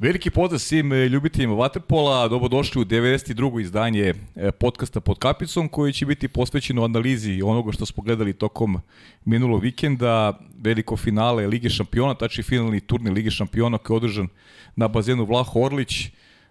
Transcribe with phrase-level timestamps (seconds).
[0.00, 3.60] Veliki pozdrav svim e, ljubiteljima Waterpola, dobrodošli u 92.
[3.60, 8.80] izdanje e, podcasta pod kapicom koji će biti posvećeno analizi onoga što smo gledali tokom
[9.24, 14.28] minulog vikenda, veliko finale Lige šampiona, tačni finalni turnir Lige šampiona koji je održan
[14.76, 16.10] na bazenu Vlaho Orlić.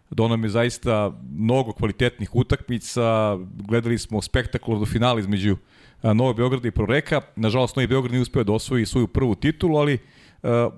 [0.09, 3.37] Do nam je zaista mnogo kvalitetnih utakmica,
[3.67, 5.57] gledali smo spektakularno finale između
[6.03, 7.21] Novo Beograda i Proreka.
[7.35, 10.16] Nažalost, Novi Beograd nije uspeo da osvoji svoju prvu titulu, ali Uh,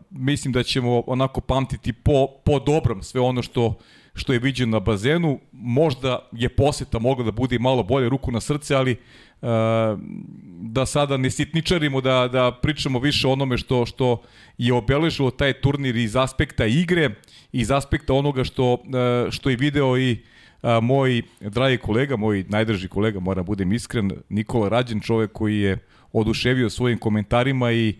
[0.10, 3.74] mislim da ćemo onako pamtiti po, po dobrom sve ono što
[4.20, 5.40] što je viđeno na bazenu.
[5.52, 9.50] Možda je poseta mogla da bude malo bolje ruku na srce, ali uh,
[10.62, 14.22] da sada ne sitničarimo, da, da pričamo više o onome što, što
[14.58, 17.10] je obeležilo taj turnir iz aspekta igre,
[17.52, 20.18] iz aspekta onoga što, uh, što je video i
[20.82, 25.78] moj dragi kolega, moj najdrži kolega, moram budem iskren, Nikola Rađen, čovek koji je
[26.14, 27.96] oduševio svojim komentarima i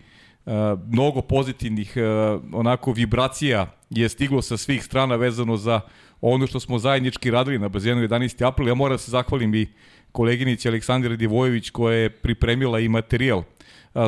[0.86, 5.80] mnogo pozitivnih uh, onako vibracija je stiglo sa svih strana vezano za
[6.20, 8.46] ono što smo zajednički radili na bazenu 11.
[8.46, 8.68] april.
[8.68, 9.66] Ja moram da se zahvalim i
[10.12, 13.44] koleginici Aleksandra Divojević koja je pripremila i materijal uh,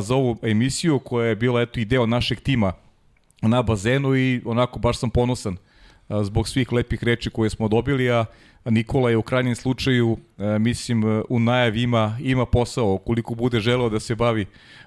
[0.01, 2.73] za ovu emisiju koja je bila eto i deo našeg tima
[3.43, 5.57] na bazenu i onako baš sam ponosan
[6.23, 8.25] zbog svih lepih reči koje smo dobili, a
[8.65, 10.17] Nikola je u krajnjem slučaju,
[10.61, 14.47] mislim, u najavi ima, ima posao, koliko bude želeo da se bavi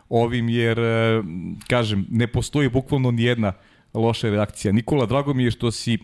[0.09, 1.23] ovim, jer, e,
[1.67, 3.53] kažem, ne postoji bukvalno ni jedna
[3.93, 4.71] loša reakcija.
[4.71, 5.97] Nikola, drago mi je što si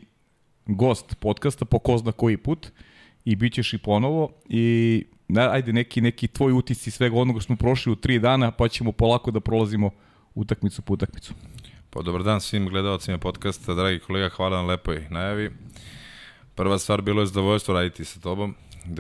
[0.66, 2.72] gost podcasta po ko zna koji put
[3.26, 5.06] i bit ćeš i ponovo i
[5.52, 8.92] ajde neki, neki tvoj utisci svega onoga što smo prošli u tri dana pa ćemo
[8.92, 9.90] polako da prolazimo
[10.36, 11.34] utakmicu po utakmicu.
[11.90, 15.52] Pa dobar dan svim gledalcima podcasta, dragi kolega, hvala na lepoj najavi.
[16.62, 18.56] Prva stvar bilo je zadovoljstvo raditi sa tobom,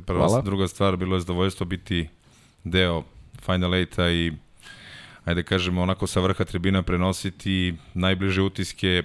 [0.05, 0.41] prva, hvala.
[0.41, 2.09] druga stvar bilo je zadovoljstvo biti
[2.63, 3.03] deo
[3.45, 4.31] Final 8-a i
[5.25, 9.03] ajde kažemo, onako sa vrha tribina prenositi najbliže utiske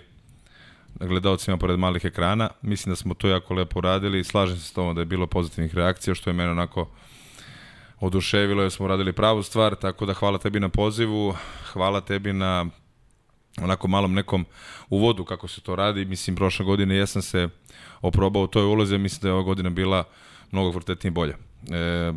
[1.01, 2.51] gledalcima pored malih ekrana.
[2.63, 4.25] Mislim da smo to jako lepo radili.
[4.25, 6.89] Slažem se s tom da je bilo pozitivnih reakcija, što je mene onako
[8.01, 11.35] oduševilo jer smo radili pravu stvar, tako da hvala tebi na pozivu,
[11.73, 12.67] hvala tebi na
[13.63, 14.45] onako malom nekom
[14.91, 16.05] uvodu kako se to radi.
[16.05, 17.49] Mislim, prošle godine jesam se
[18.01, 20.05] oprobao u toj ulozi, mislim da je ova godina bila
[20.51, 21.37] mnogo kvalitetnije i bolja.
[21.71, 22.13] E,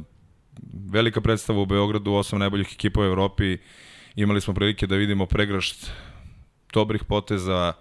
[0.92, 3.58] velika predstava u Beogradu, osam najboljih ekipa u Evropi,
[4.16, 5.92] imali smo prilike da vidimo pregrašt
[6.74, 7.74] dobrih poteza,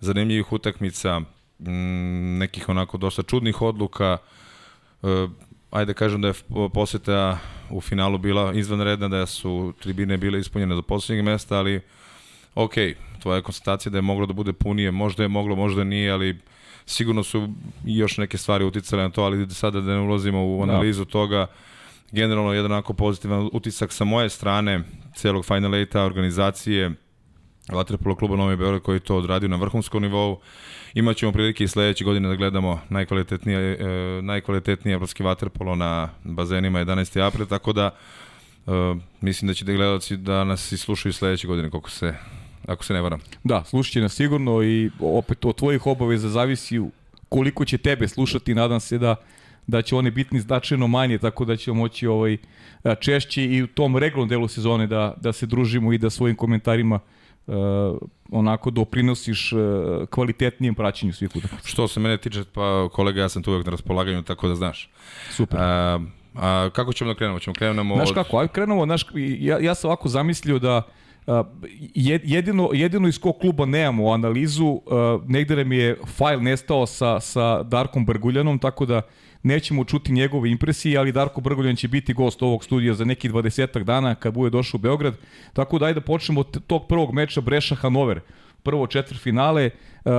[0.00, 4.18] zanimljivih utakmica, mm, nekih onako dosta čudnih odluka.
[5.02, 5.28] E,
[5.70, 6.34] ajde da kažem da je
[6.74, 7.38] poseta
[7.70, 11.80] u finalu bila izvanredna, da su tribine bile ispunjene do poslednjeg mesta, ali
[12.56, 12.74] ok,
[13.22, 16.38] tvoja konstatacija da je moglo da bude punije, možda je moglo, možda nije, ali
[16.86, 17.48] sigurno su
[17.84, 20.72] još neke stvari uticale na to, ali sada da ne ulazimo u da.
[20.72, 21.10] analizu da.
[21.10, 21.46] toga,
[22.12, 24.82] generalno jedan onako pozitivan utisak sa moje strane
[25.14, 26.92] celog Final 8 organizacije
[27.72, 30.40] Vatrepolo kluba Novi Beograd koji to odradio na vrhunskom nivou.
[30.94, 37.26] Imaćemo prilike i sledeće godine da gledamo najkvalitetnije, e, najkvalitetnije evropski vaterpolo na bazenima 11.
[37.26, 37.90] april, tako da
[38.66, 38.70] e,
[39.20, 42.14] mislim da će da gledalci da nas i slušaju sledeće godine, koliko se,
[42.66, 43.20] ako se ne varam.
[43.44, 46.80] Da, slušat nas sigurno i opet od tvojih obaveza zavisi
[47.28, 49.16] koliko će tebe slušati, nadam se da
[49.66, 52.36] da će one biti značajno manje, tako da ćemo moći ovaj,
[53.00, 57.00] češće i u tom regulnom delu sezone da, da se družimo i da svojim komentarima
[57.46, 57.54] uh,
[58.30, 59.60] onako doprinosiš uh,
[60.10, 61.68] kvalitetnijem praćenju svih utakmica.
[61.68, 64.90] Što se mene tiče, pa kolega, ja sam tu uvek na raspolaganju, tako da znaš.
[65.30, 65.60] Super.
[65.60, 66.00] A,
[66.34, 67.38] a kako ćemo da krenemo?
[67.38, 68.14] Ćemo krenemo znaš od...
[68.14, 69.06] kako, ajde krenemo, znaš,
[69.38, 71.05] ja, ja sam ovako zamislio da Uh,
[71.94, 74.82] jedino, jedino iz kog kluba nemamo analizu, uh,
[75.28, 79.02] negde mi je fajl nestao sa, sa Darkom Brguljanom, tako da
[79.42, 83.82] nećemo čuti njegove impresije, ali Darko Brgoljan će biti gost ovog studija za neki 20
[83.82, 85.14] dana kad bude došao u Beograd.
[85.52, 88.20] Tako da ajde da počnemo od tog prvog meča Breša-Hanover.
[88.62, 89.70] Prvo četvrfinale,
[90.04, 90.12] uh,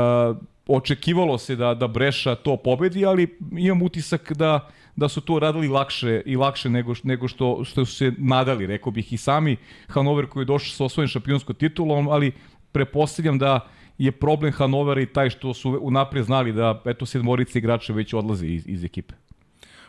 [0.68, 5.68] očekivalo se da da Breša to pobedi, ali imam utisak da da su to radili
[5.68, 9.58] lakše i lakše nego nego što što su se nadali, rekao bih i sami
[9.88, 12.32] Hanover koji je došao sa osvojenim šampionskom titulom, ali
[12.72, 13.60] prepostavljam da
[13.98, 18.48] je problem Hanovera i taj što su unaprijed znali da eto sedmorica igrača već odlaze
[18.48, 19.14] iz, iz ekipe.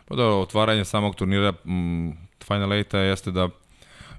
[0.05, 2.17] Pa da, otvaranje samog turnira m,
[2.47, 3.49] Final 8 jeste da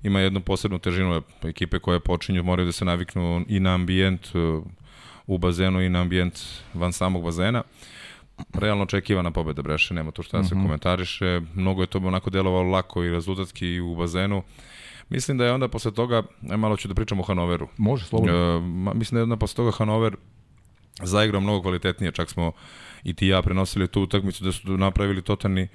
[0.03, 4.65] ima jednu posebnu težinu ekipe koje počinju, moraju da se naviknu i na ambijent uh,
[5.27, 6.39] u bazenu i na ambijent
[6.75, 7.63] van samog bazena.
[8.55, 10.63] Realno očekivana pobeda Breše, nema to što da se mm -hmm.
[10.63, 11.41] komentariše.
[11.55, 14.43] Mnogo je to onako delovalo lako i rezultatski i u bazenu.
[15.09, 17.69] Mislim da je onda posle toga, aj malo ću da pričam o Hanoveru.
[17.77, 18.57] Može, slobodno.
[18.57, 18.61] E,
[18.95, 20.17] mislim da je onda posle toga Hanover
[21.03, 22.53] zaigrao mnogo kvalitetnije, čak smo
[23.05, 25.69] i ti ja prenosili tu utakmicu da su napravili totalni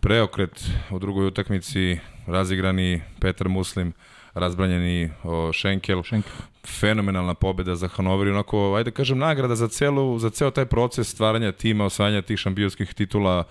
[0.00, 3.92] preokret u drugoj utakmici, razigrani Petar Muslim,
[4.38, 6.02] razbranjeni o, Šenkel.
[6.02, 6.32] Šenkel.
[6.66, 11.08] Fenomenalna pobeda za Hanover i onako, ajde kažem, nagrada za, celu, za ceo taj proces
[11.08, 13.44] stvaranja tima, osvajanja tih šampionskih titula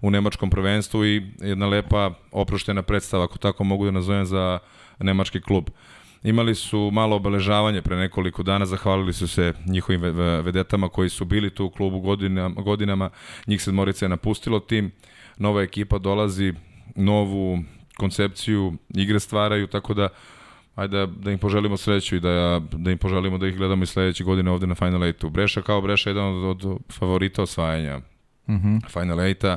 [0.00, 4.58] u nemačkom prvenstvu i jedna lepa oproštena predstava, ako tako mogu da nazovem, za
[4.98, 5.70] nemački klub.
[6.22, 10.02] Imali su malo obeležavanje pre nekoliko dana, zahvalili su se njihovim
[10.42, 13.10] vedetama koji su bili tu u klubu godinama, godinama.
[13.46, 14.90] njih sedmorica je napustilo tim,
[15.38, 16.54] nova ekipa dolazi,
[16.94, 17.58] novu
[17.98, 20.08] koncepciju igre stvaraju, tako da
[20.74, 23.86] ajde da, da im poželimo sreću i da, da im poželimo da ih gledamo i
[23.86, 25.30] sledeće godine ovde na Final 8-u.
[25.30, 27.98] Breša kao Breša je jedan od, od favorita osvajanja
[28.48, 28.92] mm -hmm.
[28.92, 29.56] Final 8-a.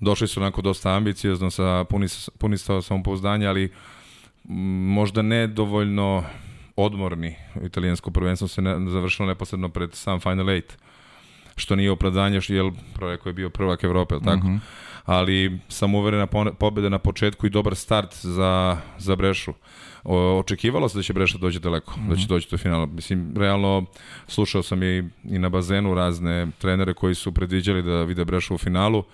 [0.00, 2.06] Došli su onako dosta ambiciozno sa puni,
[2.38, 3.72] puni samopouzdanja, ali
[4.94, 6.24] možda ne dovoljno
[6.76, 7.36] odmorni.
[7.64, 10.62] Italijansko prvenstvo se ne, završilo neposredno pred sam Final 8
[11.56, 14.46] što nije opravdanje, što je projekt koji je bio prvak Evrope, tako?
[14.46, 14.58] Mm -hmm.
[15.04, 16.26] Ali sam uverena
[16.58, 19.52] pobeda na početku i dobar start za, za Brešu.
[20.04, 22.08] O, očekivalo se da će Breša doći daleko, mm -hmm.
[22.08, 22.28] da će mhm.
[22.28, 22.86] doći do finala.
[22.86, 23.84] Mislim, realno,
[24.28, 28.58] slušao sam i, i na bazenu razne trenere koji su predviđali da vide Brešu u
[28.58, 29.04] finalu.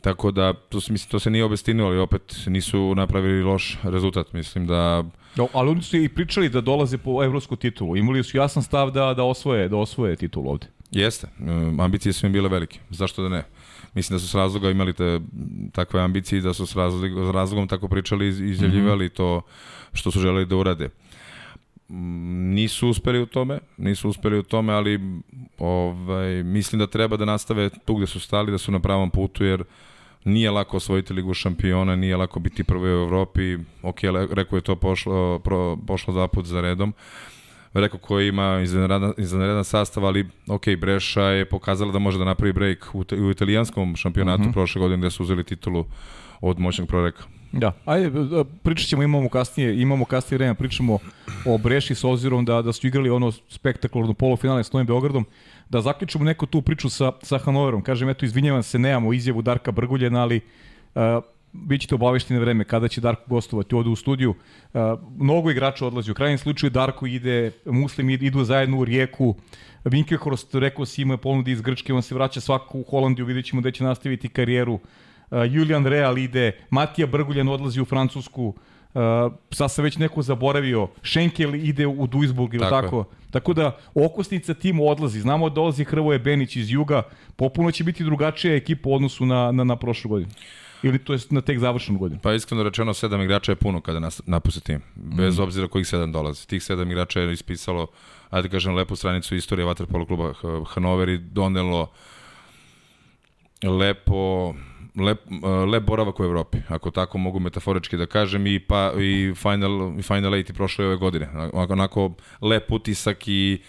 [0.00, 4.32] Tako da, to, mislim, to se nije obestinilo, ali opet nisu napravili loš rezultat.
[4.32, 5.04] Mislim da...
[5.36, 7.96] No, ali oni su i pričali da dolaze po evropsku titulu.
[7.96, 10.66] Imali su jasan stav da, da, osvoje, da osvoje titulu ovde.
[10.90, 11.28] Jeste,
[11.78, 13.44] ambicije su im bile velike, zašto da ne?
[13.94, 15.20] Mislim da su s razloga imali te
[15.72, 19.16] takve ambicije da su s, razlogom, s razlogom tako pričali i izjavljivali mm -hmm.
[19.16, 19.42] to
[19.92, 20.88] što su želeli da urade.
[21.88, 25.00] Nisu uspeli u tome, nisu uspeli u tome, ali
[25.58, 29.44] ovaj, mislim da treba da nastave tu gde su stali, da su na pravom putu,
[29.44, 29.64] jer
[30.24, 33.98] nije lako osvojiti ligu šampiona, nije lako biti prvi u Evropi, ok,
[34.30, 36.94] rekao je to pošlo, pro, pošlo dva put za redom,
[37.72, 42.52] rekao koji ima izvanredan, izvanredan sastav, ali ok, Breša je pokazala da može da napravi
[42.52, 44.50] break u, u italijanskom šampionatu uh mhm.
[44.50, 44.54] -huh.
[44.54, 45.84] prošle godine gde su uzeli titulu
[46.40, 47.22] od moćnog proreka.
[47.52, 48.10] Da, ajde,
[48.62, 50.98] pričat ćemo, imamo kasnije, imamo kasnije vremena, pričamo
[51.46, 55.26] o Breši s obzirom da, da su igrali ono spektakularno polufinale s Novim Beogradom,
[55.68, 57.82] da zaključimo neku tu priču sa, sa Hanoverom.
[57.82, 60.40] Kažem, eto, izvinjavam se, nemamo izjavu Darka Brguljena, ali
[60.94, 61.02] uh,
[61.66, 64.30] bit ćete obavešteni na vreme kada će Darko gostovati ovde u studiju.
[64.30, 64.80] Uh,
[65.18, 66.10] mnogo igrača odlazi.
[66.10, 69.34] U krajnjem slučaju Darko ide, Muslim idu zajedno u Rijeku.
[69.84, 73.62] Winkelhorst, rekao si, ima ponudi iz Grčke, on se vraća svako u Holandiju, vidjet ćemo
[73.62, 74.74] da će nastaviti karijeru.
[74.74, 74.80] Uh,
[75.50, 78.54] Julian Real ide, Matija Brguljan odlazi u Francusku.
[78.94, 82.82] Uh, sad sam već neko zaboravio, Schenkel ide u Duisburg ili tako.
[82.82, 83.04] tako.
[83.30, 85.20] Tako da okosnica timu odlazi.
[85.20, 87.02] Znamo da dolazi Hrvoje Benić iz Juga,
[87.36, 90.30] popuno će biti drugačija ekipa u odnosu na, na, na prošlu godinu.
[90.82, 92.20] Ili to je na tek završenu godinu?
[92.22, 94.82] Pa iskreno rečeno, sedam igrača je puno kada nas, napuste tim.
[94.94, 95.42] Bez mm.
[95.42, 96.46] obzira kojih sedam dolazi.
[96.48, 97.86] Tih sedam igrača je ispisalo,
[98.30, 100.32] ajde da kažem, lepu stranicu istorije Vaterpolo kluba
[100.74, 101.90] Hanover i donelo
[103.62, 104.54] lepo
[104.96, 105.20] lep,
[105.72, 110.02] lep boravak u Evropi, ako tako mogu metaforički da kažem, i, pa, i Final, i
[110.02, 111.28] Final 8 i prošle ove godine.
[111.52, 113.62] Onako lep utisak i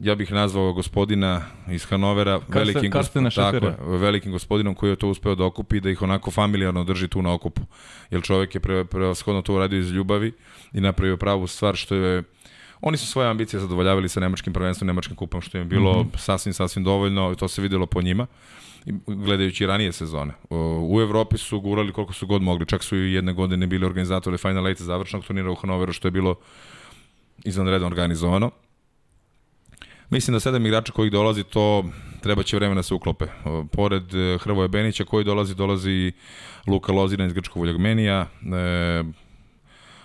[0.00, 5.08] ja bih nazvao gospodina iz Hanovera Karsten, velikim, Karstena tako, velikim gospodinom koji je to
[5.08, 7.62] uspeo da okupi i da ih onako familijarno drži tu na okupu.
[8.10, 10.32] Jer čovek je pre, prevashodno to uradio iz ljubavi
[10.72, 12.22] i napravio pravu stvar što je
[12.80, 16.18] Oni su svoje ambicije zadovoljavali sa nemačkim prvenstvom, nemačkim kupom, što je bilo mm -hmm.
[16.18, 18.26] sasvim, sasvim dovoljno i to se videlo po njima
[19.06, 20.32] gledajući ranije sezone.
[20.80, 24.38] U Evropi su gurali koliko su god mogli, čak su i jedne godine bili organizatori
[24.38, 26.34] Final 8 završnog turnira u Hanoveru, što je bilo
[27.44, 28.50] izvanredno organizovano.
[30.10, 31.84] Mislim da sedam igrača kojih dolazi, to
[32.20, 33.26] treba će vremena da se uklope.
[33.72, 36.12] Pored e, Hrvoje Benića koji dolazi, dolazi
[36.66, 39.04] Luka Lozina iz Grčkog Voljagmenija, e,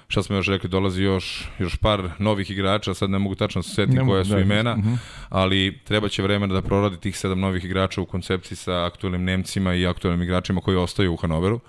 [0.08, 3.74] šta smo još rekli, dolazi još, još par novih igrača, sad ne mogu tačno se
[3.74, 4.90] setiti koja su da, imena, uh mhm.
[4.90, 4.98] -huh.
[5.30, 9.74] ali treba će vremena da proradi tih sedam novih igrača u koncepciji sa aktualnim Nemcima
[9.74, 11.60] i aktualnim igračima koji ostaju u Hanoveru.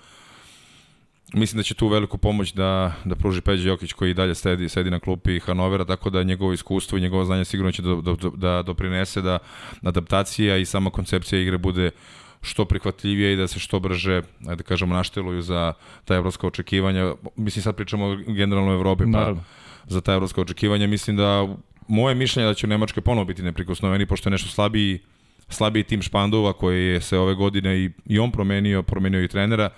[1.33, 4.89] Mislim da će tu veliku pomoć da, da pruži Peđa Jokić koji dalje sedi, sedi
[4.89, 8.61] na klupi Hanovera, tako da njegovo iskustvo i njegovo znanje sigurno će do, do, da
[8.61, 9.39] doprinese da
[9.81, 11.91] adaptacija i sama koncepcija igre bude
[12.41, 15.73] što prihvatljivije i da se što brže, da kažemo, našteluju za
[16.05, 17.13] ta evropska očekivanja.
[17.35, 19.43] Mislim, sad pričamo generalno o Evropi, pa Naravno.
[19.87, 20.87] za ta evropska očekivanja.
[20.87, 21.47] Mislim da
[21.87, 24.99] moje mišljenje da će u Nemačkoj ponovo biti neprikosnoveni, pošto je nešto slabiji,
[25.49, 29.69] slabiji tim Špandova koji je se ove godine i, i on promenio, promenio i trenera.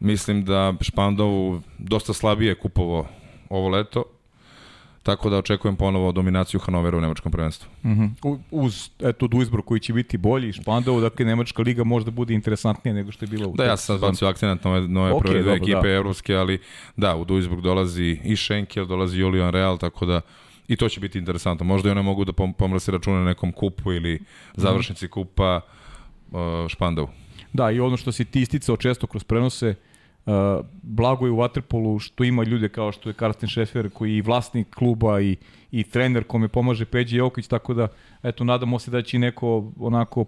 [0.00, 3.08] Mislim da Špandovu dosta slabije kupovo
[3.48, 4.04] ovo leto,
[5.08, 7.68] Tako da očekujem ponovo dominaciju Hanovera u nemačkom prvenstvu.
[7.84, 8.38] Mm -hmm.
[8.50, 13.12] Uz eto Duisburg koji će biti bolji, Špandov, dakle nemačka liga možda bude interesantnija nego
[13.12, 15.52] što je bila u Da, ja sam bacio akcent na ove, nove okay, prve dve
[15.52, 15.94] ekipe da.
[15.94, 16.58] evropske, ali
[16.96, 20.20] da, u Duisburg dolazi i Schenkel, dolazi Julian Real, tako da
[20.68, 21.66] i to će biti interesantno.
[21.66, 24.20] Možda i one mogu da pomrse račune na nekom kupu ili
[24.56, 25.60] završnici kupa
[26.30, 26.38] uh,
[26.68, 27.08] Špandovu.
[27.52, 29.87] Da, i ono što si ti isticao često kroz prenose, uh,
[30.82, 34.70] blago je u Waterpolu što ima ljude kao što je Karsten Šefer koji je vlasnik
[34.74, 35.36] kluba i,
[35.70, 37.88] i trener kome pomaže Peđi Jokić, tako da
[38.22, 40.24] eto, nadamo se da će neko onako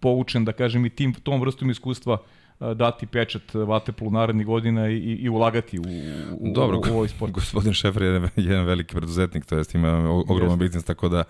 [0.00, 2.18] poučen, da kažem, i tim, tom vrstom iskustva
[2.60, 5.82] dati pečat Vateplu narednih godina i, i ulagati u,
[6.40, 7.32] u, Dobro, u, u ovaj sport.
[7.32, 11.24] Gospodin Šefer je jedan veliki preduzetnik, to jest ima ogroman biznis, tako da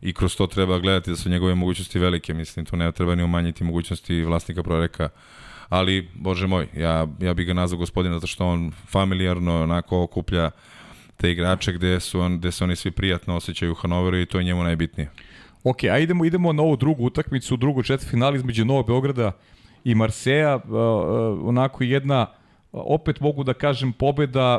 [0.00, 3.22] i kroz to treba gledati da su njegove mogućnosti velike, mislim, tu ne treba ni
[3.22, 5.08] umanjiti mogućnosti vlasnika proreka,
[5.68, 10.50] ali, bože moj, ja, ja bih ga nazvao gospodin zato što on familijarno onako okuplja
[11.16, 14.38] te igrače gde, su on, gde se oni svi prijatno osjećaju u Hanoveru i to
[14.38, 15.10] je njemu najbitnije.
[15.64, 19.32] Ok, a idemo, idemo na ovu drugu utakmicu, drugu četvrtfinal između Novog Beograda
[19.84, 22.26] i Marseja, uh, uh, onako jedna,
[22.72, 24.58] opet mogu da kažem, pobeda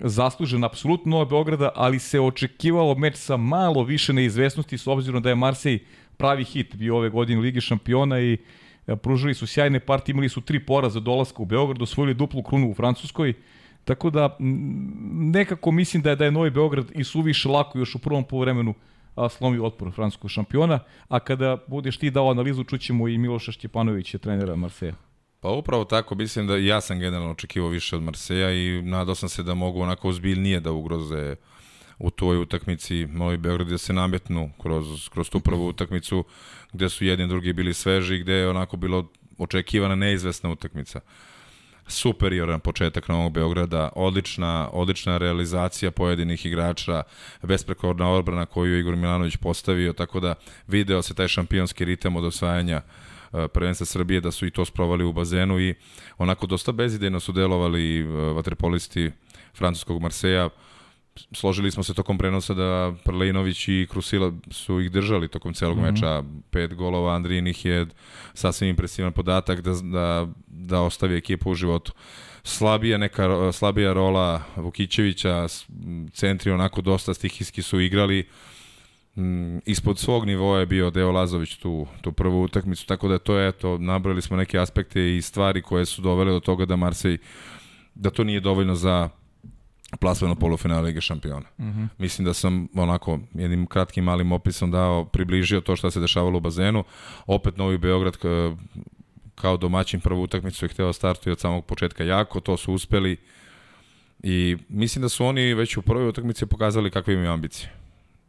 [0.00, 5.28] zaslužena apsolutno Nova Beograda, ali se očekivalo meč sa malo više neizvesnosti s obzirom da
[5.28, 5.78] je Marsej
[6.16, 8.38] pravi hit bio ove godine Ligi šampiona i uh,
[8.96, 12.74] pružili su sjajne partije, imali su tri poraza dolaska u Beograd, osvojili duplu krunu u
[12.74, 13.34] Francuskoj,
[13.84, 14.36] tako da
[15.12, 18.74] nekako mislim da je da je Novi Beograd i suviše lako još u prvom poluvremenu
[19.16, 20.78] a, slomi otpor francuskog šampiona,
[21.08, 24.94] a kada budeš ti dao analizu, čućemo i Miloša Šćepanovića, trenera Marseja.
[25.40, 29.28] Pa upravo tako, mislim da ja sam generalno očekivao više od Marseja i nadao sam
[29.28, 31.36] se da mogu onako ozbiljnije da ugroze
[32.00, 36.24] u toj utakmici Novi Beograd da se nametnu kroz, kroz tu prvu utakmicu
[36.72, 41.00] gde su jedni drugi bili sveži gde je onako bilo očekivana neizvesna utakmica.
[41.86, 47.02] Superioran početak Novog Beograda, odlična, odlična realizacija pojedinih igrača,
[47.42, 50.34] besprekorna odbrana koju je Igor Milanović postavio, tako da
[50.66, 52.82] video se taj šampionski ritam od osvajanja
[53.32, 55.74] e, prvenstva Srbije, da su i to sprovali u bazenu i
[56.18, 59.10] onako dosta bezidejno su delovali e, vaterpolisti
[59.54, 60.48] francuskog Marseja,
[61.32, 65.80] složili smo se tokom prenosa da Prlejnović i Krusila su ih držali tokom celog mm
[65.80, 65.92] -hmm.
[65.92, 66.22] meča.
[66.50, 67.86] Pet golova, Andrijinih je
[68.34, 71.92] sasvim impresivan podatak da, da, da ostavi ekipu u životu.
[72.42, 75.46] Slabija neka slabija rola Vukićevića,
[76.12, 78.28] centri onako dosta stihijski su igrali.
[79.16, 83.36] Mm, ispod svog nivoa je bio Deo Lazović tu, tu prvu utakmicu, tako da to
[83.36, 87.18] je, eto, nabrali smo neke aspekte i stvari koje su dovele do toga da Marsej,
[87.94, 89.08] da to nije dovoljno za
[89.96, 91.46] plasmano polufinale Lige šampiona.
[91.58, 91.88] Mm -hmm.
[91.98, 96.40] Mislim da sam onako jednim kratkim malim opisom dao, približio to što se dešavalo u
[96.40, 96.84] bazenu.
[97.26, 98.16] Opet Novi Beograd
[99.34, 103.16] kao domaćin prvu utakmicu je hteo startuje od samog početka jako, to su uspeli
[104.22, 107.70] i mislim da su oni već u prvoj utakmici pokazali kakve imaju ambicije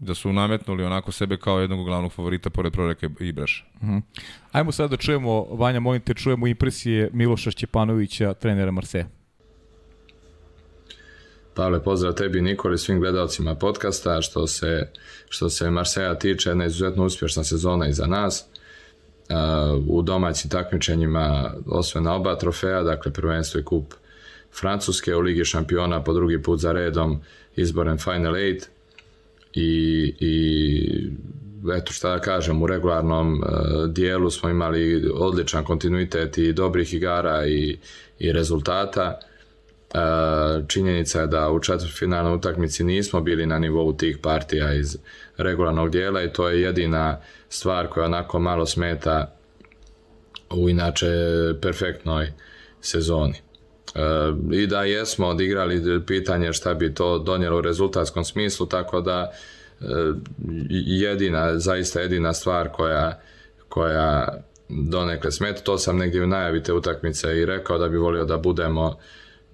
[0.01, 3.63] da su nametnuli onako sebe kao jednog glavnog favorita pored Proreka i Breša.
[3.82, 4.01] Mm -hmm.
[4.51, 9.08] Ajmo sad da čujemo, Vanja, molim te, čujemo impresije Miloša Šćepanovića, trenera Marseja.
[11.53, 14.22] Pavle, pozdrav tebi Nikoli, svim gledalcima podcasta.
[14.22, 14.88] Što se,
[15.29, 18.46] što se Marseja tiče, jedna izuzetno uspješna sezona iza nas.
[19.88, 23.93] u domaćim takmičenjima osvojena oba trofeja, dakle prvenstvo i kup
[24.60, 27.22] Francuske u Ligi šampiona po drugi put za redom
[27.55, 28.70] izboren Final Eight
[29.53, 31.10] i, i
[31.77, 37.46] eto šta da kažem, u regularnom uh, dijelu smo imali odličan kontinuitet i dobrih igara
[37.48, 37.77] i,
[38.20, 39.20] i rezultata.
[39.93, 44.98] E, činjenica je da u četvrtfinalnoj utakmici nismo bili na nivou tih partija iz
[45.38, 47.17] regularnog dijela i to je jedina
[47.50, 49.36] stvar koja onako malo smeta
[50.50, 51.07] u inače
[51.62, 52.31] perfektnoj
[52.81, 53.36] sezoni.
[53.95, 54.00] E,
[54.51, 59.31] I da jesmo odigrali pitanje šta bi to donijelo u rezultatskom smislu, tako da
[59.81, 59.86] e,
[60.69, 63.21] jedina, zaista jedina stvar koja,
[63.69, 68.25] koja donekle smeta, to sam negdje u najavi te utakmice i rekao da bi volio
[68.25, 68.98] da budemo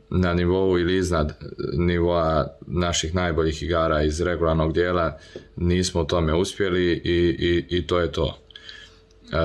[0.09, 1.33] na nivou ili iznad
[1.73, 5.17] nivoa naših najboljih igara iz regularnog dijela
[5.55, 8.37] nismo u tome uspjeli i, i, i to je to.
[9.31, 9.37] E,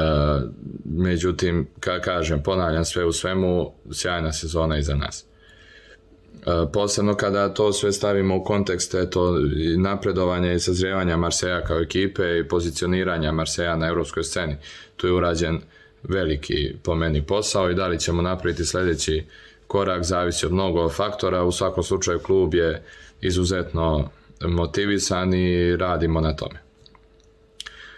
[0.85, 5.25] međutim, ka kažem, ponavljam sve u svemu, sjajna sezona iza nas.
[5.25, 9.39] E, posebno kada to sve stavimo u kontekst eto,
[9.77, 14.57] napredovanja i sazrijevanja Marseja kao ekipe i pozicioniranja Marseja na evropskoj sceni.
[14.97, 15.61] Tu je urađen
[16.03, 19.25] veliki po meni posao i da li ćemo napraviti sledeći
[19.73, 22.83] korak zavisi od mnogo faktora, u svakom slučaju klub je
[23.21, 24.11] izuzetno
[24.41, 26.59] motivisan i radimo na tome.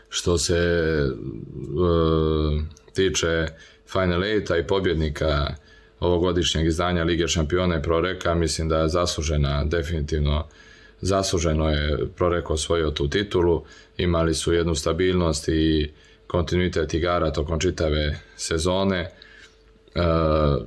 [0.08, 0.60] Što se
[1.74, 2.62] uh,
[2.92, 3.46] tiče
[3.86, 5.54] Final 8 i pobjednika
[6.00, 10.46] ovogodišnjeg izdanja Lige šampiona i Proreka, mislim da je zaslužena definitivno
[11.00, 13.64] zasluženo je Proreko osvojio tu titulu,
[13.96, 15.90] imali su jednu stabilnost i
[16.26, 19.10] kontinuitet igara tokom čitave sezone.
[19.94, 20.64] Uh,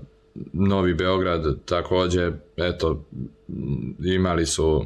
[0.54, 3.06] Novi Beograd takođe, eto,
[4.00, 4.86] imali su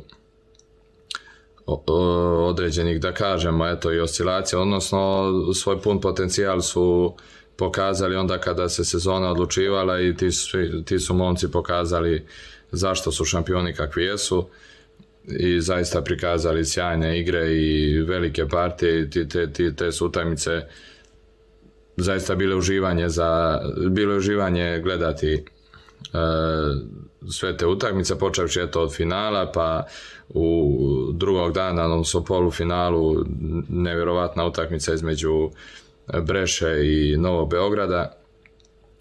[2.48, 7.16] određenih, da kažemo, eto, i oscilacija, odnosno svoj pun potencijal su
[7.56, 12.26] pokazali onda kada se sezona odlučivala i ti su, ti su momci pokazali
[12.72, 14.48] zašto su šampioni kakvi jesu
[15.28, 20.62] i zaista prikazali sjajne igre i velike partije i te, te, te su utakmice
[21.98, 25.44] zaista bile uživanje za bilo uživanje gledati e,
[27.32, 29.84] sve te utakmice počevši eto od finala pa
[30.30, 30.78] u
[31.14, 33.16] drugog dana odnosno polufinalu
[33.70, 35.50] nevjerovatna utakmica između
[36.22, 38.12] Breše i Novog Beograda.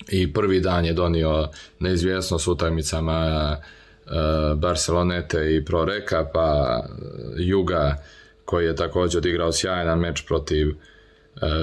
[0.09, 6.81] I prvi dan je donio neizvjesnost utakmicama uh, Barcelonete i Proreka, pa
[7.37, 7.97] Juga
[8.45, 10.75] koji je također odigrao sjajan meč protiv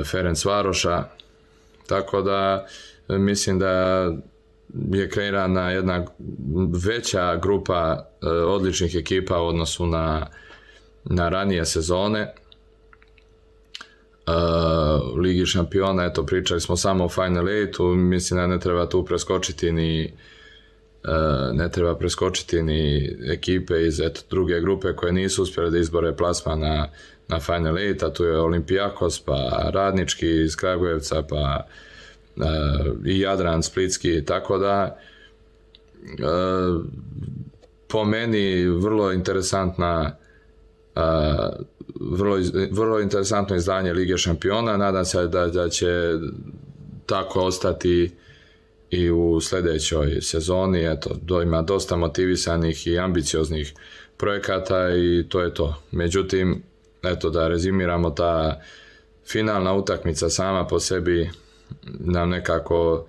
[0.05, 1.03] Ferenc Varoša.
[1.87, 2.67] Tako da
[3.07, 3.69] mislim da
[4.91, 6.05] je kreirana jedna
[6.85, 10.27] veća grupa uh, odličnih ekipa u odnosu na,
[11.03, 12.33] na ranije sezone
[14.27, 19.05] uh, Ligi šampiona, eto pričali smo samo o Final 8 mislim da ne treba tu
[19.05, 20.13] preskočiti ni
[21.53, 26.55] ne treba preskočiti ni ekipe iz eto, druge grupe koje nisu uspjele da izbore plasma
[26.55, 26.89] na,
[27.27, 31.65] na Final 8, a tu je Olimpijakos, pa Radnički iz Kragujevca, pa
[32.35, 32.43] uh,
[33.05, 34.97] i Jadran Splitski, tako da
[36.03, 36.85] uh,
[37.87, 40.15] po meni vrlo interesantna
[41.99, 42.37] vrlo,
[42.71, 44.77] vrlo interesantno izdanje Lige šampiona.
[44.77, 46.13] Nadam se da, da će
[47.05, 48.11] tako ostati
[48.89, 50.85] i u sledećoj sezoni.
[50.85, 53.73] Eto, do, ima dosta motivisanih i ambicioznih
[54.17, 55.75] projekata i to je to.
[55.91, 56.63] Međutim,
[57.03, 58.61] eto da rezimiramo ta
[59.27, 61.29] finalna utakmica sama po sebi
[61.99, 63.07] nam nekako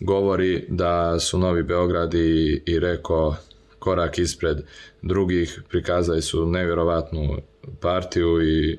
[0.00, 3.36] govori da su Novi Beograd i, i Reko
[3.78, 4.58] korak ispred
[5.02, 7.36] drugih, prikazali su nevjerovatnu
[7.80, 8.78] partiju i,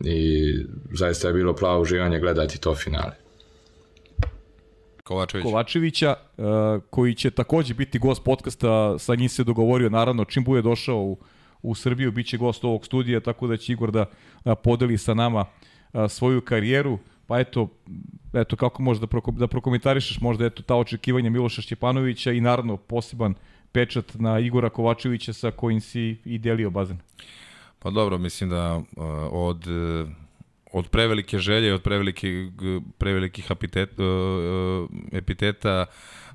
[0.00, 0.54] i
[0.92, 3.12] zaista je bilo plavo uživanje gledati to finale.
[5.04, 5.44] Kovačević.
[5.44, 6.44] Kovačevića, uh,
[6.90, 11.18] koji će takođe biti gost podcasta, sa njim se dogovorio, naravno, čim bude došao u,
[11.64, 14.06] u Srbiju, bit će gost ovog studija, tako da će Igor da
[14.54, 15.44] podeli sa nama
[16.08, 16.98] svoju karijeru.
[17.26, 17.68] Pa eto,
[18.32, 22.76] eto kako možeš da, proko, da prokomentarišeš možda eto ta očekivanja Miloša Šćepanovića i naravno
[22.76, 23.34] poseban
[23.72, 26.98] pečat na Igora Kovačevića sa kojim si i delio bazen.
[27.78, 28.82] Pa dobro, mislim da
[29.30, 29.66] od
[30.74, 32.50] od prevelike želje, od prevelike,
[32.98, 33.90] prevelikih apitet,
[35.12, 35.86] epiteta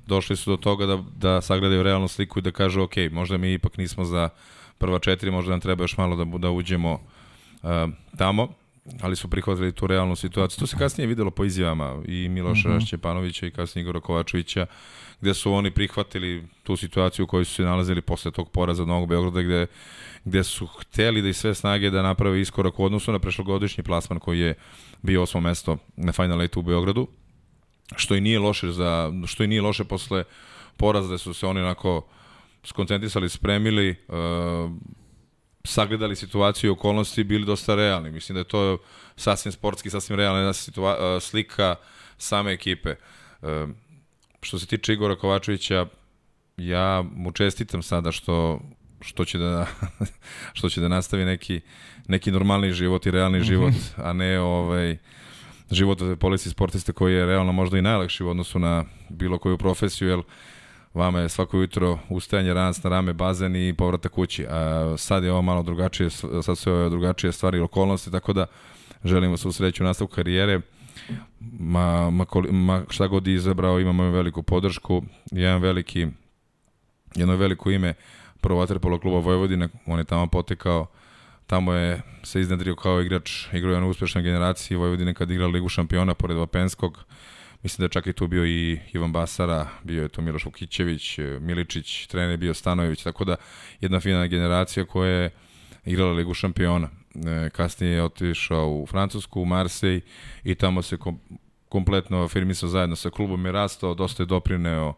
[0.06, 3.52] došli su do toga da, da sagledaju realnu sliku i da kažu ok, možda mi
[3.52, 4.28] ipak nismo za
[4.80, 7.70] prva četiri, možda nam treba još malo da, da uđemo uh,
[8.16, 8.48] tamo
[9.00, 10.60] ali su prihvatili tu realnu situaciju.
[10.60, 12.86] To se kasnije videlo po izjavama i Miloša mm -hmm.
[12.86, 14.66] Šćepanovića i kasnije Igora Kovačevića,
[15.20, 18.88] gde su oni prihvatili tu situaciju u kojoj su se nalazili posle tog poraza od
[18.88, 19.66] Novog Beograda, gde,
[20.24, 24.18] gde su hteli da i sve snage da naprave iskorak u odnosu na prešlogodišnji plasman
[24.18, 24.54] koji je
[25.02, 27.06] bio osmo mesto na Final Eight u Beogradu,
[27.96, 30.24] što i nije loše za što i nije loše posle
[30.76, 32.06] poraza da su se oni onako
[32.64, 34.70] skoncentrisali, spremili, uh,
[35.64, 38.10] sagledali situaciju i okolnosti bili dosta realni.
[38.10, 38.78] Mislim da je to
[39.16, 41.76] sasvim sportski, sasvim realna situa slika
[42.18, 42.90] same ekipe.
[42.90, 43.66] E,
[44.42, 45.86] što se tiče Igora Kovačevića,
[46.56, 48.60] ja mu čestitam sada što
[49.00, 49.66] što će da
[50.58, 51.60] što će da nastavi neki
[52.08, 53.46] neki normalni život i realni -hmm.
[53.46, 54.96] život, a ne ovaj
[55.70, 60.08] život policije sportiste koji je realno možda i najlakši u odnosu na bilo koju profesiju,
[60.08, 60.22] jer
[60.94, 64.46] vama je svako jutro ustajanje ranac na rame, bazen i povratak kući.
[64.50, 66.10] A sad je ovo malo drugačije,
[66.42, 68.46] sad su ove drugačije stvari i okolnosti, tako da
[69.04, 70.60] želimo se u sreću nastavku karijere.
[71.58, 76.06] Ma, ma, ma šta god je izabrao, imamo veliku podršku, jedan veliki,
[77.14, 77.94] jedno veliko ime
[78.40, 80.86] prvo vaterpolo kluba Vojvodine, on je tamo potekao,
[81.46, 85.68] tamo je se iznedrio kao igrač, igrao je na uspešnoj generaciji Vojvodine kad igra Ligu
[85.68, 87.04] šampiona pored Vapenskog,
[87.62, 91.18] Mislim da je čak i tu bio i Ivan Basara, bio je tu Miloš Vukićević,
[91.40, 93.36] Miličić, trener bio Stanojević, tako da
[93.80, 95.30] jedna fina generacija koja je
[95.84, 96.88] igrala Ligu šampiona.
[97.14, 100.00] E, kasnije je otišao u Francusku, u Marsej
[100.44, 101.20] i tamo se kom,
[101.68, 104.94] kompletno afirmisao zajedno sa klubom je rastao, dosta je doprineo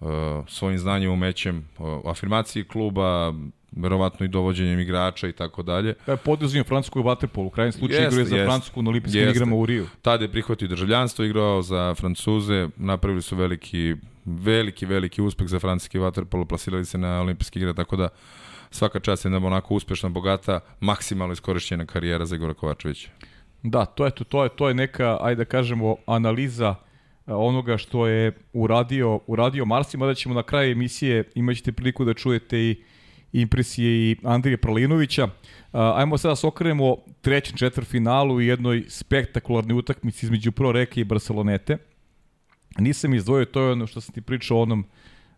[0.00, 0.08] uh,
[0.48, 3.34] svojim znanjem, umećem, uh, afirmaciji kluba,
[3.76, 5.94] verovatno i dovođenjem igrača i tako dalje.
[6.06, 9.28] Da je podizio francusku vaterpolu, u krajnjem slučaju igrao je za jest, Francusku na olimpijskim
[9.28, 9.86] igrama u Riju.
[10.02, 15.98] Tada je prihvatio državljanstvo, igrao za Francuze, napravili su veliki, veliki, veliki uspeh za francuski
[15.98, 18.08] vaterpolo, plasirali se na olimpijske igre, tako da
[18.70, 23.10] svaka čast je onako uspešna, bogata, maksimalno iskorišćena karijera za Igora Kovačevića.
[23.62, 26.74] Da, to je to, to je to je neka ajde da kažemo analiza
[27.26, 32.14] e, onoga što je uradio uradio Marsi, mada ćemo na kraju emisije imaćete priliku da
[32.14, 32.76] čujete i
[33.40, 35.28] impresije i Andrije Pralinovića.
[35.72, 41.04] Ajmo sada da se okrenemo trećem četvrfinalu i jednoj spektakularnoj utakmici između Pro Reke i
[41.04, 41.78] Barcelonete.
[42.78, 44.84] Nisam izdvojio, to je ono što sam ti pričao o onom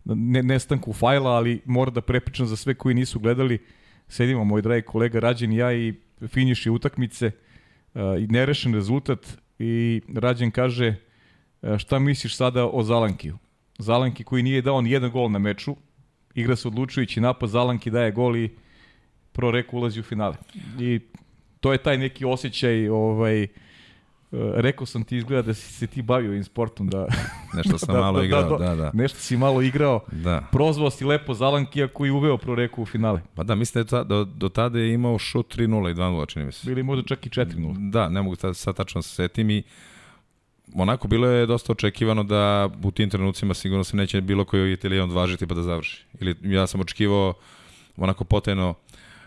[0.04, 3.58] ne, nestanku fajla, ali mora da prepričam za sve koji nisu gledali.
[4.08, 5.94] Sedimo, moj dragi kolega Rađen i ja i
[6.28, 7.30] finiši utakmice
[7.94, 10.94] i nerešen rezultat i Rađen kaže
[11.78, 13.38] šta misliš sada o Zalankiju?
[13.78, 15.76] Zalanki koji nije dao ni jedan gol na meču,
[16.40, 18.50] igra se odlučujući napad, Zalanki daje gol i
[19.32, 20.36] Pro Reku ulazi u finale.
[20.80, 21.00] I
[21.60, 23.48] to je taj neki osjećaj, ovaj, uh,
[24.54, 26.88] rekao sam ti izgleda da si se ti bavio ovim sportom.
[26.88, 27.06] Da,
[27.56, 28.90] nešto sam da, malo da, igrao, da, da, da.
[28.94, 30.00] Nešto si malo igrao.
[30.12, 30.42] Da.
[30.52, 33.20] Prozvao si lepo Zalankija koji uveo Pro Reku u finale.
[33.34, 36.44] Pa da, mislim da je do, do tada je imao šut 3-0 i 2-0, čini
[36.44, 36.66] mi se.
[36.66, 37.90] Bili možda čak i 4-0.
[37.90, 39.62] Da, ne mogu sad, sad tačno se setim i
[40.74, 45.04] onako bilo je dosta očekivano da u tim trenucima sigurno se neće bilo koji italijan
[45.04, 46.04] odvažiti pa da završi.
[46.20, 47.34] Ili ja sam očekivao
[47.96, 48.74] onako potajno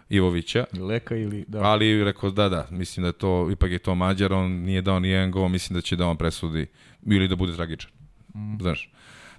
[0.10, 0.66] Ivovića.
[0.80, 1.62] Leka ili da.
[1.64, 5.00] Ali rekao da da, mislim da je to ipak je to Mađar, on nije dao
[5.00, 6.68] ni jedan gol, mislim da će da on presudi
[7.06, 7.92] ili da bude tragičan.
[8.36, 8.58] Mm.
[8.62, 8.92] Znaš.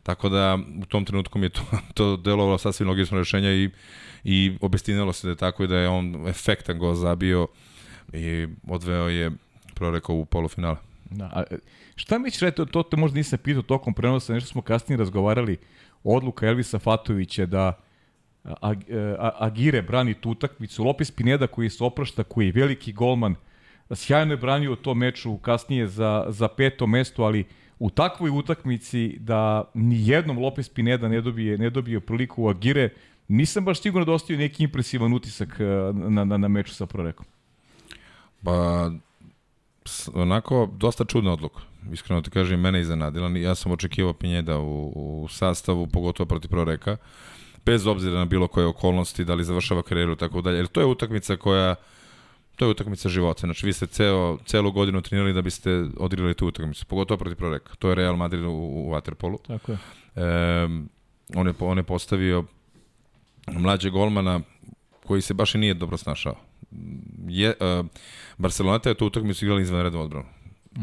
[0.03, 1.63] Tako da u tom trenutku mi je to,
[1.95, 3.71] to delovalo sasvim logično rešenja i,
[4.25, 7.47] i obestinilo se da je tako i da je on efektan gol zabio
[8.13, 9.31] i odveo je
[9.75, 10.77] prorekao u polufinale.
[11.13, 11.43] Da, a
[11.95, 15.57] šta mi ćeš reći, to te možda nisam pitao tokom prenosa, nešto smo kasnije razgovarali,
[16.05, 17.79] odluka Elvisa Fatovića da
[19.39, 23.35] Agire brani tu utakmicu, Lopez Pineda koji se oprašta, koji je veliki golman,
[23.91, 27.45] sjajno je branio to meču kasnije za, za peto mesto, ali
[27.79, 32.89] u takvoj utakmici da ni jednom Lopez Pineda ne dobije, ne dobije priliku u Agire,
[33.29, 35.57] nisam baš sigurno da ostavio neki impresivan utisak
[35.93, 37.27] na, na, na meču sa Prorekom.
[38.45, 38.91] Pa,
[40.15, 41.61] onako, dosta čudna odluka.
[41.93, 43.29] Iskreno ti kažem, mene iznenadila.
[43.29, 46.97] Ja sam očekivao Pinjeda u, u sastavu, pogotovo protiv Proreka.
[47.67, 50.57] Bez obzira na bilo koje okolnosti, da li završava karijeru tako dalje.
[50.57, 51.75] Jer to je utakmica koja
[52.57, 53.47] to je utakmica života.
[53.47, 57.75] Znači vi ste ceo, celu godinu trenirali da biste odigrali tu utakmicu, pogotovo protiv Proreka.
[57.79, 59.39] To je Real Madrid u, u Waterpolu.
[59.47, 59.79] Tako je.
[60.17, 60.69] E,
[61.35, 62.45] on, je on je postavio
[63.53, 64.41] mlađe golmana
[65.07, 66.37] koji se baš i nije dobro snašao.
[67.29, 67.87] Je, uh,
[68.39, 70.27] Barcelona je tu utakmicu igrali izvanrednu odbranu.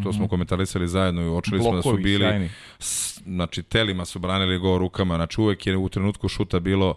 [0.04, 0.30] To smo mhm.
[0.30, 2.49] komentarisali zajedno i uočili smo da su bili, sjajni.
[3.25, 6.95] znači telima su branili go rukama, znači uvek je u trenutku šuta bilo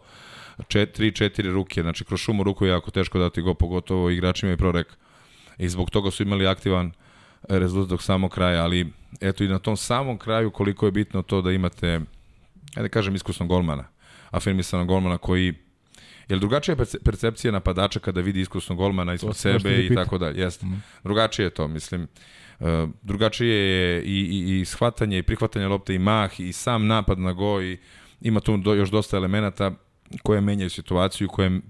[0.58, 4.86] 3-4 ruke, znači kroz šumu ruku je jako teško dati go, pogotovo igračima i prorek.
[5.58, 6.92] I zbog toga su imali aktivan
[7.48, 11.42] rezultat do samog kraja, ali eto i na tom samom kraju koliko je bitno to
[11.42, 11.86] da imate,
[12.76, 13.84] ajde da kažem, iskusnog golmana,
[14.30, 15.54] afirmisanog golmana koji
[16.32, 20.40] Jel drugačija je percepcija napadača kada vidi iskusnog golmana ispred sebe i tako dalje?
[20.40, 20.66] Jeste.
[20.66, 20.82] Mm.
[21.04, 22.08] Drugačije je to, mislim.
[22.60, 27.18] E, drugačije je i, i, i shvatanje i prihvatanje lopte i mah i sam napad
[27.18, 27.78] na go i
[28.20, 29.72] ima tu do, još dosta elemenata
[30.22, 31.60] koje menjaju situaciju, koje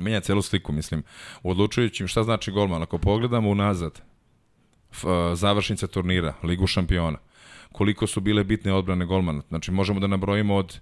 [0.00, 1.02] menja celu sliku, mislim.
[1.42, 4.00] U odlučujućim šta znači golman, ako pogledamo unazad,
[4.92, 7.18] f, e, završnica turnira, Ligu šampiona,
[7.72, 9.42] koliko su bile bitne odbrane golmana.
[9.48, 10.80] Znači, možemo da nabrojimo od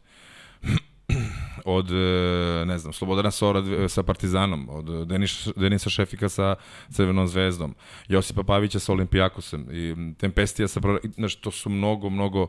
[1.65, 6.55] od, e, ne znam, Slobodana Sora sa Partizanom, od Denis, Denisa Šefika sa
[6.91, 7.75] Crvenom zvezdom,
[8.09, 10.81] Josipa Pavića sa Olimpijakosem, i Tempestija sa...
[11.15, 12.47] Znači, to su mnogo, mnogo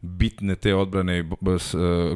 [0.00, 1.24] bitne te odbrane e,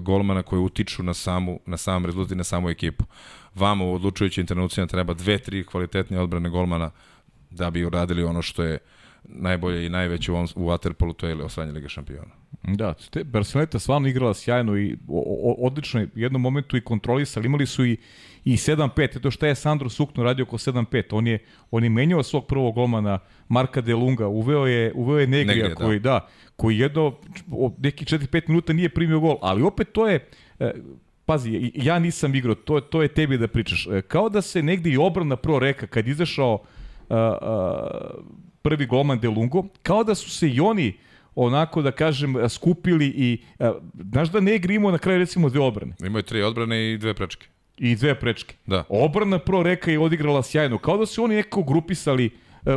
[0.00, 3.04] golmana koje utiču na samu na sam rezultat i na samu ekipu.
[3.54, 6.90] Vama u odlučujućim trenucima treba dve, tri kvalitetne odbrane golmana
[7.50, 8.78] da bi uradili ono što je
[9.24, 12.30] najbolje i najveće u, ovom, u Waterpolu, to je osvajanje Liga šampiona.
[12.62, 16.80] Da, te Barcelona stvarno igrala sjajno i o, o, odlično je u jednom momentu i
[16.80, 17.96] kontrolisali, imali su i
[18.44, 21.38] i 7-5, to što je Sandro Sukno radio oko 7-5, on je
[21.70, 25.74] on je menjao svog prvog golmana Marka De Lunga, uveo je uveo je Negrija, Negrija
[25.74, 26.10] koji da.
[26.10, 27.14] da, koji jedno
[27.78, 30.28] neki 4-5 minuta nije primio gol, ali opet to je
[30.58, 30.72] e,
[31.24, 33.86] pazi, ja nisam igrao, to, to je tebi da pričaš.
[33.86, 38.24] E, kao da se negde i obrana pro reka kad izašao uh, uh,
[38.62, 40.92] prvi golman De Lungo, kao da su se i oni
[41.34, 43.72] onako da kažem skupili i a,
[44.12, 45.94] znaš da ne imao na kraju recimo dve odbrane.
[46.04, 47.46] Imaju tri odbrane i dve prečke.
[47.78, 48.54] I dve prečke.
[48.66, 48.84] Da.
[48.88, 50.78] Obrana pro reka je odigrala sjajno.
[50.78, 52.30] Kao da su oni nekako grupisali
[52.64, 52.74] uh,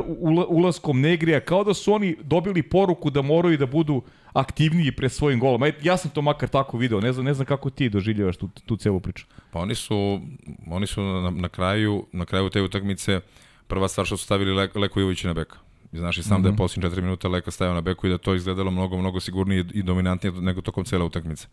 [0.47, 4.01] ulaskom Negrija, kao da su oni dobili poruku da moraju da budu
[4.33, 5.61] aktivniji pre svojim golom.
[5.81, 8.77] Ja sam to makar tako video, ne znam, ne znam kako ti doživljavaš tu, tu
[8.77, 9.25] celu priču.
[9.51, 10.21] Pa oni su,
[10.67, 13.19] oni su na, na, kraju, na kraju te utakmice
[13.67, 15.57] prva stvar što su stavili Le, Leko Ivovića na beka.
[15.93, 16.43] Znaš i sam mm -hmm.
[16.43, 16.57] da je mhm.
[16.57, 19.83] posljednje 4 minuta Leka stavio na beku i da to izgledalo mnogo, mnogo sigurnije i
[19.83, 21.47] dominantnije nego tokom cele utakmice.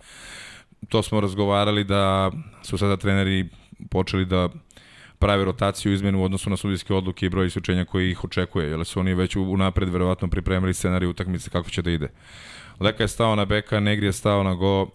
[0.89, 2.31] To smo razgovarali da
[2.63, 3.49] su sada treneri
[3.91, 4.49] počeli da
[5.21, 8.85] prave rotaciju izmenu u odnosu na sudijske odluke i broj isključenja koji ih očekuje, jer
[8.85, 12.09] su oni već unapred verovatno pripremili scenarij utakmice kako će da ide.
[12.81, 14.87] Leka je stao na beka, Negri je stao na go,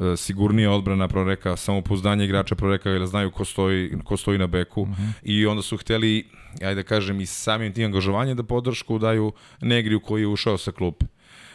[0.00, 4.82] e, sigurnija odbrana proreka, samopouzdanje igrača proreka jer znaju ko stoji, ko stoji na beku
[4.82, 5.02] uh mhm.
[5.02, 5.12] -huh.
[5.22, 6.26] i onda su hteli,
[6.62, 10.72] ajde da kažem, i samim tim angažovanjem da podršku daju Negriju koji je ušao sa
[10.72, 11.06] klupe.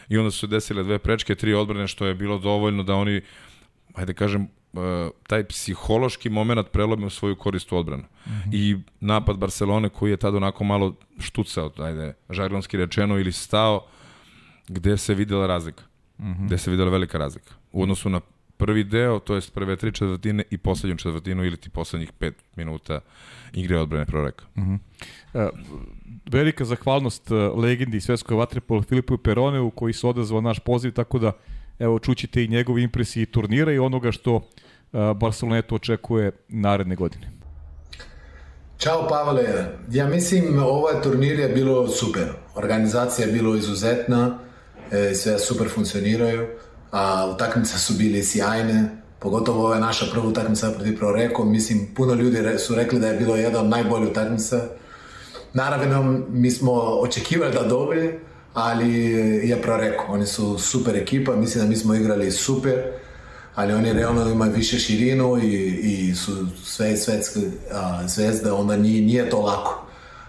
[0.08, 3.20] I onda su se desile dve prečke, tri odbrane, što je bilo dovoljno da oni,
[3.94, 8.04] ajde da kažem, e, taj psihološki moment prelome u svoju korist u odbranu.
[8.26, 8.34] Mhm.
[8.34, 8.54] -huh.
[8.54, 13.86] I napad Barcelone koji je tada onako malo štucao, ajde, žargonski rečeno, ili stao,
[14.68, 15.82] gde se videla razlika.
[16.18, 16.28] Mhm.
[16.28, 16.46] -huh.
[16.46, 17.54] Gde se videla velika razlika.
[17.72, 18.20] U odnosu na
[18.56, 23.00] prvi deo, to jest prve tri četvrtine i poslednju četvrtinu ili ti poslednjih pet minuta
[23.52, 24.44] igre odbrane proreka.
[24.56, 24.78] Uh -huh.
[25.34, 25.48] e,
[26.30, 31.32] velika zahvalnost e, legendi svetskoj vatrepolu Filipu Peroneu koji se odazvao naš poziv, tako da
[31.78, 34.42] evo čućite i njegove impresije turnira i onoga što uh,
[35.16, 37.30] Barcelonetu očekuje naredne godine.
[38.78, 39.44] Ćao Pavle,
[39.90, 42.24] ja mislim ovaj turnir je bilo super.
[42.54, 44.38] Organizacija je bilo izuzetna,
[44.90, 46.46] e, sve super funkcioniraju,
[46.94, 52.58] a utakmice su bili sjajne, pogotovo ova naša prva utakmica protiv Proreko, mislim puno ljudi
[52.58, 54.60] su rekli da je bilo jedna od najboljih utakmica.
[55.52, 58.20] Naravno, mi smo očekivali da dobije,
[58.54, 59.02] ali
[59.48, 62.82] je Proreko, oni su super ekipa, mislim da mi smo igrali super
[63.54, 67.40] ali oni realno imaju više širinu i, i su sve svetske
[67.72, 69.86] a, zvezde, onda nije, nije to lako.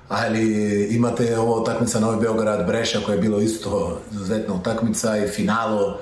[0.09, 0.53] Ali
[0.95, 5.99] imate ovo utakmica Novi Beograd Breša koja je bilo isto izuzetna utakmica i finalo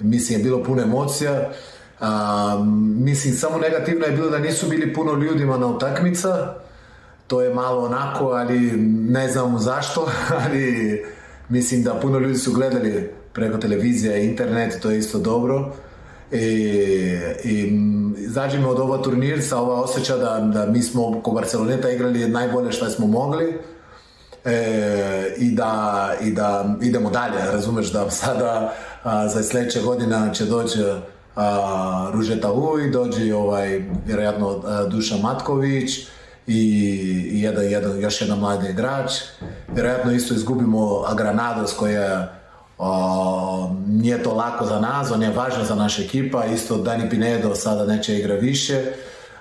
[0.00, 1.50] mislim je bilo puno emocija.
[2.00, 2.64] A,
[2.96, 6.54] mislim samo negativno je bilo da nisu bili puno ljudima na utakmica.
[7.26, 8.58] To je malo onako, ali
[9.10, 10.08] ne znam zašto,
[10.44, 11.04] ali
[11.48, 15.72] mislim da puno ljudi su gledali preko televizije internet, to je isto dobro
[16.32, 16.38] i,
[17.44, 17.72] i
[18.16, 22.72] izađemo od ova turnir sa ova osjeća da, da mi smo ko Barceloneta igrali najbolje
[22.72, 23.58] što smo mogli
[24.44, 30.44] e, i, da, i da idemo dalje, razumeš da sada a, za sledeće godina će
[30.44, 30.78] doći
[31.36, 35.98] a, Ružeta Uj, dođe ovaj, vjerojatno Duša Matković
[36.46, 36.60] i,
[37.32, 39.12] i jedan, jedan, još jedan mladi igrač.
[39.74, 42.38] Vjerojatno isto izgubimo Agranados koja
[42.80, 47.54] O, nije to lako za nas, on je važan za naša ekipa, isto Dani Pinedo
[47.54, 48.84] sada neće igra više,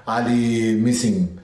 [0.06, 0.36] ali
[0.84, 1.40] mislim,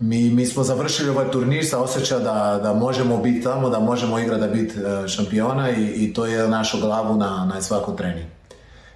[0.00, 4.18] mi, mi smo završili ovaj turnir sa osjeća da, da možemo biti tamo, da možemo
[4.18, 8.30] igrati da biti e, šampiona i, i to je našu glavu na, na svakom treningu.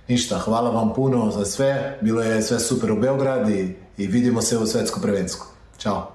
[0.08, 4.42] Ništa, hvala vam puno za sve, bilo je sve super u Beograd i, i vidimo
[4.42, 5.46] se u svetskom prvensku.
[5.78, 6.12] Ćao.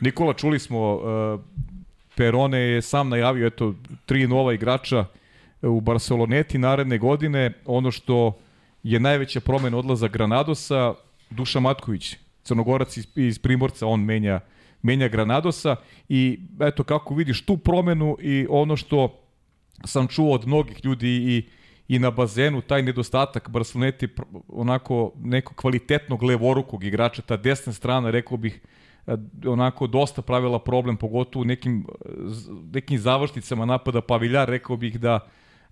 [0.00, 1.40] Nikola, čuli smo uh
[2.16, 3.74] Perone je sam najavio eto
[4.06, 5.04] tri nova igrača
[5.62, 7.52] u Barceloneti naredne godine.
[7.66, 8.38] Ono što
[8.82, 10.94] je najveća promena odlaza Granadosa,
[11.30, 14.40] Duša Matković, crnogorac iz, iz Primorca, on menja
[14.82, 15.76] menja Granadosa
[16.08, 19.20] i eto kako vidiš tu promenu i ono što
[19.84, 21.48] sam čuo od mnogih ljudi i
[21.88, 24.08] i na bazenu taj nedostatak Barceloneti
[24.48, 28.60] onako neko kvalitetnog levorukog igrača, ta desna strana rekao bih
[29.06, 29.16] E,
[29.48, 31.86] onako dosta pravila problem, pogotovo u nekim,
[32.72, 35.20] nekim završnicama napada Paviljar, rekao bih da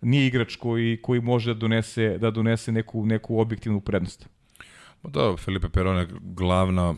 [0.00, 4.28] nije igrač koji, koji može da donese, da donese neku, neku objektivnu prednost.
[5.02, 6.94] Pa da, Felipe Perone glavna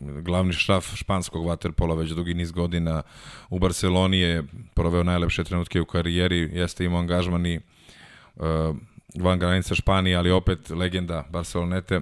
[0.00, 3.02] glavni šraf španskog vaterpola već dugi niz godina
[3.50, 7.60] u Barceloni je proveo najlepše trenutke u karijeri, jeste imao angažman i
[8.36, 8.42] uh,
[9.14, 12.00] van granica Španije, ali opet legenda Barcelonete,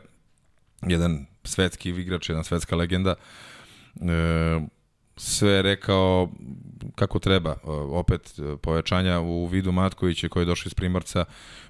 [0.82, 3.14] jedan svetski igrač, jedna svetska legenda.
[4.00, 4.60] E,
[5.16, 6.30] sve rekao
[6.94, 7.50] kako treba.
[7.50, 11.24] E, opet e, povećanja u vidu Matkovića koji je došao iz Primorca.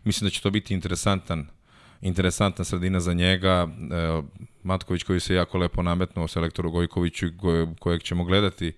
[0.04, 1.46] Mislim da će to biti interesantan
[2.00, 3.68] interesantna sredina za njega.
[3.68, 4.22] E,
[4.62, 7.26] Matković koji se jako lepo nametnuo selektoru Gojkoviću
[7.78, 8.72] kojeg ćemo gledati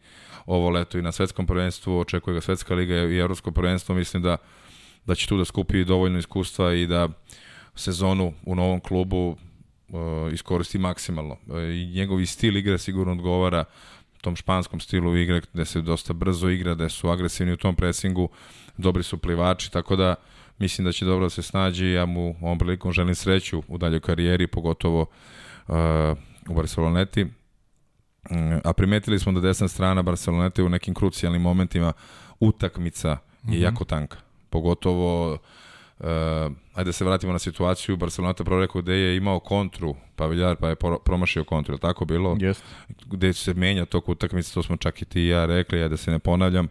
[0.46, 4.37] ovo leto i na svetskom prvenstvu, očekuje ga svetska liga i evropsko prvenstvo, mislim da
[5.06, 7.08] da će tu da skupi dovoljno iskustva i da
[7.74, 11.37] sezonu u novom klubu uh, iskoristi maksimalno.
[11.46, 13.64] Uh, I njegovi stil igre sigurno odgovara
[14.22, 18.28] tom španskom stilu igre gde se dosta brzo igra, gde su agresivni u tom presingu,
[18.76, 20.14] dobri su plivači, tako da
[20.59, 24.01] mislim da će dobro da se snađe ja mu ovom prilikom želim sreću u daljoj
[24.01, 25.75] karijeri, pogotovo uh,
[26.49, 27.23] u Barceloneti.
[27.23, 27.31] Uh,
[28.65, 31.93] a primetili smo da desna strana Barcelonete u nekim krucijalnim momentima
[32.41, 33.62] utakmica je mm -hmm.
[33.62, 34.17] jako tanka.
[34.51, 35.38] Pogotovo
[36.03, 36.09] Uh,
[36.75, 40.69] ajde da se vratimo na situaciju, Barcelona prvo rekao gde je imao kontru, Paviljar pa
[40.69, 42.35] je promašio kontru, je tako bilo?
[42.35, 42.61] Yes.
[43.07, 45.97] Gde se menja toko utakmice, to smo čak i ti i ja rekli, ja da
[45.97, 46.69] se ne ponavljam.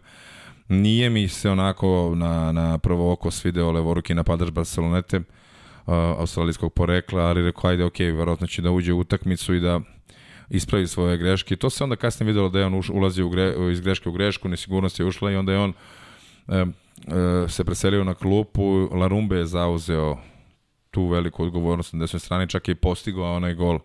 [0.72, 5.24] Nije mi se onako na, na prvo oko svideo levoruki napadač Barcelonete, uh,
[5.94, 9.80] australijskog porekla, ali rekao, ajde, ok, verovatno će da uđe u utakmicu i da
[10.50, 11.56] ispravi svoje greške.
[11.56, 14.48] To se onda kasnije videlo da je on ulazi u gre, iz greške u grešku,
[14.48, 15.72] nesigurnost je ušla i onda je on
[16.46, 16.74] um,
[17.06, 20.18] E, se preselio na klupu, Larumbe je zauzeo
[20.90, 23.78] tu veliku odgovornost na desnoj strani, čak je i postigao onaj gol,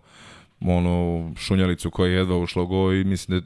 [0.61, 3.45] onu šunjalicu koja je jedva ušla u gol i mislim da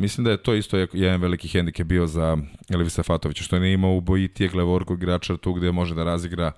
[0.00, 2.38] Mislim da je to isto jedan veliki hendike bio za
[2.70, 6.52] Elvisa Fatovića, što je nije imao ubojitijeg levorkog igrača tu gde može da razigra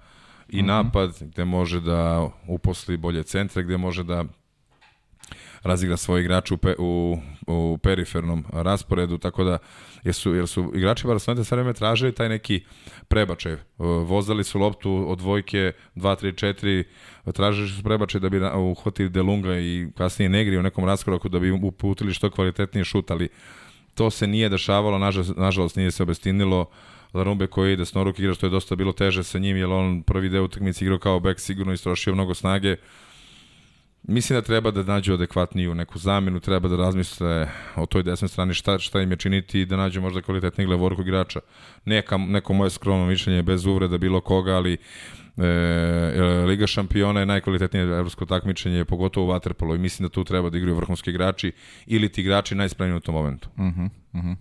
[0.49, 0.67] i mm -hmm.
[0.67, 4.25] napad, gde može da uposli bolje centre, gde može da
[5.63, 9.59] razigra svoje igrače u, pe, u, u perifernom rasporedu, tako da
[10.05, 12.65] jer su, jer su igrači Barcelona sve vreme tražili taj neki
[13.09, 13.57] prebačaj.
[14.07, 16.85] Vozali su loptu od dvojke 2, 3, 4,
[17.33, 21.51] tražili su prebačaj da bi uhvatili Delunga i kasnije Negri u nekom raskoraku da bi
[21.51, 23.29] uputili što kvalitetnije šut, ali
[23.95, 24.99] to se nije dešavalo,
[25.37, 26.67] nažalost, nije se obestinilo.
[27.15, 30.03] Larumbe koji ide s noruk igra, što je dosta bilo teže sa njim, jer on
[30.03, 32.77] prvi deo utakmice igrao kao bek, sigurno istrošio mnogo snage.
[34.03, 38.55] Mislim da treba da nađu adekvatniju neku zamenu, treba da razmisle o toj desnoj strani
[38.55, 41.41] šta, šta im je činiti i da nađu možda kvalitetnijeg levorkog igrača.
[41.85, 44.79] Neka, neko moje skromno mišljenje bez uvreda bilo koga, ali e,
[45.37, 50.51] e, Liga šampiona je najkvalitetnije evropsko takmičenje, pogotovo u Waterpolo i mislim da tu treba
[50.51, 51.53] da igraju vrhunski igrači
[51.87, 53.49] ili ti igrači najspremniji u tom momentu.
[53.57, 54.37] Uh -huh, uh -huh.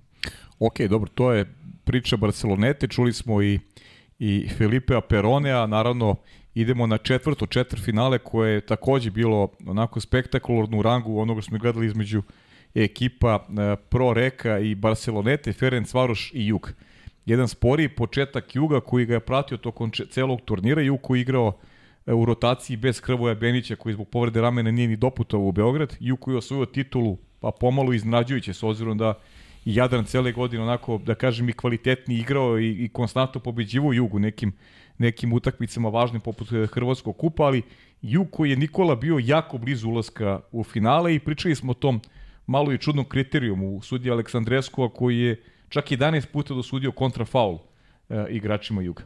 [0.60, 1.46] Ok, dobro, to je
[1.84, 3.60] priča Barcelonete, čuli smo i,
[4.20, 6.16] i Felipe Peronea, naravno
[6.56, 11.58] idemo na četvrto četvrfinale koje je takođe bilo onako spektakularno u rangu onoga što smo
[11.58, 12.22] gledali između
[12.76, 16.74] ekipa e, Pro Reka i Barcelonete, Ferenc Varoš i Jug.
[17.26, 21.58] Jedan sporiji početak Juga koji ga je pratio tokom celog turnira, Jug koji igrao
[22.06, 25.98] e, u rotaciji bez Krvoja Benića koji zbog povrede ramena nije ni doputovao u Beograd,
[26.00, 29.14] Jug koji je osvojio titulu pa pomalo iznađujuće s obzirom da
[29.66, 34.20] i Jadran cele godine onako, da kažem, i kvalitetni igrao i, i konstantno pobeđivo Jugu
[34.20, 34.54] nekim
[35.02, 37.62] nekim utakmicama važnim poput eh, Hrvatskog kupa, ali
[38.02, 42.02] Jug koji je Nikola bio jako blizu ulaska u finale i pričali smo o tom
[42.48, 43.82] malo i čudnom kriterijumu.
[43.82, 47.58] Sudija Aleksandreskova koji je čak 11 puta dosudio kontrafaul
[48.10, 49.04] e, igračima Juga.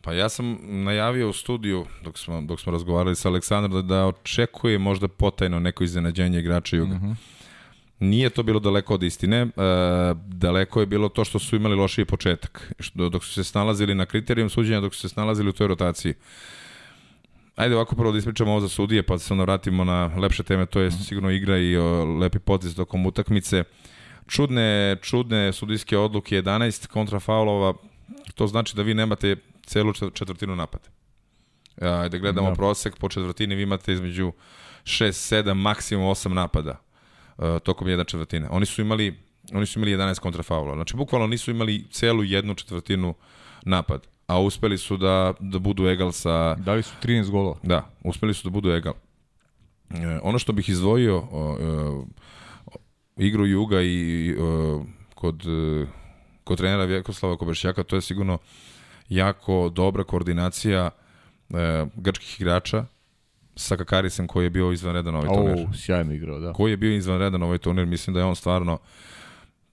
[0.00, 4.06] Pa ja sam najavio u studiju dok smo, dok smo razgovarali sa Aleksandrom da, da
[4.06, 6.94] očekuje možda potajno neko iznenađenje igrača Juga.
[6.94, 7.14] Mm -hmm.
[8.00, 9.48] Nije to bilo daleko od istine, e,
[10.26, 14.06] daleko je bilo to što su imali lošiji početak, što, dok su se snalazili na
[14.06, 16.14] kriterijum suđenja, dok su se snalazili u toj rotaciji.
[17.56, 20.66] Ajde ovako prvo da ispričamo ovo za sudije, pa se onda vratimo na lepše teme,
[20.66, 20.98] to je mhm.
[20.98, 23.64] sigurno igra i o, lepi potis tokom utakmice.
[24.26, 27.74] Čudne, čudne sudijske odluke, 11 kontrafaulova,
[28.34, 29.36] to znači da vi nemate
[29.66, 30.88] celu četvrtinu napada.
[31.80, 32.54] Ajde gledamo da.
[32.54, 34.32] prosek, po četvrtini vi imate između
[34.84, 36.80] 6, 7, maksimum 8 napada
[37.38, 38.48] uh, tokom jedne četvrtine.
[38.50, 40.74] Oni su imali oni su imali 11 kontrafaula.
[40.74, 43.14] Znači, bukvalno nisu imali celu jednu četvrtinu
[43.62, 46.54] napad, a uspeli su da, da budu egal sa...
[46.54, 47.56] Dali su 13 golova.
[47.62, 48.94] Da, uspeli su da budu egal.
[49.90, 51.26] E, ono što bih izdvojio e,
[53.16, 54.34] igru Juga i e,
[55.14, 55.86] kod, e,
[56.44, 58.38] kod trenera Vjekoslava Koberšćaka, to je sigurno
[59.08, 60.90] jako dobra koordinacija
[61.50, 62.84] e, grčkih igrača,
[63.56, 65.66] sa Kakarisem koji je bio izvanredan ovaj turnir.
[65.70, 66.52] O, sjajno igrao, da.
[66.52, 68.78] Koji je bio izvanredan ovaj turnir, mislim da je on stvarno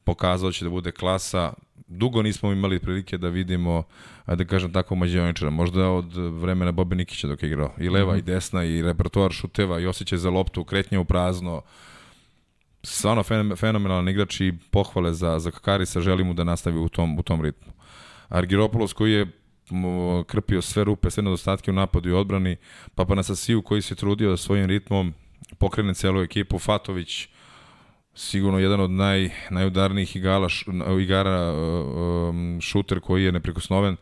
[0.04, 1.54] pokazao da će da bude klasa.
[1.88, 3.84] Dugo nismo imali prilike da vidimo,
[4.28, 5.52] da kažem tako, mađioničara.
[5.52, 7.72] Možda od vremena Bobe Nikića dok je igrao.
[7.78, 8.20] I leva mm -hmm.
[8.20, 11.62] i desna i repertoar šuteva i osjećaj za loptu, kretnje u prazno.
[12.84, 13.24] Stvarno
[13.56, 16.02] fenomenalan igrač i pohvale za, za Kakarisa.
[16.02, 17.74] Želim mu da nastavi u tom, u tom ritmu.
[18.30, 19.28] Argiropoulos koji je
[20.28, 22.56] krpio sve rupe, sve nedostatke u napadu i odbrani,
[22.96, 25.13] Papa Nasasiju koji se trudio da svojim ritmom
[25.58, 27.28] pokrene celu ekipu, Fatović
[28.15, 30.48] sigurno jedan od naj, najudarnijih igala,
[31.02, 33.98] igara um, šuter koji je neprikosnoven.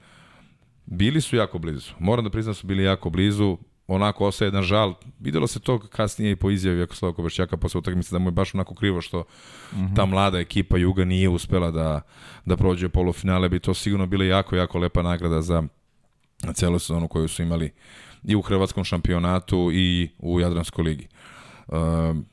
[0.85, 1.91] Bili su jako blizu.
[1.99, 3.57] Moram da priznam da su bili jako blizu.
[3.87, 4.93] Onako ostaje jedan žal.
[5.19, 8.55] Videlo se to kasnije i po izjavi Jakoslava Kovršćaka posle utakmice da mu je baš
[8.55, 9.95] onako krivo što mm -hmm.
[9.95, 12.01] ta mlada ekipa Juga nije uspela da,
[12.45, 13.49] da prođe polufinale.
[13.49, 15.63] Bi to sigurno bila jako, jako lepa nagrada za
[16.53, 17.71] celu sezonu koju su imali
[18.23, 21.07] i u hrvatskom šampionatu i u Jadranskoj ligi.
[21.67, 21.77] Uh,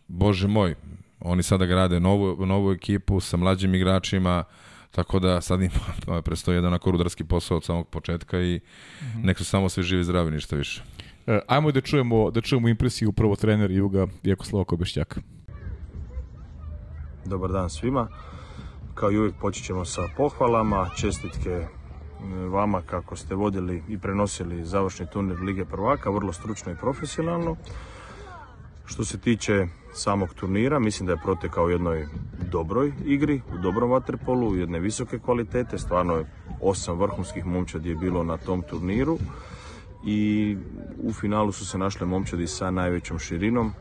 [0.08, 0.74] Bože moj,
[1.20, 4.44] Oni sada grade novu, novu ekipu sa mlađim igračima,
[4.90, 5.70] tako da sad im
[6.24, 9.24] prestoji jedan onako rudarski posao od samog početka i mm -hmm.
[9.24, 10.82] nek su samo svi živi zdravi, ništa više.
[11.28, 15.20] E, ajmo da čujemo, da čujemo impresiju prvo trener Juga Jekoslava Kobešćaka.
[17.24, 18.08] Dobar dan svima.
[18.94, 21.66] Kao i uvijek počet ćemo sa pohvalama, čestitke e,
[22.50, 27.56] vama kako ste vodili i prenosili završni turnir Lige prvaka, vrlo stručno i profesionalno.
[28.84, 32.06] Što se tiče samog turnira, mislim da je protekao u jednoj
[32.50, 36.26] dobroj igri, u dobrom vaterpolu, jedne visoke kvalitete, stvarno je
[36.60, 39.18] osam vrhunskih momčadi je bilo na tom turniru
[40.04, 40.56] i
[41.02, 43.72] u finalu su se našle momčadi sa najvećom širinom,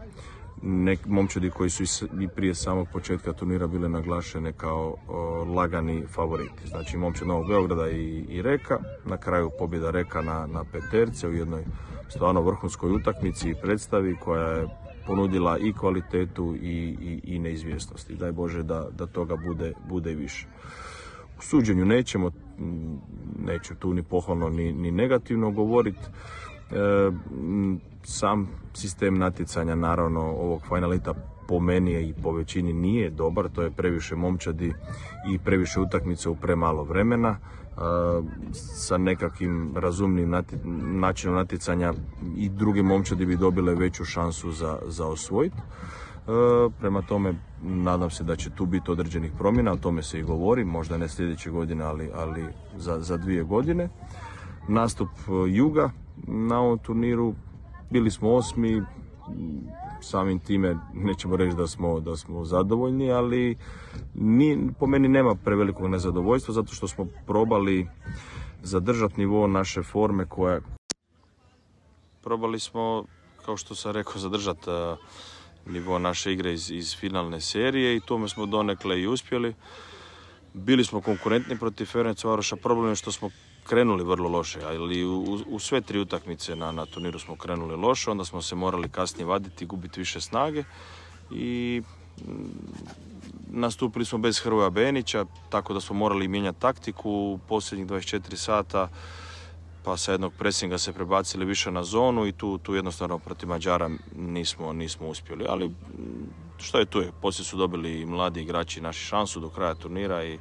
[0.62, 6.68] nek, momčadi koji su i prije samog početka turnira bile naglašene kao o, lagani favoriti.
[6.68, 11.34] Znači momčad Novog Beograda i, i Reka, na kraju pobjeda Reka na, na peterce u
[11.34, 11.64] jednoj
[12.10, 14.68] stvarno vrhunskoj utakmici i predstavi koja je
[15.08, 18.16] ponudila i kvalitetu i, i, i neizvjesnosti.
[18.16, 20.48] Daj Bože da, da toga bude, bude više.
[21.40, 22.32] U suđenju nećemo,
[23.46, 26.06] neću tu ni pohvalno ni, ni negativno govoriti.
[26.72, 27.12] E,
[28.04, 31.14] sam sistem natjecanja naravno ovog finalita
[31.48, 34.74] po meni i po većini nije dobar, to je previše momčadi
[35.30, 37.30] i previše utakmica u premalo vremena.
[37.30, 37.80] E,
[38.54, 40.36] sa nekakvim razumnim
[41.00, 41.94] načinom natjecanja
[42.38, 45.58] i druge momčadi bi dobile veću šansu za, za osvojiti.
[46.28, 50.24] E, prema tome, nadam se da će tu biti određenih promjena, o tome se i
[50.24, 52.46] govori, možda ne sljedeće godine, ali, ali
[52.78, 53.90] za, za dvije godine.
[54.68, 55.92] Nastup e, Juga
[56.28, 57.34] na ovom turniru,
[57.90, 58.84] bili smo osmi,
[60.02, 63.58] samim time nećemo reći da smo, da smo zadovoljni, ali
[64.14, 67.88] ni, po meni nema prevelikog nezadovoljstva zato što smo probali
[68.64, 70.60] zadržati nivo naše forme koja
[72.24, 73.04] probali smo
[73.46, 74.98] kao što sam rekao zadržati uh,
[75.70, 79.54] nivo naše igre iz, iz finalne serije i tome smo donekle i uspjeli.
[80.54, 83.30] Bili smo konkurentni protiv Ferenc Varoša, problem je što smo
[83.64, 88.12] krenuli vrlo loše, ali u, u sve tri utakmice na, na turniru smo krenuli loše,
[88.12, 90.64] onda smo se morali kasnije vaditi, gubiti više snage
[91.32, 91.82] i
[92.22, 92.32] mm,
[93.50, 98.90] nastupili smo bez Hrvoja Benića, tako da smo morali mijenjati taktiku u posljednjih 24 sata
[99.88, 103.90] pa sa jednog presinga se prebacili više na zonu i tu, tu jednostavno protiv Mađara
[104.16, 105.46] nismo, nismo uspjeli.
[105.50, 105.72] Ali
[106.58, 110.24] što je tu je, poslije su dobili i mladi igrači naši šansu do kraja turnira
[110.24, 110.40] i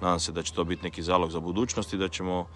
[0.00, 2.46] nadam se da će to biti neki zalog za budućnost i da ćemo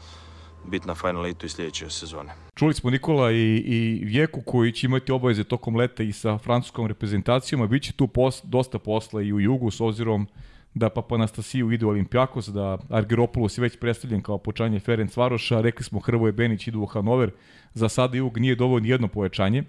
[0.67, 2.33] biti na Final Eightu i sljedeće sezone.
[2.55, 6.87] Čuli smo Nikola i, i Vjeku koji će imati obaveze tokom leta i sa francuskom
[6.87, 10.29] reprezentacijom, a bit će tu pos, dosta posla i u jugu s obzirom
[10.77, 15.85] da Papanastasiju ide u Olimpijakos, da Argeropoulos je već predstavljen kao počanje Ferenc Varoša, rekli
[15.85, 17.31] smo Hrvoje Benić idu u Hanover,
[17.75, 19.65] za sada jug nije dovoljno jedno pojačanje,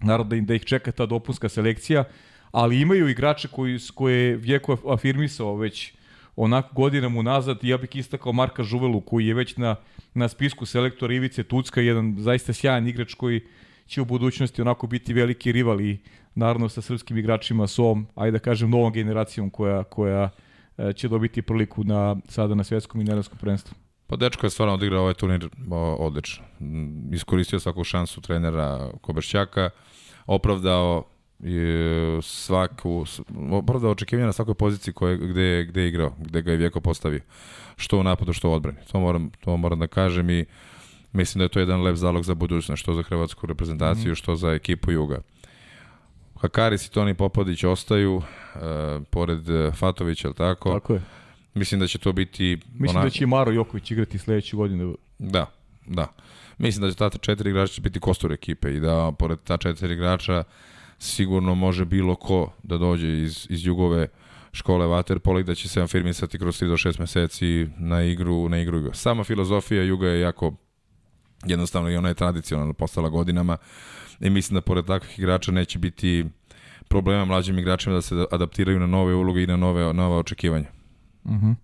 [0.00, 2.04] naravno da, da ih čeka ta dopunska selekcija,
[2.50, 5.92] ali imaju igrače koji, koje Vjeko afirmisao već
[6.36, 9.76] onako godinama unazad, ja bih istakao Marka Žuvelu koji je već na,
[10.14, 13.40] na spisku selektora Ivice Tucka, jedan zaista sjajan igrač koji
[13.86, 15.98] će u budućnosti onako biti veliki rival i
[16.38, 20.30] naravno sa srpskim igračima, s ovom, ajde da kažem, novom generacijom koja, koja
[20.78, 23.74] e, će dobiti priliku na, sada na svjetskom i nedeljskom prvenstvu.
[24.06, 25.48] Pa dečko je stvarno odigrao ovaj turnir
[25.98, 26.44] odlično.
[26.60, 29.70] Mm, iskoristio svaku šansu trenera Koberšćaka,
[30.26, 31.04] opravdao
[31.38, 33.04] je svaku,
[33.50, 37.20] opravdao očekivanja na svakoj poziciji koje, gde, gde je igrao, gde ga je Vjeko postavio.
[37.76, 38.78] Što u napadu, što u odbrani.
[38.92, 40.44] To moram, to moram da kažem i
[41.12, 44.36] mislim da je to jedan lep zalog za budućnost, što za hrvatsku reprezentaciju, mm što
[44.36, 45.20] za ekipu Juga.
[46.40, 48.22] Hakaris i Toni Popodić ostaju, uh,
[49.10, 50.72] pored e, Fatovića, ali tako?
[50.72, 51.02] Tako je.
[51.54, 52.58] Mislim da će to biti...
[52.74, 53.04] Mislim ona...
[53.04, 54.94] da će i Maro Joković igrati sledeće godine.
[55.18, 55.46] Da,
[55.86, 56.06] da.
[56.58, 59.94] Mislim da će ta četiri igrača će biti kostur ekipe i da pored ta četiri
[59.94, 60.44] igrača
[60.98, 64.08] sigurno može bilo ko da dođe iz, iz jugove
[64.52, 68.58] škole Waterpola i da će se afirmisati kroz 3 do 6 meseci na igru, na
[68.58, 68.90] igru.
[68.94, 70.54] Sama filozofija Juga je jako
[71.46, 73.56] jednostavno i ona je tradicionalno postala godinama
[74.20, 76.24] i mislim da pored takvih igrača neće biti
[76.88, 80.66] problema mlađim igračima da se adaptiraju na nove uloge i na nove, nove očekivanja.
[81.24, 81.54] Uh -huh.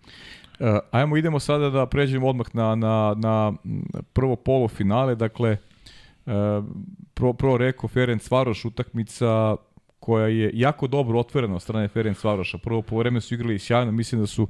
[0.60, 3.52] Uh, ajmo idemo sada da pređemo odmah na, na, na
[4.12, 5.56] prvo polo finale, dakle
[6.26, 6.32] uh,
[7.14, 9.56] pro, pro reko Ferenc Varoš utakmica
[10.00, 12.58] koja je jako dobro otvorena od strane Ferenc Varoša.
[12.58, 14.48] Prvo po vreme su igrali sjajno, mislim da su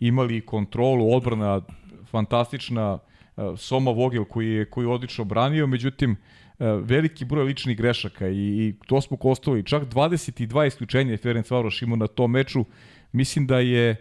[0.00, 1.60] imali kontrolu, odbrana
[2.10, 2.98] fantastična,
[3.36, 6.16] uh, Soma Vogel koji je, koji je odlično branio, međutim E,
[6.58, 9.64] veliki broj ličnih grešaka i, i to smo kostovali.
[9.64, 12.64] Čak 22 isključenja je Ferenc Varoš imao na tom meču.
[13.12, 13.96] Mislim da je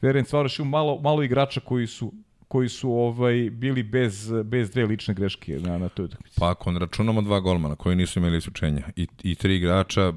[0.00, 2.12] Ferenc Varoš imao malo, malo igrača koji su
[2.48, 6.40] koji su ovaj bili bez, bez dve lične greške na, na toj utakmici.
[6.40, 10.14] Pa ako računamo dva golmana koji nisu imali isključenja i, i tri igrača uh,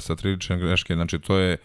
[0.00, 1.56] sa tri lične greške, znači to je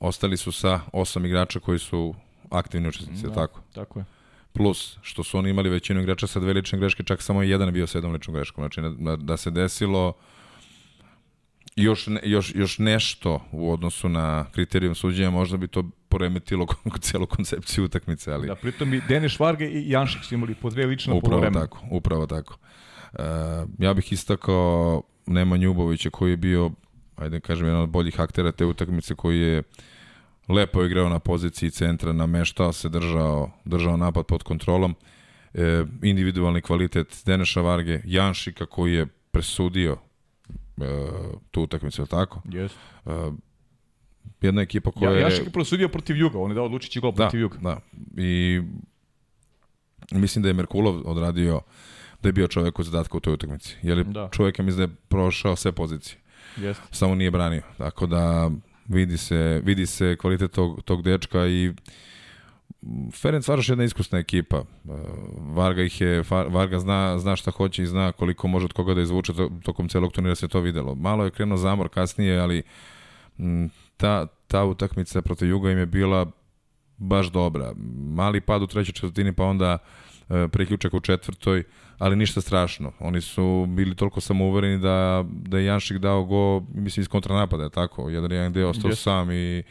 [0.00, 2.14] ostali su sa osam igrača koji su
[2.50, 3.60] aktivni učesnici, da, tako?
[3.74, 4.04] Tako je
[4.52, 7.72] plus što su oni imali većinu igrača sa dve lične greške, čak samo jedan je
[7.72, 8.62] bio sa jednom ličnom greškom.
[8.62, 10.12] Znači da, da se desilo
[11.76, 16.66] još, ne, još, još nešto u odnosu na kriterijum suđenja, možda bi to poremetilo
[17.00, 18.32] celu koncepciju utakmice.
[18.32, 18.46] Ali...
[18.46, 21.78] Da, pritom i Dene Švarge i Janšik su imali po dve lične upravo po tako,
[21.90, 22.58] upravo tako.
[23.12, 23.18] Uh,
[23.78, 26.70] ja bih istakao Nemanju Ljubovića koji je bio,
[27.16, 29.64] ajde da kažem, jedan od boljih aktera te utakmice koji je uh,
[30.50, 34.94] lepo je igrao na poziciji centra, nameštao se, držao, držao napad pod kontrolom.
[35.54, 39.96] E, individualni kvalitet Deneša Varge, Janšika koji je presudio
[41.50, 42.42] tu utakmicu, je tako?
[42.44, 42.70] Yes.
[43.04, 43.34] Uh,
[44.40, 45.22] jedna ekipa koja ja, je...
[45.22, 47.58] Jašek je prosudio protiv Juga, on je dao odlučići gol da, protiv Juga.
[47.58, 47.80] Da,
[48.16, 48.60] i
[50.12, 51.60] mislim da je Merkulov odradio
[52.22, 53.76] da je bio čovek od zadatka u toj utakmici.
[53.82, 54.28] Jer da.
[54.32, 56.18] čovjek je mislim da je prošao sve pozicije.
[56.56, 56.82] Jeste.
[56.90, 57.62] Samo nije branio.
[57.78, 58.50] Tako da
[58.90, 61.72] vidi se, vidi se kvalitet tog, tog dečka i
[63.12, 64.58] Ferenc Varoš je jedna iskusna ekipa.
[64.58, 64.94] Uh,
[65.38, 69.00] Varga ih je, Varga zna, zna šta hoće i zna koliko može od koga da
[69.00, 69.32] izvuče
[69.62, 70.94] tokom celog turnira se to videlo.
[70.94, 72.62] Malo je krenuo zamor kasnije, ali
[73.96, 76.26] ta, ta utakmica protiv Juga im je bila
[76.96, 77.72] baš dobra.
[78.14, 79.78] Mali pad u trećoj četvrtini, pa onda
[80.28, 81.64] e, priključak u četvrtoj,
[82.00, 82.92] ali ništa strašno.
[82.98, 88.10] Oni su bili toliko samouvereni da, da je Janšik dao go, mislim, iz kontranapada, tako.
[88.10, 88.94] Jedan jedan deo ostao yes.
[88.94, 89.62] sam i,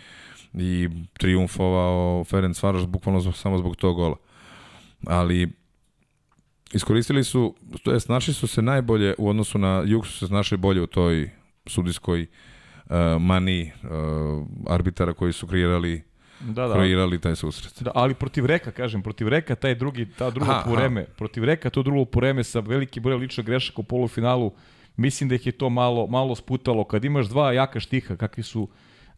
[0.53, 4.15] i triumfovao Ferenc Varoš bukvalno zbog, samo zbog tog gola.
[5.07, 5.49] Ali
[6.73, 10.57] iskoristili su, to jest našli su se najbolje u odnosu na Jug su se snašli
[10.57, 11.29] bolje u toj
[11.65, 13.89] sudijskoj uh, mani uh,
[14.67, 16.08] arbitara koji su kreirali
[16.39, 16.73] da, da.
[16.73, 17.83] kreirali taj susret.
[17.83, 21.11] Da, ali protiv Reka, kažem, protiv Reka taj drugi, ta druga aha, poreme, aha.
[21.17, 24.51] protiv Reka to drugo poreme sa veliki broj ličnog grešaka u polufinalu,
[24.97, 26.83] mislim da ih je to malo, malo sputalo.
[26.83, 28.67] Kad imaš dva jaka štiha, kakvi su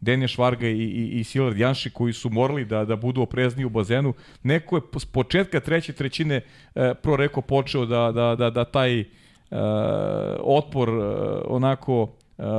[0.00, 3.70] Denje Švarga i, i, i Silard Janši koji su morali da, da budu oprezni u
[3.70, 4.14] bazenu.
[4.42, 6.40] Neko je s početka treće trećine
[6.74, 9.06] e, pro Reko počeo da, da, da, da taj e,
[10.40, 10.92] otpor e,
[11.46, 12.12] onako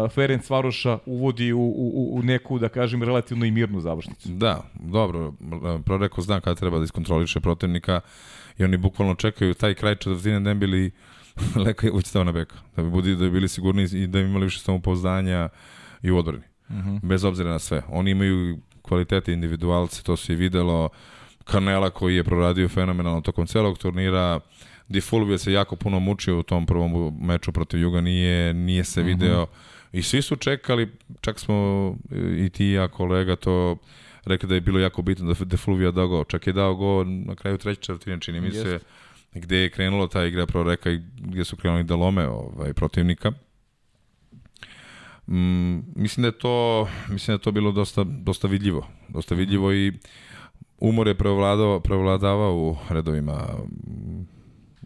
[0.09, 4.29] Ferenc Varoša uvodi u, u, u neku, da kažem, relativno i mirnu završnicu.
[4.29, 5.33] Da, dobro,
[5.85, 8.01] Proreko zna kada treba da iskontroliše protivnika
[8.57, 10.91] i oni bukvalno čekaju taj kraj četvrtine da bili
[11.65, 14.25] Leka Jović stao na beka, da bi, budi, da bi bili sigurni i da bi
[14.25, 15.49] imali više samopouzdanja
[16.01, 16.43] i u odbrani.
[16.69, 16.89] Uh mhm.
[16.89, 16.99] -huh.
[17.03, 17.81] Bez obzira na sve.
[17.89, 20.89] Oni imaju kvalitete individualce, to se i videlo.
[21.43, 24.39] Kanela koji je proradio fenomenalno tokom celog turnira,
[24.87, 29.03] Di Fulvio se jako puno mučio u tom prvom meču protiv Juga, nije, nije se
[29.03, 29.43] video.
[29.43, 30.91] Uh -huh I svi su čekali,
[31.21, 31.95] čak smo
[32.37, 33.77] i ti i ja kolega to
[34.25, 36.23] rekli da je bilo jako bitno da Defluvija dao go.
[36.23, 38.79] Čak je dao go na kraju treće četvrtine, čini mi se,
[39.33, 43.31] gde je krenulo ta igra pro reka i gde su krenuli da lome ovaj, protivnika.
[45.27, 49.73] Mm, mislim da je to mislim da je to bilo dosta dosta vidljivo, dosta vidljivo
[49.73, 49.93] i
[50.77, 53.47] umor je prevladao prevladavao u redovima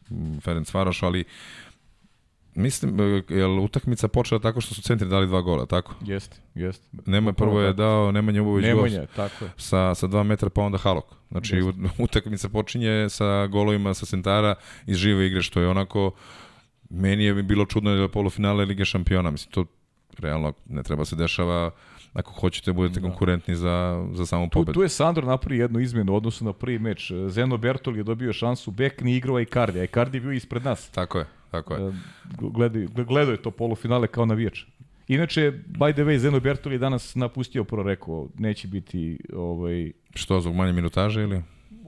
[0.10, 1.24] mm, Ferenc Varoš, ali
[2.58, 5.96] Mislim, e, je utakmica počela tako što su centri dali dva gola, tako?
[6.02, 6.88] Jeste, jeste.
[7.06, 9.52] Nema prvo je dao Nemanja Ubović Nemanja, gol tako je.
[9.58, 11.06] Sa, sa dva metra pa onda Halok.
[11.32, 11.78] Znači jest.
[12.06, 14.56] utakmica počinje sa golovima sa centara
[14.86, 16.12] iz žive igre, što je onako
[16.90, 19.32] meni je bilo čudno da je polufinale Lige šampiona.
[19.32, 19.66] Mislim, to
[20.18, 21.72] realno ne treba se dešava
[22.14, 23.08] ako hoćete budete da.
[23.08, 24.74] konkurentni za, za samu pobedu.
[24.74, 27.12] Tu, tu je Sandro napravio jednu izmenu u odnosu na prvi meč.
[27.28, 30.90] Zeno Bertol je dobio šansu, bek ni igrao Icardi, a Icardi je bio ispred nas.
[30.90, 31.26] Tako je.
[31.52, 31.94] Tako je.
[32.40, 34.64] Gledaj, gledao je to polufinale kao navijač.
[35.08, 39.20] Inače, by the way, Zeno Bertoli je danas napustio pro rekao, neće biti...
[39.34, 39.92] Ovaj...
[40.16, 41.42] Što, zbog manje minutaže ili?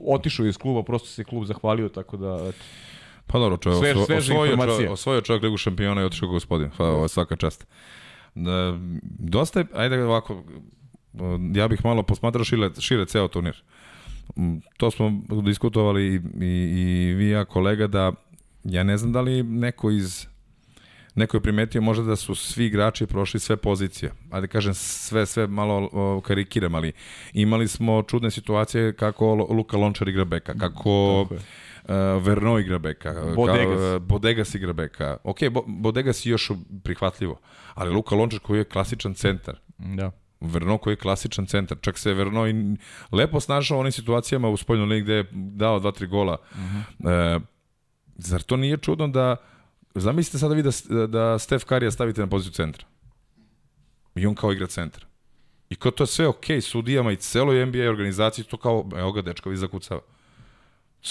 [0.06, 2.50] Otišao iz kluba, prosto se klub zahvalio, tako da...
[3.26, 6.70] Pa dobro, čovjek, Sve, osvo, osvojio, čovjek, osvojio čovjek ligu šampiona i otišao gospodin.
[6.76, 7.66] Pa, ovo je svaka čast.
[8.34, 8.78] Da,
[9.18, 10.44] dosta je, ajde ovako,
[11.54, 13.62] ja bih malo posmatrao šire, šire ceo turnir.
[14.76, 18.12] To smo diskutovali i, i, i vi ja kolega da
[18.64, 20.26] Ja ne znam da li neko iz
[21.14, 24.12] neko je primetio možda da su svi igrači prošli sve pozicije.
[24.30, 26.92] Ajde kažem sve, sve malo o, karikiram, ali
[27.32, 31.28] imali smo čudne situacije kako Luka Lončar igra beka, kako uh,
[32.22, 33.78] Verno igra beka, Bodegas.
[33.78, 35.16] Ka, uh, Bodegas igra beka.
[35.24, 36.50] Ok, Bo, Bodegas je još
[36.84, 37.40] prihvatljivo,
[37.74, 39.54] ali Luka Lončar koji je klasičan centar.
[39.78, 40.10] Da.
[40.40, 41.78] Verno koji je klasičan centar.
[41.80, 42.76] Čak se Verno i
[43.12, 46.36] lepo snašao u onim situacijama u spoljnom ligu gde je dao dva, tri gola.
[46.52, 47.36] Uh -huh.
[47.36, 47.42] uh,
[48.20, 49.36] Zar to nije čudno da,
[49.94, 50.70] zamislite sada vi da,
[51.06, 52.86] da Stef Karija stavite na poziciju centra.
[54.14, 55.06] I on kao igra centra.
[55.68, 59.12] I kao to je sve okej okay, sudijama i celoj NBA organizaciji, to kao, evo
[59.12, 60.00] ga, dečko, vi zakucava.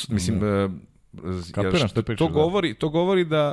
[0.10, 0.82] Mislim, mm.
[1.51, 2.34] Kapiram, što to, da.
[2.34, 3.51] govori, to govori da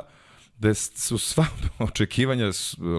[0.57, 1.45] da su sva
[1.89, 2.51] očekivanja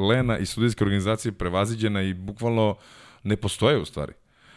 [0.09, 2.77] Lena i sudijske organizacije prevaziđena i bukvalno
[3.23, 4.13] ne postoje u stvari.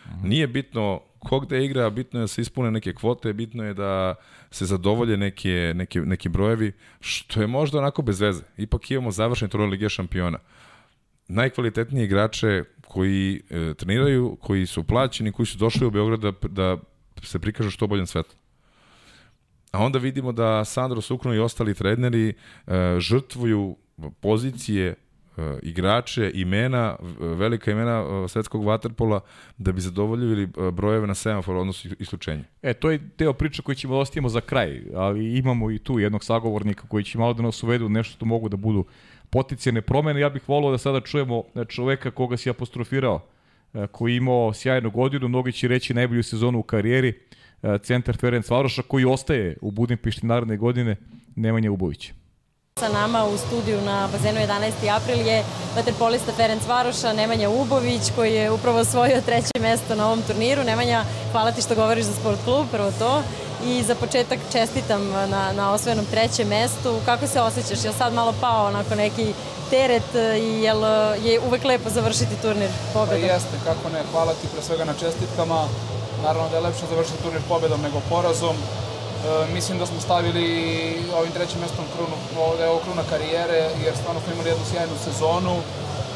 [0.06, 0.28] Mm.
[0.28, 4.16] Nije bitno ko gde igra, bitno je da se ispune neke kvote, bitno je da
[4.52, 8.44] se zadovolje neke, neke, neki brojevi, što je možda onako bez veze.
[8.58, 10.40] Ipak imamo završen turnir Lige šampiona.
[11.28, 16.78] Najkvalitetnije igrače koji e, treniraju, koji su plaćeni, koji su došli u Beograd da, da
[17.24, 18.36] se prikažu što boljem svetu.
[19.72, 22.34] A onda vidimo da Sandro Sukno i ostali treneri e,
[23.00, 23.78] žrtvuju
[24.20, 24.96] pozicije
[25.62, 29.20] igrače, imena, velika imena uh, svetskog vaterpola
[29.58, 32.44] da bi zadovoljili uh, brojeve na semafor, odnosno isključenje.
[32.62, 36.00] E, to je deo priča koji ćemo da ostavimo za kraj, ali imamo i tu
[36.00, 38.86] jednog sagovornika koji će malo da nas uvedu nešto što mogu da budu
[39.30, 40.20] poticijene promene.
[40.20, 43.22] Ja bih volao da sada čujemo čoveka koga si apostrofirao,
[43.92, 47.14] koji imao sjajnu godinu, mnogi će reći najbolju sezonu u karijeri,
[47.84, 50.96] centar Ferenc Varoša koji ostaje u Budimpešti naredne godine,
[51.36, 52.21] Nemanja Ubovića.
[52.82, 54.96] Sa nama u studiju na bazenu 11.
[54.96, 55.44] april je
[55.76, 60.64] vaterpolista Ferenc Varoša, Nemanja Ubović, koji je upravo osvojio treće mesto na ovom turniru.
[60.64, 63.24] Nemanja, hvala ti što govoriš za sport klub, prvo to.
[63.66, 67.00] I za početak čestitam na, na osvojenom trećem mestu.
[67.06, 67.86] Kako se osjećaš?
[67.86, 69.34] Je sad malo pao onako neki
[69.70, 70.84] teret i jel
[71.24, 73.22] je uvek lepo završiti turnir pobedom?
[73.22, 74.02] Pa jeste, kako ne.
[74.12, 75.68] Hvala ti pre svega na čestitkama.
[76.24, 78.56] Naravno da je lepše završiti turnir pobedom nego porazom.
[79.22, 80.46] E, mislim da smo stavili
[81.18, 82.18] ovim trećim mestom krunu,
[82.58, 85.56] da je ovo kruna karijere, jer stvarno smo imali jednu sjajnu sezonu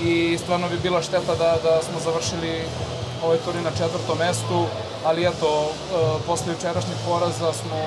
[0.01, 2.61] i stvarno bi bila šteta da, da smo završili
[3.23, 4.65] ovaj turnir na četvrtom mestu,
[5.05, 5.69] ali eto, e,
[6.27, 7.79] posle jučerašnjeg poraza smo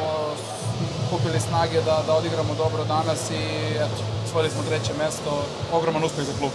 [1.11, 3.43] kupili snage da, da odigramo dobro danas i
[3.75, 5.33] eto, osvojili smo treće mesto,
[5.73, 6.53] ogroman uspeh za klub.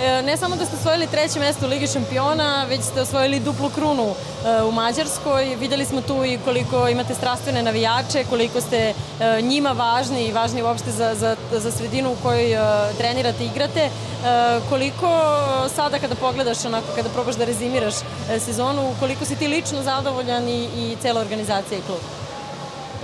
[0.00, 3.70] E, ne samo da ste osvojili treće mesto u Ligi šampiona, već ste osvojili duplu
[3.70, 5.56] krunu e, u Mađarskoj.
[5.60, 8.94] Videli smo tu i koliko imate strastvene navijače, koliko ste e,
[9.42, 12.56] njima važni i važni uopšte za, za, za sredinu u kojoj
[12.98, 13.90] trenirate i igrate.
[14.68, 15.08] Koliko
[15.74, 17.94] sada kada pogledaš, onako, kada probaš da rezimiraš
[18.38, 21.98] sezonu, koliko si ti lično zadovoljan i, i cela organizacija i klub?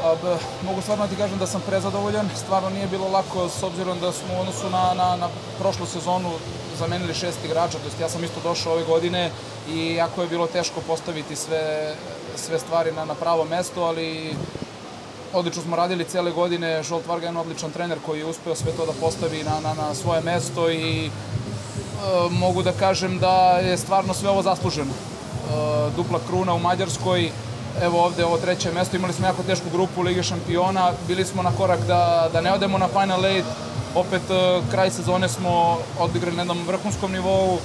[0.05, 0.15] A,
[0.67, 2.29] mogu stvarno ti kažem da sam prezadovoljan.
[2.37, 5.29] Stvarno nije bilo lako s obzirom da smo u odnosu na, na, na
[5.59, 6.31] prošlu sezonu
[6.81, 9.31] zamenili šest igrača, to jest ja sam isto došao ove godine
[9.69, 11.95] i jako je bilo teško postaviti sve,
[12.37, 14.37] sve stvari na, na pravo mesto, ali
[15.33, 18.87] odlično smo radili cele godine, Žolt Varga je odličan trener koji je uspeo sve to
[18.87, 21.11] da postavi na, na, na svoje mesto i e,
[22.31, 24.93] mogu da kažem da je stvarno sve ovo zasluženo.
[24.93, 27.31] E, dupla kruna u Mađarskoj,
[27.83, 31.53] evo ovde ovo treće mesto, imali smo jako tešku grupu Lige šampiona, bili smo na
[31.57, 33.43] korak da, da ne odemo na Final 8,
[33.95, 37.59] opet e, kraj sezone smo odigrali na jednom vrhunskom nivou,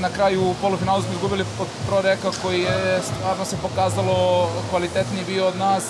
[0.00, 5.46] na kraju u polufinalu smo izgubili od Proreka koji je stvarno se pokazalo kvalitetniji bio
[5.46, 5.84] od nas.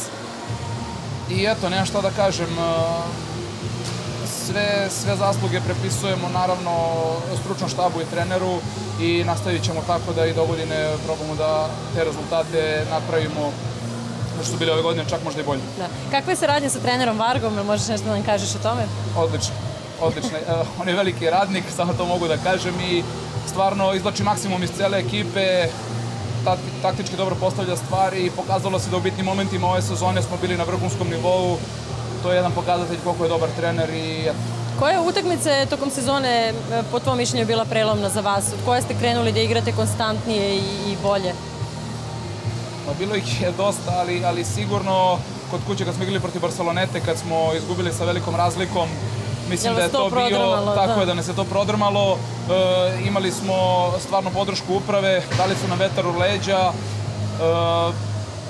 [1.30, 2.72] I eto, nemam šta da kažem, e,
[4.50, 6.72] sve, sve zasluge prepisujemo naravno
[7.42, 8.58] stručnom štabu i treneru
[9.00, 13.52] i nastavit ćemo tako da i do godine probamo da te rezultate napravimo
[14.42, 15.60] što su bili ove godine, čak možda i bolje.
[15.78, 15.86] Da.
[16.10, 18.82] Kakva je saradnja sa trenerom Vargom, ili možeš nešto da nam kažeš o tome?
[19.16, 19.54] Odlično,
[20.00, 20.38] odlično.
[20.38, 23.02] uh, on je veliki radnik, samo to mogu da kažem i
[23.46, 25.66] stvarno izlači maksimum iz cele ekipe,
[26.82, 30.56] taktički dobro postavlja stvari i pokazalo se da u bitnim momentima ove sezone smo bili
[30.56, 31.58] na vrhunskom nivou.
[32.22, 34.28] To je jedan pokazatelj koliko je dobar trener i
[34.78, 36.52] Koja utakmica tokom sezone e,
[36.90, 38.52] po tvom mišljenju bila prelomna za vas?
[38.52, 41.34] Od koje ste krenuli da igrate konstantnije i bolje?
[42.90, 45.18] Pa bilo ih je dosta, ali, ali sigurno
[45.50, 48.88] kod kuće kad smo igrali protiv Barcelonete, kad smo izgubili sa velikom razlikom,
[49.50, 50.38] mislim da je to, to bio,
[50.74, 51.00] tako da.
[51.00, 53.54] je da nas je to prodrmalo, e, imali smo
[54.00, 56.72] stvarno podršku uprave, dali su nam vetar u leđa, e,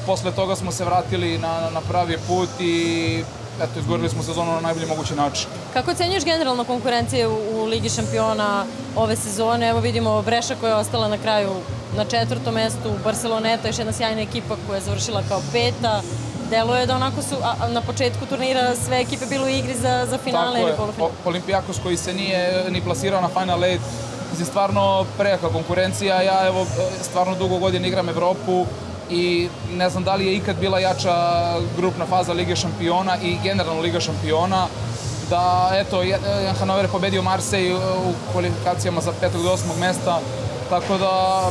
[0.06, 3.24] posle toga smo se vratili na, na pravi put i
[3.62, 5.46] eto, izgorili smo sezonu na najbolji mogući način.
[5.72, 8.64] Kako ocenjuješ generalno konkurencije u, u Ligi šampiona
[8.96, 9.68] ove sezone?
[9.68, 11.50] Evo vidimo Breša koja je ostala na kraju
[11.96, 16.02] na četvrtom mestu, Barceloneta, još jedna sjajna ekipa koja je završila kao peta.
[16.50, 20.18] Deluje da onako su a, na početku turnira sve ekipe bilo u igri za, za
[20.18, 21.10] finale ili polufinale.
[21.24, 23.78] Olimpijakos koji se nije ni plasirao na Final 8,
[24.30, 26.22] mislim stvarno prejaka konkurencija.
[26.22, 26.66] Ja evo
[27.02, 28.66] stvarno dugo godina igram Evropu
[29.10, 31.14] i ne znam da li je ikad bila jača
[31.76, 34.66] grupna faza Lige šampiona i generalno Liga šampiona
[35.30, 36.02] da eto
[36.58, 37.78] Hanover je pobedio Marsej u
[38.32, 40.20] kvalifikacijama za petog do osmog mesta
[40.70, 41.42] tako da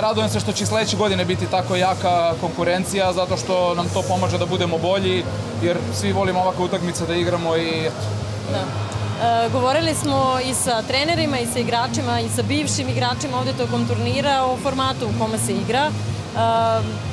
[0.00, 4.38] radujem se što će sledeće godine biti tako jaka konkurencija zato što nam to pomaže
[4.38, 5.24] da budemo bolji
[5.62, 8.06] jer svi volimo ovakve utakmice da igramo i eto.
[8.52, 8.92] Da.
[9.22, 13.86] E, govorili smo i sa trenerima i sa igračima i sa bivšim igračima ovde tokom
[13.88, 15.90] turnira o formatu u kome se igra.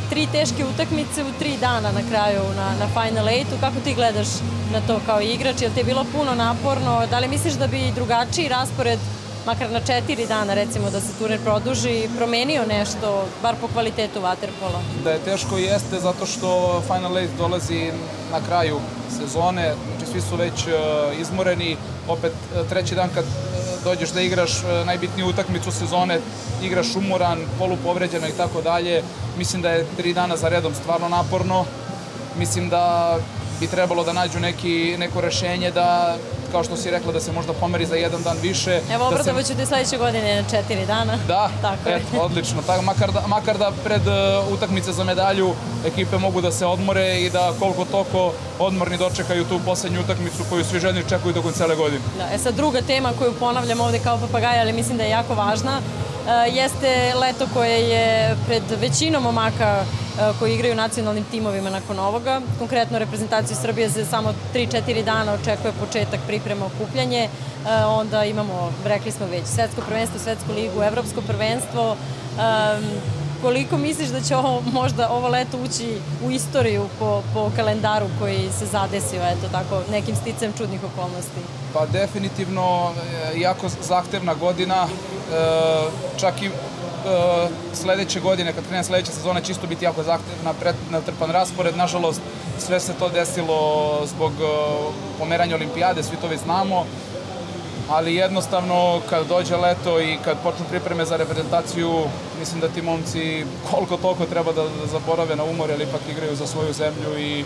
[0.10, 4.28] Tri teške utakmice u tri dana na kraju na, na Final 8 Kako ti gledaš
[4.74, 5.62] na to kao igrač?
[5.62, 7.08] Jel ti je bilo puno naporno?
[7.10, 9.00] Da li misliš da bi drugačiji raspored
[9.46, 14.82] makar na četiri dana recimo da se turnir produži, promenio nešto, bar po kvalitetu Waterpola?
[15.04, 17.92] Da je teško jeste zato što Final 8 dolazi
[18.32, 18.80] na kraju
[19.20, 20.74] sezone, znači svi su već uh,
[21.22, 23.26] izmoreni, opet uh, treći dan kad
[23.84, 26.20] dođeš da igraš e, najbitniju utakmicu sezone,
[26.64, 29.04] igraš umoran, polupovređeno i tako dalje.
[29.38, 31.66] Mislim da je tri dana za redom stvarno naporno.
[32.40, 33.18] Mislim da
[33.60, 36.18] bi trebalo da nađu neki, neko rešenje da,
[36.52, 38.82] kao što si rekla, da se možda pomeri za jedan dan više.
[38.94, 39.54] Evo, obradovo da se...
[39.54, 41.18] ćete sledeće godine na četiri dana.
[41.28, 42.22] Da, Tako eto, je.
[42.22, 42.62] odlično.
[42.62, 45.54] Tako, makar, da, makar da pred uh, utakmice za medalju
[45.86, 50.66] ekipe mogu da se odmore i da koliko toko odmorni dočekaju tu poslednju utakmicu koju
[50.66, 52.02] svi željni čekaju tokom cele godine.
[52.18, 55.34] Da, e sad druga tema koju ponavljam ovde kao papagaj, ali mislim da je jako
[55.36, 60.09] važna, uh, jeste leto koje je pred većinom momaka uh,
[60.40, 62.42] koji igraju nacionalnim timovima nakon ovoga.
[62.60, 67.30] Konkretno reprezentaciju Srbije za samo 3-4 dana očekuje početak priprema okupljanje.
[67.64, 71.92] Uh, onda imamo, rekli smo već, svetsko prvenstvo, svetsku ligu, evropsko prvenstvo.
[71.92, 72.86] Um,
[73.42, 78.50] koliko misliš da će ovo, možda ovo leto ući u istoriju po, po kalendaru koji
[78.60, 81.42] se zadesio, eto tako, nekim sticem čudnih okolnosti?
[81.74, 82.92] Pa definitivno
[83.36, 84.90] e, jako zahtevna godina, e,
[86.18, 86.52] čak i e,
[87.74, 90.54] sledeće godine, kad krene sledeća sezona, će isto biti jako zahtevna,
[90.90, 91.78] natrpan raspored.
[91.78, 92.22] Nažalost,
[92.60, 94.32] sve se to desilo zbog
[95.20, 96.86] pomeranja olimpijade, svi to već znamo
[97.90, 102.04] ali jednostavno kad dođe leto i kad počnu pripreme za reprezentaciju,
[102.40, 106.36] mislim da ti momci koliko toliko treba da, da zaborave na umor, jer ipak igraju
[106.36, 107.46] za svoju zemlju i,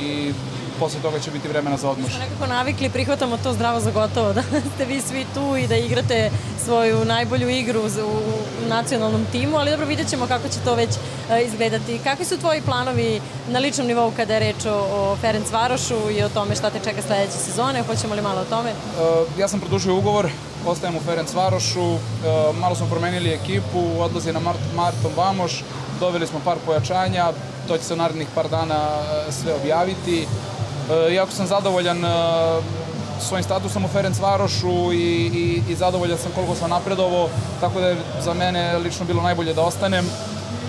[0.00, 0.32] i
[0.78, 2.10] posle toga će biti vremena za odmor.
[2.10, 4.42] Smo nekako navikli, prihvatamo to zdravo za gotovo, da
[4.74, 6.30] ste vi svi tu i da igrate
[6.64, 11.46] svoju najbolju igru u, nacionalnom timu, ali dobro, vidjet ćemo kako će to već uh,
[11.46, 12.00] izgledati.
[12.04, 16.22] Kakvi su tvoji planovi na ličnom nivou kada je reč o, o Ferenc Varošu i
[16.22, 17.82] o tome šta te čeka sledeće sezone?
[17.82, 18.70] Hoćemo li malo o tome?
[18.70, 20.30] Uh, ja sam produžio ugovor,
[20.66, 22.00] ostajem u Ferenc Varošu, uh,
[22.60, 25.64] malo smo promenili ekipu, odlazi na Mart, Marton Vamoš,
[26.00, 27.32] doveli smo par pojačanja,
[27.68, 28.80] to će se u narednih par dana
[29.30, 30.26] sve objaviti.
[30.92, 32.08] E, jako sam zadovoljan e,
[33.20, 37.28] svojim statusom u Ferenc Varošu i, i, i zadovoljan sam koliko sam napredovo,
[37.60, 40.04] tako da je za mene lično bilo najbolje da ostanem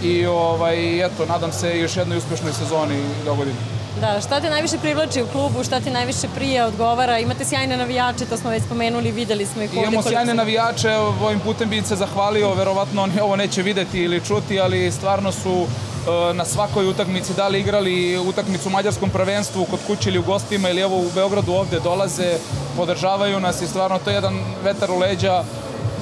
[0.03, 3.82] i ovaj, eto, nadam se još jednoj uspešnoj sezoni dogoditi.
[4.01, 7.19] Da, šta te najviše privlači u klubu, šta ti najviše prije odgovara?
[7.19, 9.81] Imate sjajne navijače, to smo već spomenuli, videli smo ih ovde.
[9.81, 14.59] Imamo sjajne navijače, ovim putem bi se zahvalio, verovatno oni ovo neće videti ili čuti,
[14.59, 15.67] ali stvarno su
[16.03, 20.23] E, na svakoj utakmici, da li igrali utakmicu u mađarskom prvenstvu kod kuće ili u
[20.23, 22.37] gostima ili evo u Beogradu ovde dolaze,
[22.77, 25.43] podržavaju nas i stvarno to je jedan vetar u leđa.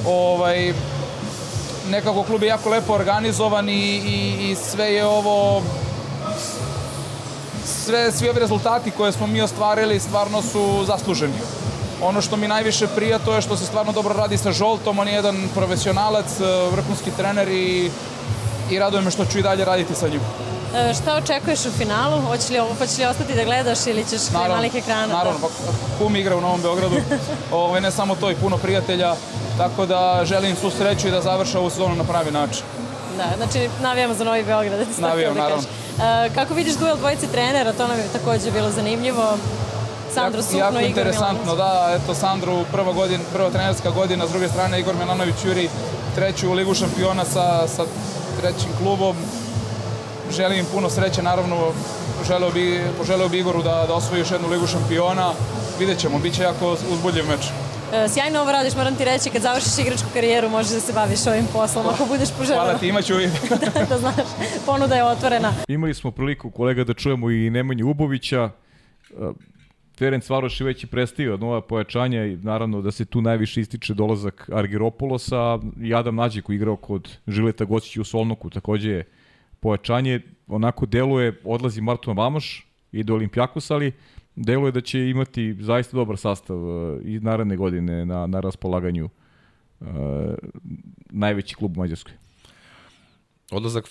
[0.07, 0.73] Ovaj,
[1.89, 5.61] nekako klub je jako lepo organizovan i, i, i sve je ovo
[7.65, 11.33] sve, svi ovi rezultati koje smo mi ostvarili stvarno su zasluženi.
[12.01, 15.07] Ono što mi najviše prija to je što se stvarno dobro radi sa Žoltom, on
[15.07, 16.25] je jedan profesionalac,
[16.71, 17.91] vrhunski trener i
[18.71, 20.21] i raduje me što ću i dalje raditi sa njim.
[20.75, 22.21] E, šta očekuješ u finalu?
[22.21, 25.07] Hoćeš li, hoćeš li ostati da gledaš ili ćeš naravno, malih ekrana?
[25.07, 25.47] Naravno, da?
[25.47, 26.95] pa kum igra u Novom Beogradu.
[27.51, 29.15] Ove, ne samo to i puno prijatelja,
[29.57, 32.63] tako da želim svu sreću i da završa ovu sezonu na pravi način.
[33.17, 35.63] Da, znači navijamo za Novi Beograd, da Navijam, da naravno.
[35.63, 35.80] E,
[36.35, 39.37] kako vidiš duel dvojice trenera, to nam je takođe bilo zanimljivo.
[40.13, 44.47] Sandro Sukno, jako Igor interesantno, da, eto Sandru prva godina, prva trenerska godina, s druge
[44.47, 45.69] strane Igor Milanović juri
[46.15, 47.83] treću u ligu šampiona sa, sa
[48.41, 49.15] trećim klubom.
[50.31, 51.57] Želim im puno sreće, naravno
[52.27, 55.33] želeo bi, poželeo bi Igoru da, da osvoji još jednu ligu šampiona.
[55.79, 57.41] Vidjet ćemo, bit će jako uzbudljiv meč.
[57.93, 61.27] E, sjajno ovo radiš, moram ti reći, kad završiš igračku karijeru možeš da se baviš
[61.27, 62.63] ovim poslom, ako budeš poželao.
[62.63, 63.29] Hvala ti, imaću vid.
[63.73, 64.15] da, da znaš,
[64.65, 65.53] ponuda je otvorena.
[65.67, 68.49] Imali smo priliku, kolega, da čujemo i Nemanju Ubovića.
[69.09, 69.13] E,
[69.97, 73.93] Ferenc Varoš je već i predstavio nova pojačanja i naravno da se tu najviše ističe
[73.93, 79.05] dolazak Argiropolosa i Adam Nađe koji igrao kod Žileta Gocića u Solnoku takođe je
[79.59, 80.19] pojačanje.
[80.47, 83.91] Onako deluje, odlazi Marton Vamoš, ide Olimpijakos, ali
[84.35, 89.09] deluje da će imati zaista dobar sastav uh, i naredne godine na, na raspolaganju
[89.79, 89.87] uh,
[91.09, 92.13] najveći klub u Mađarskoj.
[93.51, 93.85] Odlazak,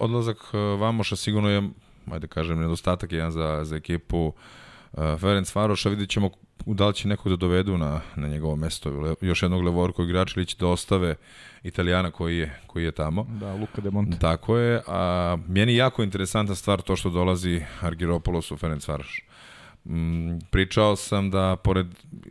[0.00, 1.68] odlazak uh, Vamoša sigurno je,
[2.10, 4.32] ajde kažem, nedostatak jedan za, za ekipu
[5.18, 6.30] Ferenc Varoša, vidjet ćemo
[6.66, 10.46] da li će nekog da dovedu na, na njegovo mesto, još jednog levorkog igrača ili
[10.46, 11.14] će da ostave
[11.62, 13.26] Italijana koji je, koji je tamo.
[13.40, 14.18] Da, Luka de Monte.
[14.18, 19.24] Tako je, a meni je jako interesantna stvar to što dolazi Argiropoulos u Ferenc Varoš.
[19.88, 21.86] Mm, pričao sam da pored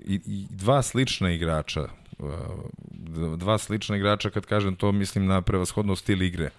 [0.05, 1.88] i, i dva slična igrača,
[2.20, 2.30] uh,
[3.38, 6.49] dva slična igrača, kad kažem to, mislim na prevashodno stil igre,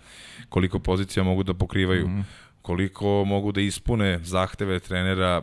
[0.48, 2.24] koliko pozicija mogu da pokrivaju, mm
[2.68, 5.42] koliko mogu da ispune zahteve trenera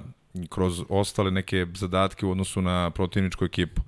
[0.50, 3.82] kroz ostale neke zadatke u odnosu na protivničku ekipu.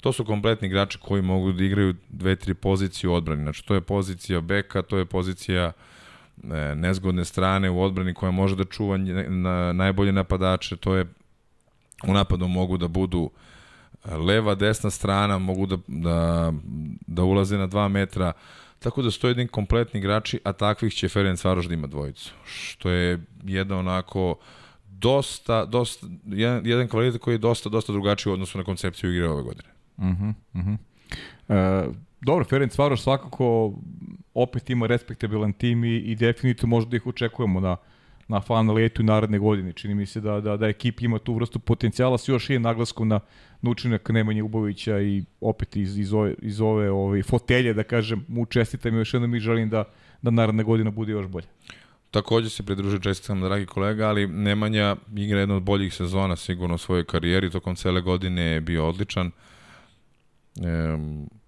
[0.00, 3.42] To su kompletni igrači koji mogu da igraju dve, tri pozicije u odbrani.
[3.42, 5.72] Znači, to je pozicija beka, to je pozicija e,
[6.74, 8.96] nezgodne strane u odbrani koja može da čuva
[9.28, 11.06] na najbolje napadače, to je
[12.06, 13.30] u napadu mogu da budu
[14.04, 16.52] e, leva, desna strana, mogu da, da,
[17.06, 18.32] da ulaze na 2 metra,
[18.78, 22.90] tako da stoje jedin kompletni igrači, a takvih će Ferenc Varoš da ima dvojicu, što
[22.90, 24.36] je jedna onako
[24.86, 29.28] dosta, dosta, jedan, jedan kvalitet koji je dosta, dosta drugačiji u odnosu na koncepciju igre
[29.28, 29.68] ove godine.
[29.96, 30.76] Uh -huh, uh -huh.
[31.48, 31.88] E,
[32.20, 33.72] dobro, Ferenc Varoš svakako
[34.34, 37.76] opet ima respektabilan tim i, i definitivno možda da ih očekujemo na,
[38.28, 39.72] na fan letu naredne godine.
[39.72, 43.08] Čini mi se da, da, da ekip ima tu vrstu potencijala s još i naglaskom
[43.08, 43.20] na,
[43.62, 48.24] na učinak Nemanja Ubovića i opet iz, iz ove, iz ove ove fotelje, da kažem,
[48.28, 49.84] mu čestitam i još jednom i želim da,
[50.22, 51.46] da naredna godina bude još bolje.
[52.10, 56.78] Takođe se pridružio čestitam, dragi kolega, ali Nemanja igra jedna od boljih sezona sigurno u
[56.78, 59.26] svojoj karijeri, tokom cele godine je bio odličan.
[59.26, 59.30] E,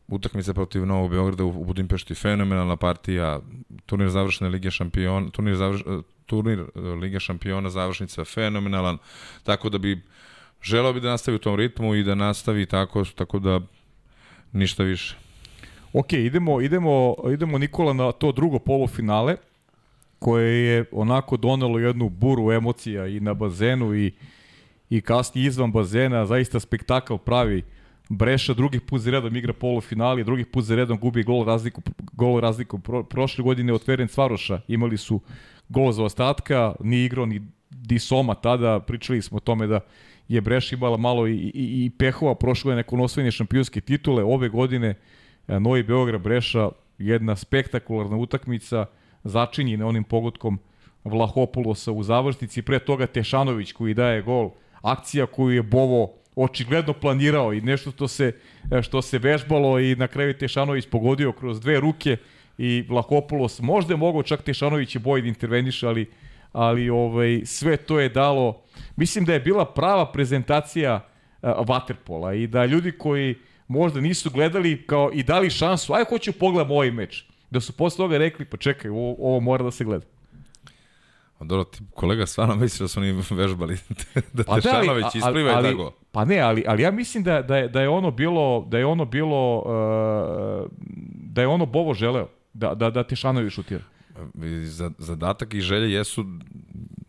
[0.08, 3.40] utakmica protiv Novog Beograda u, u Budimpešti fenomenalna partija,
[3.86, 5.82] turnir završene Lige šampiona, turnir, završ,
[6.26, 6.64] turnir
[7.00, 8.98] Lige šampiona završnica fenomenalan,
[9.42, 10.02] tako da bi
[10.62, 13.60] želeo bi da nastavi u tom ritmu i da nastavi tako, tako da
[14.52, 15.16] ništa više.
[15.92, 19.36] Ok, idemo, idemo, idemo Nikola na to drugo polufinale
[20.18, 24.12] koje je onako donelo jednu buru emocija i na bazenu i,
[24.90, 27.62] i kasnije izvan bazena, zaista spektakl pravi
[28.08, 31.82] Breša drugi put za redom igra polufinali, drugi put za redom gubi gol razliku,
[32.12, 32.78] gol razliku.
[32.78, 35.20] Pro, prošle godine od Ferenc Varoša imali su
[35.68, 39.80] gol za ostatka, ni igrao ni Disoma tada, pričali smo o tome da
[40.28, 44.48] je Breš imala malo i, i, i pehova, prošle je neko osvojenje šampionske titule, ove
[44.48, 44.94] godine
[45.48, 48.86] e, Novi Beograd Breša, jedna spektakularna utakmica,
[49.24, 50.58] začinji na onim pogodkom
[51.04, 54.50] Vlahopulosa u završnici, pre toga Tešanović koji daje gol,
[54.82, 58.32] akcija koju je Bovo očigledno planirao i nešto što se,
[58.82, 62.16] što se vežbalo i na kraju Tešanović pogodio kroz dve ruke
[62.58, 66.10] i Vlahopulos možda je mogao čak Tešanović i Boj da interveniše, ali,
[66.52, 68.62] ali ovaj, sve to je dalo,
[68.96, 71.08] mislim da je bila prava prezentacija
[71.42, 73.34] uh, Waterpola i da ljudi koji
[73.68, 77.96] možda nisu gledali kao i dali šansu, aj hoću pogledam ovaj meč, da su posle
[77.96, 80.06] toga rekli, pa čekaj, ovo, ovo mora da se gleda.
[81.40, 83.78] Dobro, ti kolega stvarno misli da su oni vežbali
[84.32, 85.92] da pa Tešanović da, ispliva i tako.
[86.16, 88.86] Pa ne, ali, ali ja mislim da, da, je, da je ono bilo, da je
[88.86, 90.70] ono bilo, uh,
[91.06, 93.82] da je ono Bovo želeo, da, da, da Tešanović šutira.
[94.98, 96.24] Zadatak i želje jesu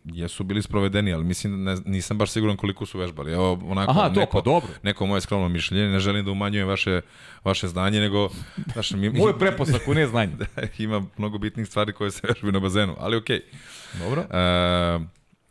[0.04, 3.32] jesu bili sprovedeni, ali mislim ne, nisam baš siguran koliko su vežbali.
[3.32, 4.68] Evo onako Aha, to, neko, pa dobro.
[4.82, 7.00] neko moje skromno mišljenje, ne želim da umanjujem vaše
[7.44, 8.28] vaše znanje, nego
[8.72, 10.32] znaš, mi, moje prepoznaku, ne znanje.
[10.40, 13.40] da, ima mnogo bitnih stvari koje se vežbaju na bazenu, ali okej.
[13.40, 14.04] Okay.
[14.04, 14.20] Dobro.
[14.20, 15.00] E,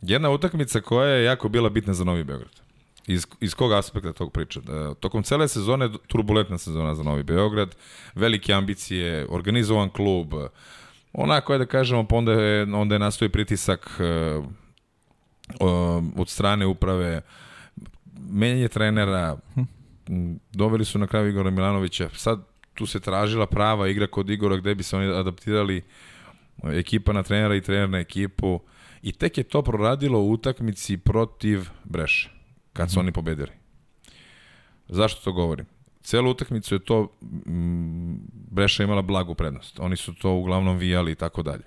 [0.00, 2.67] jedna utakmica koja je jako bila bitna za Novi Beograd.
[3.08, 4.60] Iz, iz kog aspekta tog priča?
[4.60, 7.76] E, tokom cele sezone, turbulentna sezona za Novi Beograd,
[8.14, 10.34] velike ambicije, organizovan klub,
[11.12, 14.44] onako je da kažemo, pa onda je, onda je nastoji pritisak uh,
[16.16, 17.20] od strane uprave,
[18.30, 19.36] menjanje trenera,
[20.52, 22.40] doveli su na kraju Igora Milanovića, sad
[22.74, 25.82] tu se tražila prava igra kod Igora gde bi se oni adaptirali
[26.64, 28.60] ekipa na trenera i trener na ekipu
[29.02, 32.30] i tek je to proradilo u utakmici protiv Breše,
[32.78, 33.02] kad su mm.
[33.02, 33.50] oni pobedili.
[34.88, 35.66] Zašto to govorim?
[36.08, 38.16] celu utakmicu je to mm,
[38.50, 39.80] Breša imala blagu prednost.
[39.80, 41.64] Oni su to uglavnom vijali i tako dalje.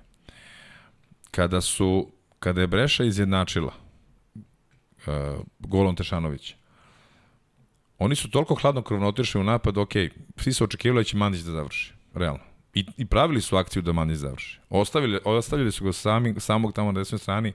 [1.32, 5.14] Kada su kada je Breša izjednačila uh,
[5.60, 6.56] golom Tešanovića,
[7.98, 9.94] oni su toliko hladnokrvno otišli u napad, ok,
[10.38, 12.44] svi su očekivali da će Mandić da završi, realno.
[12.74, 14.60] I, I pravili su akciju da Mandić završi.
[14.70, 17.54] Ostavili, ostavili su ga sami, samog tamo na desnoj strani,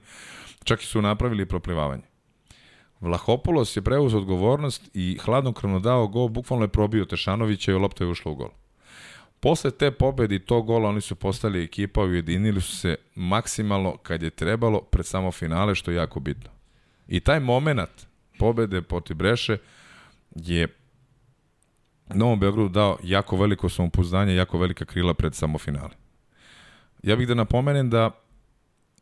[0.63, 2.03] čak i su napravili proplivavanje.
[3.01, 8.09] Vlahopulos je preuzeo odgovornost i hladnokrvno dao gol, bukvalno je probio Tešanovića i lopta je
[8.09, 8.49] ušla u gol.
[9.39, 14.23] Posle te pobede i tog gola oni su postali ekipa, ujedinili su se maksimalno kad
[14.23, 16.49] je trebalo pred samo finale, što je jako bitno.
[17.07, 18.07] I taj moment
[18.39, 19.57] pobede protiv Breše
[20.35, 20.67] je
[22.13, 25.91] Novom Beogradu dao jako veliko samopouzdanje, jako velika krila pred samo finale.
[27.03, 28.11] Ja bih da napomenem da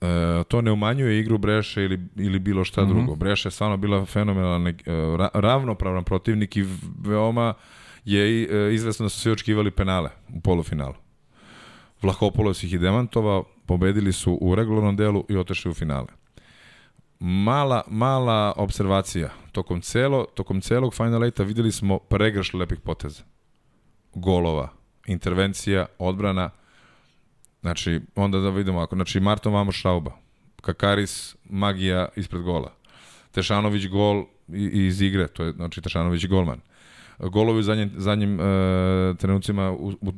[0.02, 2.90] E, to ne umanjuje igru Breše ili, ili bilo šta mm -hmm.
[2.90, 3.16] drugo.
[3.16, 4.74] Breša je stvarno bila fenomenalna, e,
[5.18, 6.66] ra, ravnopravan protivnik i
[7.02, 7.54] veoma
[8.06, 10.94] je e, izvesno da su svi očekivali penale u polufinalu.
[12.02, 16.08] Vlahopolos ih je demantovao, pobedili su u regularnom delu i otešli u finale.
[17.20, 19.30] Mala, mala observacija.
[19.52, 23.24] Tokom, celo, tokom celog Final Eight-a videli smo pregrš lepih poteza.
[24.14, 24.70] Golova,
[25.08, 26.50] intervencija, odbrana,
[27.66, 30.12] Znači, onda da vidimo ako, znači Marton Vamo Šauba,
[30.62, 32.74] Kakaris magija ispred gola.
[33.32, 34.26] Tešanović gol
[34.72, 36.60] iz igre, to je znači Tešanović golman.
[37.20, 39.78] Golovi u zadnjim, zadnjim uh, trenucima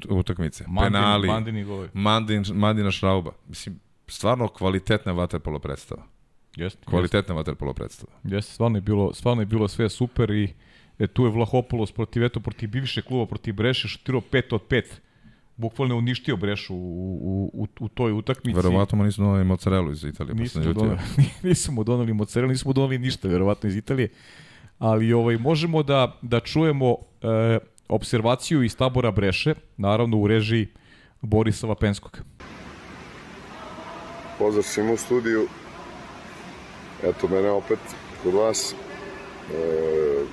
[0.10, 0.64] utakmice.
[0.68, 1.28] Mandin, Penali.
[1.28, 1.90] Mandini golovi.
[1.94, 3.32] Mandin, Mandina Šrauba.
[3.48, 6.04] Mislim, stvarno kvalitetna vaterpolo predstava.
[6.56, 6.86] Jeste.
[6.86, 7.48] Kvalitetna jest.
[7.48, 8.12] vaterpolo predstava.
[8.24, 10.54] Jeste, stvarno je bilo, stvarno je bilo sve super i
[11.00, 14.84] e, tu je Vlahopolos protiv, eto, protiv bivše kluba, protiv Breše, šutirao 5 od 5
[15.58, 16.80] bukvalno uništio Brešu u,
[17.22, 18.56] u, u, u toj utakmici.
[18.56, 20.36] Verovatno mu nisu donali mozzarella iz Italije.
[20.36, 21.00] Nisu mu, donali,
[21.44, 24.10] nisu mu donali mozzarella, nisu mu donali ništa, verovatno iz Italije.
[24.80, 30.68] Ali ovaj, možemo da, da čujemo e, observaciju iz tabora Breše, naravno u režiji
[31.22, 32.20] Borisa Vapenskog.
[34.40, 35.48] Pozdrav svima u studiju.
[37.04, 37.80] Eto, mene opet
[38.24, 38.76] kod vas.
[39.54, 40.26] E,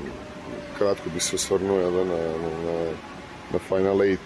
[0.79, 2.19] kratko bi se osvrnuo jedan na,
[2.65, 2.93] na,
[3.53, 4.19] na Final 8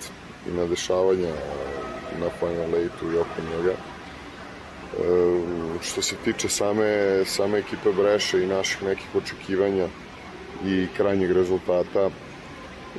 [0.49, 1.33] i na dešavanja
[2.21, 3.73] na Final 8 i oko njega.
[3.73, 3.77] E,
[5.83, 9.89] što se tiče same, same ekipe Breše i naših nekih očekivanja
[10.67, 12.11] i krajnjeg rezultata,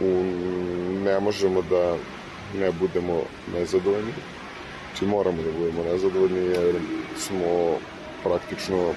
[0.01, 0.23] u,
[1.03, 1.97] ne možemo da
[2.59, 3.21] ne budemo
[3.53, 4.13] nezadovoljni.
[4.89, 6.75] Znači moramo da budemo nezadovoljni jer
[7.17, 7.77] smo
[8.23, 8.93] praktično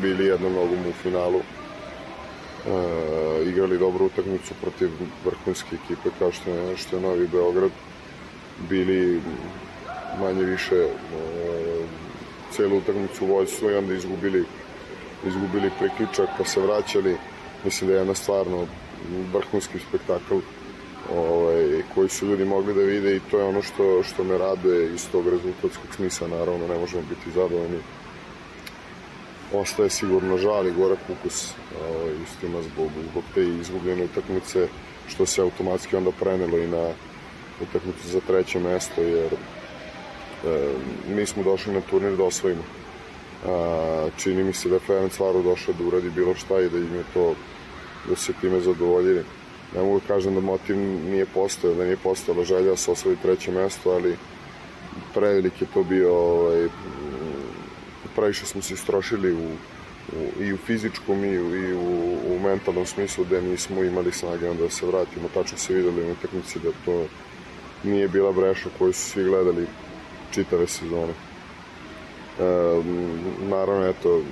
[0.00, 1.40] bili jednom nogom u finalu.
[2.66, 4.90] E, igrali dobru utakmicu protiv
[5.24, 7.70] vrhunske ekipe kao što je, što je Novi Beograd.
[8.68, 9.20] Bili
[10.20, 10.88] manje više e,
[12.50, 14.44] celu utakmicu vojstvo i onda izgubili
[15.26, 17.16] izgubili priključak pa se vraćali.
[17.64, 18.66] Mislim da je jedna stvarno
[19.32, 20.34] vrhunski spektakl
[21.14, 24.94] ovaj, koji su ljudi mogli da vide i to je ono što, što me raduje
[24.94, 27.78] iz tog rezultatskog smisla, naravno ne možemo biti zadovoljni.
[29.54, 34.68] Ostaje sigurno žal i gorak ukus ovaj, istima zbog, zbog te izgubljene utakmice,
[35.08, 36.90] što se automatski onda prenelo i na
[37.62, 40.72] utakmicu za treće mesto, jer e,
[41.08, 42.62] mi smo došli na turnir da osvojimo.
[43.46, 46.78] A, čini mi se da je Ferenc Varu došao da uradi bilo šta i da
[46.78, 47.34] im je to
[48.08, 49.24] da se time zadovoljili.
[49.74, 50.76] Ne mogu da kažem da motiv
[51.10, 54.16] nije postojao, da nije postojala želja da se osvoji treće mesto, ali
[55.14, 56.68] prevelik je to bio, ovaj,
[58.16, 59.48] previše smo se istrošili u,
[60.16, 64.50] u, i u fizičkom i u, i u, u mentalnom smislu gde nismo imali snage
[64.50, 65.28] onda da se vratimo.
[65.34, 67.06] Tačno se videli na utakmici da to
[67.82, 69.66] nije bila breša koju su svi gledali
[70.30, 71.12] čitave sezone.
[71.12, 72.44] E,
[73.40, 74.22] naravno, eto,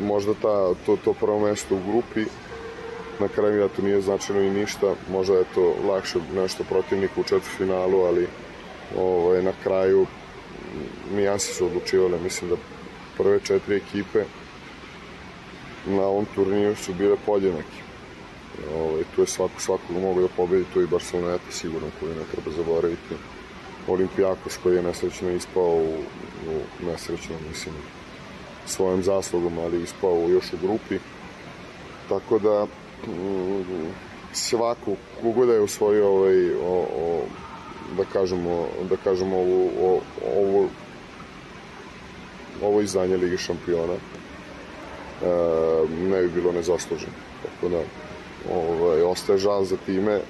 [0.00, 2.24] možda ta, to, to prvo mesto u grupi
[3.20, 7.24] na kraju ja to nije značajno i ništa, možda je to lakše nešto protivniku u
[7.24, 8.26] četvrfinalu, ali
[8.98, 10.06] ovaj, na kraju
[11.14, 12.56] nijanse su odlučivale, mislim da
[13.16, 14.24] prve četiri ekipe
[15.86, 17.84] na ovom turniru su bile podjednake.
[18.74, 22.56] Ovaj, tu je svako, svakog mogu da pobedi, tu i Barceloneta sigurno koju ne treba
[22.56, 23.14] zaboraviti.
[23.88, 25.98] Olimpijakos koji je nesrećno ispao u,
[26.48, 27.74] u nesrećno, mislim,
[28.66, 30.98] svojom zaslugom, ali ispao još u grupi.
[32.08, 32.66] Tako da
[34.32, 37.22] svako kogo da je osvojio ovaj, o, o,
[37.96, 40.00] da kažemo, da kažemo ovo,
[40.36, 40.68] ovo,
[42.62, 43.98] ovo izdanje Lige šampiona e,
[46.10, 47.12] ne bi bilo nezasluženo.
[47.42, 47.80] Tako da
[48.54, 50.20] ovaj, ostaje žal za time.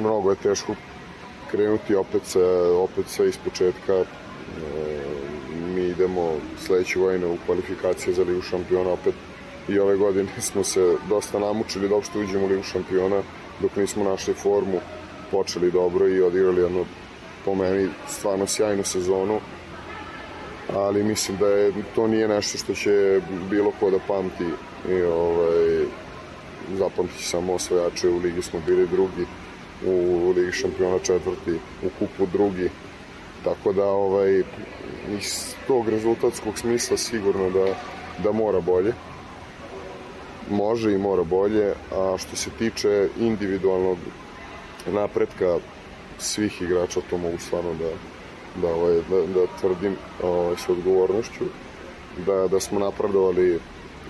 [0.00, 0.74] Mnogo je teško
[1.50, 2.40] krenuti opet, sa,
[2.78, 3.94] opet sve iz početka.
[3.94, 4.04] E,
[5.74, 6.32] mi idemo
[6.66, 9.14] sledeće godine u kvalifikacije za Ligu šampiona opet
[9.68, 13.22] i ove godine smo se dosta namučili da uopšte uđemo u Ligu šampiona
[13.60, 14.80] dok nismo našli formu,
[15.34, 16.84] počeli dobro i odigrali jednu
[17.44, 19.40] po meni stvarno sjajnu sezonu
[20.74, 23.20] ali mislim da je, to nije nešto što će
[23.50, 24.48] bilo ko da pamti
[24.90, 25.84] i ovaj,
[26.78, 29.26] zapamtit će samo osvojače u ligi smo bili drugi
[29.86, 32.70] u ligi šampiona četvrti u kupu drugi
[33.44, 34.42] tako da ovaj
[35.18, 37.64] iz tog rezultatskog smisla sigurno da,
[38.22, 38.92] da mora bolje.
[40.50, 43.98] Može i mora bolje, a što se tiče individualnog
[44.92, 45.58] napretka
[46.18, 47.90] svih igrača, to mogu stvarno da,
[48.62, 51.44] da, ovaj, da, da tvrdim ovaj, s odgovornošću,
[52.26, 53.60] da, da smo napredovali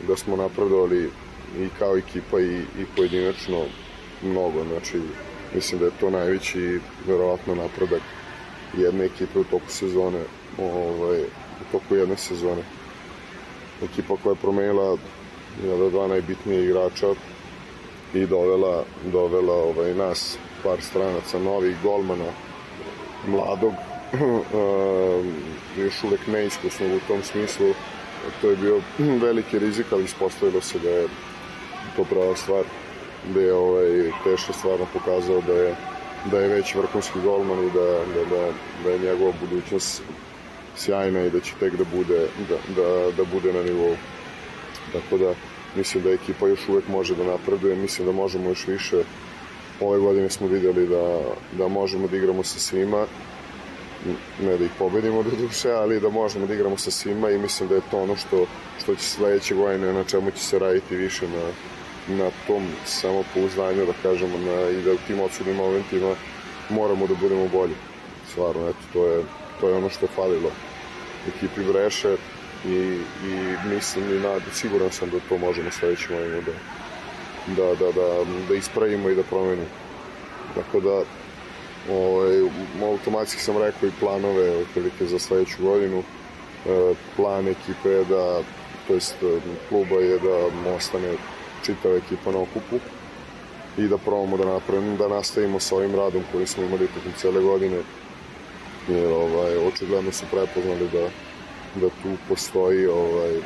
[0.08, 1.10] da smo napredovali
[1.58, 3.64] i kao ekipa i, i pojedinačno
[4.22, 5.00] mnogo, znači
[5.54, 8.02] mislim da je to najveći verovatno napredak
[8.76, 10.22] jedne ekipe u toku sezone
[10.58, 11.20] ovaj,
[11.60, 12.62] u toku jedne sezone.
[13.82, 14.96] Ekipa koja je promenila
[15.64, 17.14] jedna dva najbitnije igrača
[18.14, 22.30] i dovela, dovela ovaj, nas, par stranaca, novih golmana,
[23.26, 23.74] mladog,
[25.84, 27.74] još uvek neiskusnog u tom smislu.
[28.40, 28.80] To je bio
[29.26, 31.06] veliki rizik, ali ispostavilo se da je
[31.96, 32.64] to prava stvar,
[33.34, 35.74] da je ovaj, Teša stvarno pokazao da je
[36.30, 38.52] da je već vrhunski golman i da, da, da,
[38.84, 40.02] da je njegova budućnost
[40.76, 43.96] sjajna i da će tek da bude, da, da, da bude na nivou.
[44.92, 45.34] Tako da
[45.76, 49.02] mislim da ekipa još uvek može da napreduje, mislim da možemo još više.
[49.80, 51.20] Ove godine smo videli da,
[51.58, 53.06] da možemo da igramo sa svima,
[54.42, 57.68] ne da ih pobedimo do duše, ali da možemo da igramo sa svima i mislim
[57.68, 58.46] da je to ono što,
[58.82, 61.44] što će sledeće godine, na čemu će se raditi više na,
[62.16, 66.14] na tom samopouzdanju, da kažemo, na, i da u tim odsudnim momentima
[66.70, 67.74] moramo da budemo bolji.
[68.30, 69.22] Stvarno, eto, to je,
[69.60, 70.50] to je ono što je falilo
[71.28, 72.16] ekipi Breše
[72.66, 76.52] i, i mislim i nad, siguran sam da to možemo sledećem godinu da,
[77.46, 79.68] da, da, da, da ispravimo i da promenimo.
[80.54, 81.02] Tako da,
[81.92, 82.40] ovaj,
[82.82, 85.98] automatski sam rekao i planove otprilike za sledeću godinu.
[85.98, 88.40] E, plan ekipe je da,
[88.86, 89.14] to jest
[89.68, 91.14] kluba je da ostane
[91.64, 92.76] čitava ekipa na okupu
[93.78, 97.40] i da probamo da napravimo, da nastavimo sa ovim radom koji smo imali tokom cele
[97.42, 97.76] godine
[98.88, 101.08] jer ovaj, očigledno su prepoznali da,
[101.80, 103.40] da tu postoji ovaj,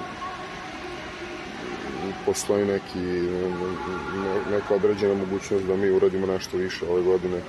[2.26, 7.40] postoji neki, ne, neka određena mogućnost da mi uradimo nešto više ove godine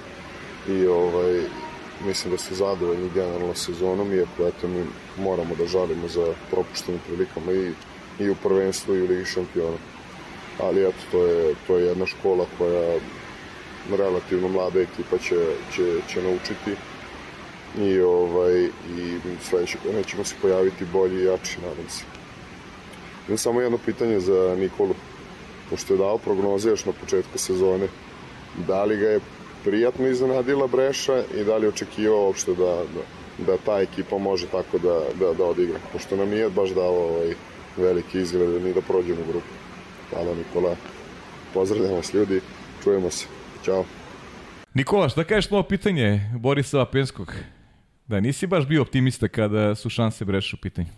[0.68, 1.42] i ovaj,
[2.06, 4.84] mislim da su zadovoljni generalno sezonom, iako eto mi
[5.18, 7.72] moramo da žalimo za propuštenim prilikama i,
[8.20, 9.78] i u prvenstvu i u Ligi šampiona.
[10.60, 13.00] Ali eto, to je, to je jedna škola koja
[13.98, 15.36] relativno mlada ekipa će,
[15.76, 16.76] će, će naučiti
[17.78, 18.64] i, ovaj,
[18.98, 22.19] i sledeće ćemo se pojaviti bolji i jači, nadam se.
[23.30, 24.96] Imam samo jedno pitanje za Nikolu.
[25.70, 27.88] Pošto je dao prognoze još na početku sezone,
[28.68, 29.20] da li ga je
[29.64, 33.04] prijatno iznenadila Breša i da li očekivao uopšte da, da,
[33.46, 35.80] da ta ekipa može tako da, da, da odigra?
[35.94, 37.34] Pošto nam nije baš dao ovaj,
[37.78, 39.54] veliki izgled ni da prođemo u grupu.
[40.10, 40.76] Hvala Nikola.
[41.54, 42.42] Pozdravljamo vas ljudi.
[42.84, 43.26] Čujemo se.
[43.66, 43.86] Ćao.
[44.74, 47.34] Nikola, šta kažeš na ovo pitanje Borisa Penskog?
[48.08, 50.90] Da, nisi baš bio optimista kada su šanse Breša u pitanju.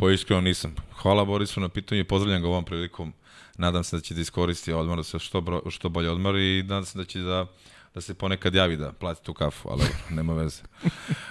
[0.00, 0.74] Po iskreno nisam.
[0.92, 3.12] Hvala Borisu na pitanju i pozdravljam ga ovom prilikom.
[3.58, 6.62] Nadam se da će da iskoristi odmor, da se što, bro, što bolje odmori i
[6.62, 7.46] nadam se da će da
[7.94, 9.82] da se ponekad javi da plati tu kafu, ali
[10.16, 10.62] nema veze.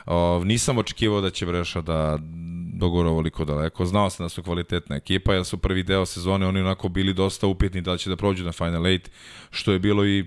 [0.06, 2.18] O, nisam očekivao da će Breša da
[2.74, 3.86] dogora ovoliko daleko.
[3.86, 7.48] Znao sam da su kvalitetna ekipa, jer su prvi deo sezone oni onako bili dosta
[7.48, 9.00] upitni da će da prođu na Final 8,
[9.52, 10.26] što je bilo i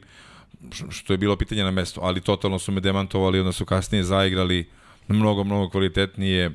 [0.90, 4.70] što je bilo pitanje na mesto, ali totalno su me demantovali, onda su kasnije zaigrali
[5.08, 6.50] mnogo, mnogo kvalitetnije.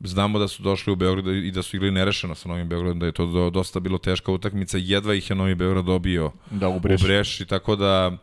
[0.00, 3.06] Znamo da su došli u Beograd i da su igrali nerešeno sa Novim Beogradom, da
[3.06, 7.04] je to dosta bilo teška utakmica, jedva ih je Novi Beograd dobio da, u, Breši.
[7.04, 8.16] u Breši, tako da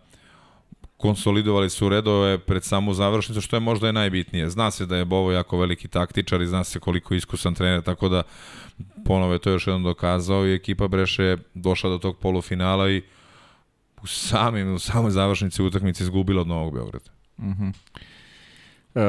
[0.97, 4.49] konsolidovali su redove pred samu završnicu, što je možda je najbitnije.
[4.49, 7.81] Zna se da je Bovo jako veliki taktičar i zna se koliko je iskusan trener,
[7.81, 8.23] tako da
[9.05, 13.01] ponove to još jednom dokazao i ekipa Breše je došla do tog polufinala i
[14.03, 17.11] u, samim, u samoj završnici utakmice izgubila od Novog Beograda.
[17.39, 17.63] Mhm.
[17.63, 17.73] Mm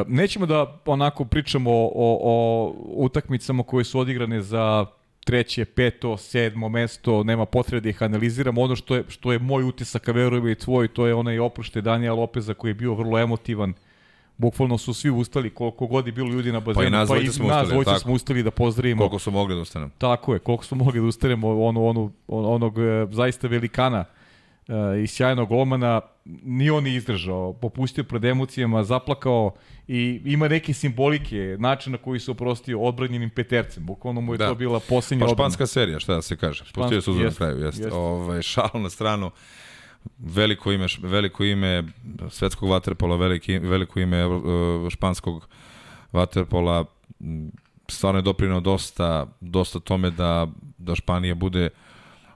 [0.07, 4.87] Nećemo da onako pričamo o, o, o utakmicama koje su odigrane za
[5.25, 8.63] treće, peto, sedmo mesto, nema potrebe da ih analiziramo.
[8.63, 11.81] Ono što je, što je moj utisak, a verujem i tvoj, to je onaj opušte
[11.81, 13.75] Daniela Lopeza koji je bio vrlo emotivan.
[14.39, 17.17] Bukvalno su svi ustali, koliko god je bilo ljudi na bazenu, pa i nas pa
[17.17, 18.99] i smo nas ustali, smo ustali da pozdravimo.
[18.99, 19.91] Koliko su mogli da ustanemo.
[19.99, 24.05] Tako je, koliko smo mogli da ustanemo onu, onu, onog e, zaista velikana
[24.69, 26.01] uh, i sjajnog golmana,
[26.43, 29.55] ni on izdržao, popustio pred emocijama, zaplakao
[29.89, 33.87] i ima neke simbolike, način na koji se oprostio odbranjenim petercem.
[33.87, 34.49] Bukvalno mu je da.
[34.49, 36.65] to bila poslednja pa, španska serija, šta da se kaže.
[36.69, 37.83] Spustio su na kraju, jeste.
[37.83, 37.93] Jest.
[37.93, 39.31] Ovaj, šal na stranu
[40.19, 41.85] veliko ime, veliko ime
[42.31, 44.43] svetskog vaterpola, veliki, veliko ime uh,
[44.91, 45.49] španskog
[46.13, 46.85] vaterpola,
[47.89, 50.47] stvarno je doprinao dosta, dosta tome da,
[50.79, 51.69] da Španija bude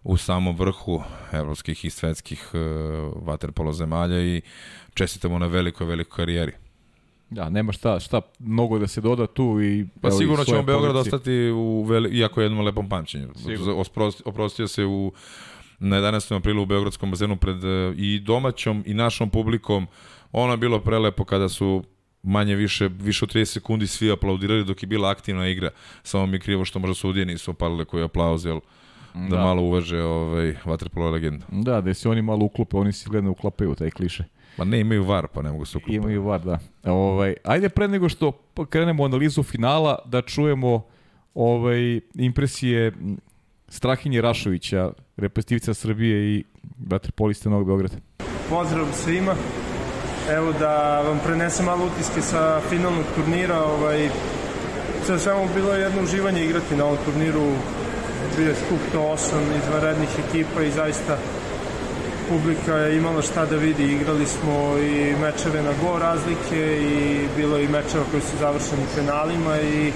[0.02, 2.60] u samom vrhu evropskih i svetskih uh,
[3.26, 4.40] vaterpolo zemalja i
[4.94, 6.52] čestitamo na velikoj, velikoj karijeri.
[7.30, 10.96] Da, nema šta, šta mnogo da se doda tu i Pa evo, sigurno ćemo Beograd
[10.96, 13.28] ostati u veli, iako jednom lepom pamćenju.
[13.76, 15.12] Oprosti, oprostio se u
[15.78, 16.36] na 11.
[16.36, 19.86] aprilu u Beogradskom bazenu pred e, i domaćom i našom publikom.
[20.32, 21.84] Ono je bilo prelepo kada su
[22.22, 25.70] manje više, više od 30 sekundi svi aplaudirali dok je bila aktivna igra.
[26.02, 28.60] Samo mi je krivo što možda sudije nisu opalile koji aplauz, jel?
[29.14, 31.44] Da, da malo uvaže ovaj, vaterpolo legendu.
[31.48, 34.24] Da, da se oni malo uklope, oni se gledno uklapaju taj kliše.
[34.56, 35.96] Pa ne, imaju var, pa ne mogu se uklopati.
[35.96, 36.58] Imaju var, da.
[36.84, 38.32] Ovaj, ajde pre nego što
[38.70, 40.84] krenemo analizu finala, da čujemo
[41.34, 42.92] ovaj, impresije
[43.68, 46.44] Strahinje Rašovića, reprezentativca Srbije i
[46.86, 47.96] vaterpolista Novog Beograda.
[48.48, 49.34] Pozdrav svima.
[50.30, 53.64] Evo da vam prenesem malo utiske sa finalnog turnira.
[53.64, 54.08] Ovaj,
[55.06, 57.52] sve svemu bilo je jedno uživanje igrati na ovom turniru.
[58.36, 61.16] Bio je skup to osam izvanrednih ekipa i zaista
[62.28, 63.84] publika je imala šta da vidi.
[63.84, 69.56] Igrali smo i mečeve na go razlike i bilo i mečeva koji su završeni penalima
[69.60, 69.92] i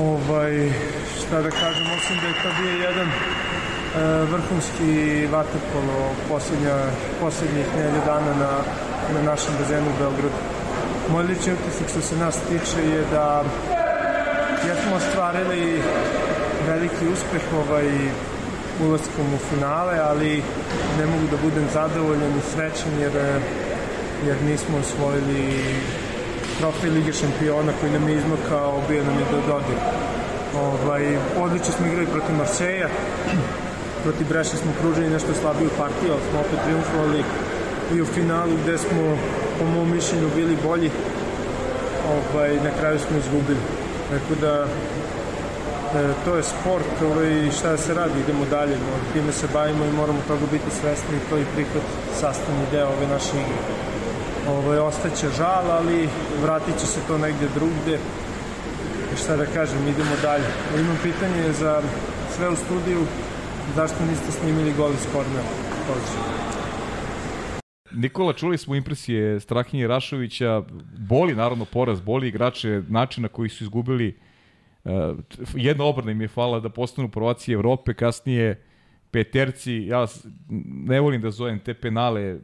[0.00, 0.72] ovaj,
[1.18, 3.14] šta da kažem, osim da je to bio jedan e,
[4.32, 6.76] vrhunski vaterpolo posljednja,
[7.20, 8.52] posljednjih nelje dana na,
[9.14, 10.40] na našem bazenu u Beogradu.
[11.12, 13.44] Moj lični utisak što se nas tiče je da
[14.68, 15.82] jesmo ostvarili
[16.66, 17.88] veliki uspeh ovaj,
[18.86, 20.42] ulazkom u finale, ali
[20.98, 23.12] ne mogu da budem zadovoljan i srećan jer,
[24.26, 25.42] jer nismo osvojili
[26.58, 29.78] trofej Lige šampiona koji nam je izmakao, bio nam je do dodir.
[30.68, 32.88] Ovaj, odlično smo igrali protiv Marseja,
[34.02, 37.24] protiv Breša smo pružili nešto slabiju partiju, ali smo opet triumfovali
[37.94, 39.18] i u finalu gde smo
[39.58, 40.90] po mom mišljenju bili bolji
[42.14, 43.60] ovaj, na kraju smo izgubili
[44.10, 44.66] tako da
[46.24, 49.92] to je sport ovaj, šta da se radi, idemo dalje no, time se bavimo i
[49.92, 51.82] moramo toga biti svesni i to i prihod
[52.20, 53.62] sastavni deo ove naše igre.
[54.48, 56.08] Ovaj, ostaće žal, ali
[56.42, 57.98] vratit će se to negde drugde.
[59.12, 60.48] I šta da kažem, idemo dalje.
[60.80, 61.82] Imam pitanje za
[62.36, 63.00] sve u studiju
[63.76, 65.48] zašto niste snimili gol iz kornera
[67.92, 70.62] Nikola, čuli smo impresije Strahinje Rašovića,
[70.98, 74.18] boli naravno poraz, boli igrače, načina koji su izgubili.
[75.54, 78.62] Jedna obrana im je hvala da postanu prvaci Evrope, kasnije
[79.10, 80.06] peterci, ja
[80.88, 82.38] ne volim da zovem te penale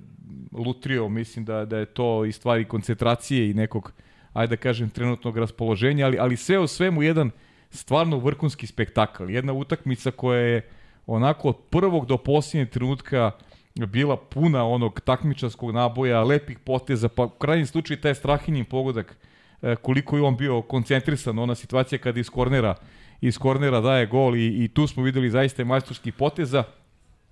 [0.52, 3.92] lutrio, mislim da, da je to i stvari koncentracije i nekog,
[4.32, 7.30] ajde da kažem, trenutnog raspoloženja, ali, ali sve o svemu jedan
[7.70, 10.68] stvarno vrhunski spektakl, jedna utakmica koja je
[11.06, 13.30] onako od prvog do posljednje trenutka
[13.74, 19.16] bila puna onog takmičarskog naboja, lepih poteza, pa u krajnjem slučaju taj strahinjim pogodak,
[19.82, 22.74] koliko je on bio koncentrisan, ona situacija kada iz kornera,
[23.20, 26.64] iz kornera daje gol i, i tu smo videli zaista majstorskih poteza.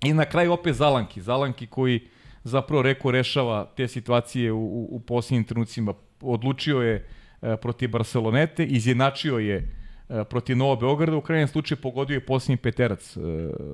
[0.03, 2.07] I na kraju opet Zalanki, Zalanki koji
[2.43, 5.93] zapravo reko rešava te situacije u, u, u posljednjim trenucima.
[6.21, 7.07] Odlučio je
[7.41, 9.75] e, protiv Barcelonete, izjednačio je
[10.09, 13.19] e, protiv Novog Beograda, u krajnjem slučaju pogodio je posljednji peterac e,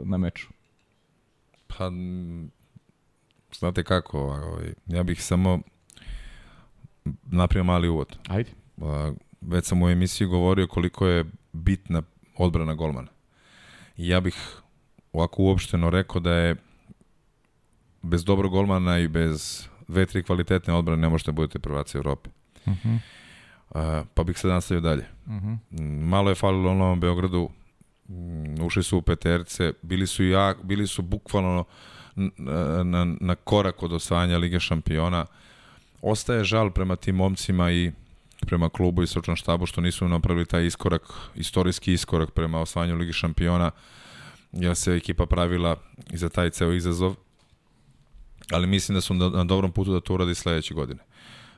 [0.04, 0.48] na meču.
[1.68, 1.92] Pa,
[3.54, 5.60] znate kako, ovaj, ja bih samo
[7.24, 8.18] napravio mali uvod.
[8.28, 8.52] Ajde.
[9.42, 12.02] Već sam u emisiji govorio koliko je bitna
[12.38, 13.08] odbrana golmana.
[13.98, 14.62] I ja bih
[15.14, 16.56] ovako uopšteno rekao da je
[18.02, 22.30] bez dobrog golmana i bez dve, tri kvalitetne odbrane ne možete da budete prvaci Evrope.
[22.66, 23.00] Uh -huh.
[23.70, 25.06] uh, pa bih se nastavio dalje.
[25.26, 25.58] Uh -huh.
[26.02, 27.50] Malo je falilo u Novom Beogradu,
[28.10, 31.64] Mm, ušli su u peterce, bili su jak, bili su bukvalno
[32.16, 35.26] na, na, na korak od osvajanja Lige šampiona.
[36.06, 37.92] Ostaje žal prema tim momcima i
[38.46, 41.02] prema klubu i srčnom štabu što nisu napravili taj iskorak,
[41.36, 43.72] istorijski iskorak prema osvajanju Lige šampiona,
[44.52, 45.76] jer se ekipa pravila
[46.12, 47.16] i za taj ceo izazov.
[48.52, 51.04] Ali mislim da su na, dobrom putu da to uradi sledeće godine.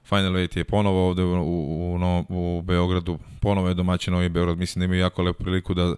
[0.04, 4.58] Final Eight je ponovo ovde u, u, u, u Beogradu, ponovo je domaćin Novi Beograd,
[4.58, 5.96] mislim da imaju jako lepu priliku da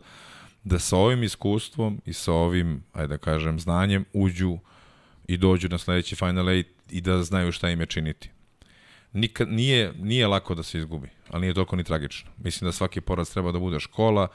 [0.63, 4.57] da sa ovim iskustvom i sa ovim, ajde da kažem, znanjem uđu
[5.27, 8.29] i dođu na sledeći Final Eight i da znaju šta im je činiti.
[9.13, 12.31] Nikad, nije, nije lako da se izgubi, ali nije toliko ni tragično.
[12.37, 14.27] Mislim da svaki poraz treba da bude škola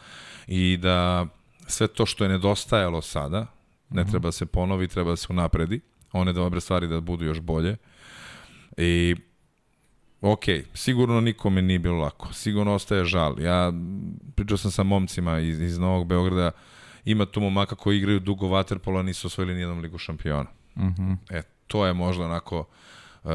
[0.47, 1.27] i da
[1.67, 3.47] sve to što je nedostajalo sada,
[3.91, 4.11] ne mm -hmm.
[4.11, 5.81] treba da se ponovi, treba da se unapredi,
[6.13, 7.77] one dobre stvari da budu još bolje.
[8.77, 9.17] I
[10.21, 10.45] ok,
[10.75, 13.41] sigurno nikome nije bilo lako, sigurno ostaje žal.
[13.41, 13.73] Ja
[14.35, 16.51] pričao sam sa momcima iz, iz Novog Beograda,
[17.05, 20.51] ima tu momaka koji igraju dugo vaterpola, nisu osvojili nijednom ligu šampiona.
[20.77, 20.87] Mhm.
[20.87, 21.17] -huh.
[21.31, 22.67] E, to je možda onako
[23.25, 23.31] uh,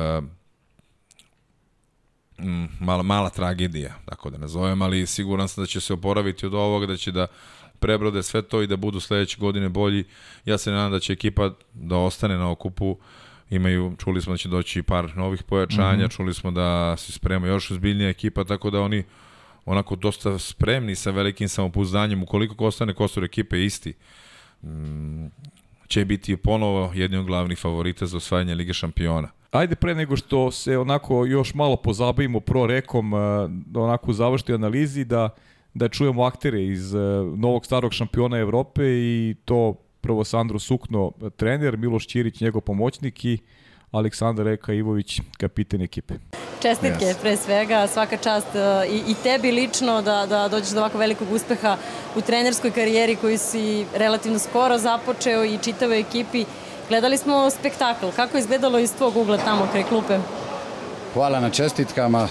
[2.79, 6.85] mala, mala tragedija, tako da nazovem, ali siguran sam da će se oporaviti od ovoga,
[6.85, 7.27] da će da
[7.79, 10.03] prebrode sve to i da budu sledeće godine bolji.
[10.45, 12.97] Ja se nadam da će ekipa da ostane na okupu
[13.49, 16.15] imaju, čuli smo da će doći par novih pojačanja, mm -hmm.
[16.15, 19.03] čuli smo da se sprema još ozbiljnija ekipa, tako da oni
[19.65, 23.93] onako dosta spremni sa velikim samopouzdanjem, ukoliko ostane kostor ekipe isti,
[24.63, 25.25] mm,
[25.89, 29.29] će biti ponovo jedni od glavnih favorita za osvajanje Lige šampiona.
[29.51, 33.11] Ajde pre nego što se onako još malo pozabavimo pro rekom,
[33.65, 35.29] da onako završti analizi, da,
[35.73, 36.99] da čujemo aktere iz eh,
[37.37, 43.37] novog starog šampiona Evrope i to prvo Sandro Sukno, trener, Miloš Ćirić, njegov pomoćnik i
[43.91, 46.13] Aleksandar Eka Ivović, kapiten ekipe.
[46.61, 47.17] Čestitke yes.
[47.21, 51.31] pre svega, svaka čast e, i, i tebi lično da, da dođeš do ovako velikog
[51.31, 51.77] uspeha
[52.15, 56.45] u trenerskoj karijeri koju si relativno skoro započeo i čitavoj ekipi.
[56.89, 60.17] Gledali smo spektakl, kako je izgledalo iz tvog ugla tamo kraj klupe?
[61.13, 62.27] Hvala na čestitkama.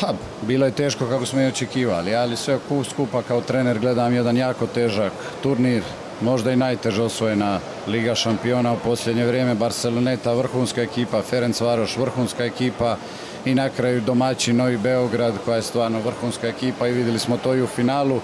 [0.00, 2.58] Ha, bilo je teško kako smo i očekivali, ali sve
[2.90, 5.82] skupa kao trener gledam jedan jako težak turnir,
[6.20, 12.44] možda i najteže osvojena Liga šampiona u posljednje vrijeme, Barceloneta vrhunska ekipa, Ferenc Varoš vrhunska
[12.44, 12.96] ekipa
[13.44, 17.54] i na kraju domaći Novi Beograd koja je stvarno vrhunska ekipa i videli smo to
[17.54, 18.20] i u finalu.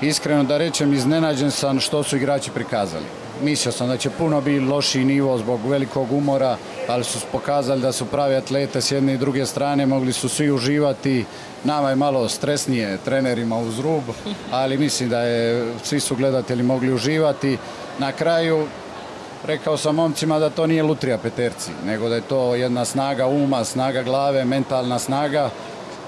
[0.00, 3.04] Iskreno da rečem, iznenađen sam što su igrači prikazali.
[3.42, 6.56] Mislio sam da će puno biti lošiji nivo zbog velikog umora,
[6.88, 10.50] ali su pokazali da su pravi atlete s jedne i druge strane, mogli su svi
[10.50, 11.24] uživati.
[11.64, 14.02] Nama je malo stresnije trenerima uz rub,
[14.50, 17.58] ali mislim da je svi su gledatelji mogli uživati.
[17.98, 18.66] Na kraju
[19.46, 23.64] rekao sam momcima da to nije lutrija peterci, nego da je to jedna snaga uma,
[23.64, 25.50] snaga glave, mentalna snaga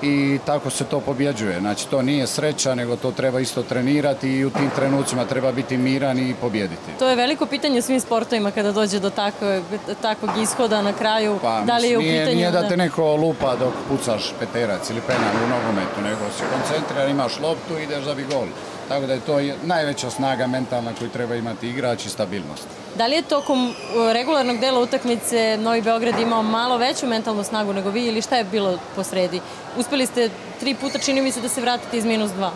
[0.04, 1.60] i tako se to pobjeđuje.
[1.60, 5.76] Znači to nije sreća, nego to treba isto trenirati i u tim trenucima treba biti
[5.76, 6.90] miran i pobjediti.
[6.98, 9.62] To je veliko pitanje svim sportovima kada dođe do takvog,
[10.02, 11.38] takvog ishoda na kraju.
[11.42, 12.36] Pa, da li je u nije, pitanju...
[12.36, 17.10] Nije da te neko lupa dok pucaš peterac ili penal u nogometu, nego si koncentriran,
[17.10, 18.46] imaš loptu i ideš da bi gol.
[18.88, 22.83] Tako da je to najveća snaga mentalna koju treba imati igrač i stabilnost.
[22.96, 23.74] Da li je tokom uh,
[24.12, 28.44] regularnog dela utakmice Novi Beograd imao malo veću mentalnu snagu nego vi ili šta je
[28.44, 29.40] bilo posredi?
[29.76, 30.30] Uspeli ste
[30.60, 32.52] tri puta, čini mi se, da se vratite iz minus dva.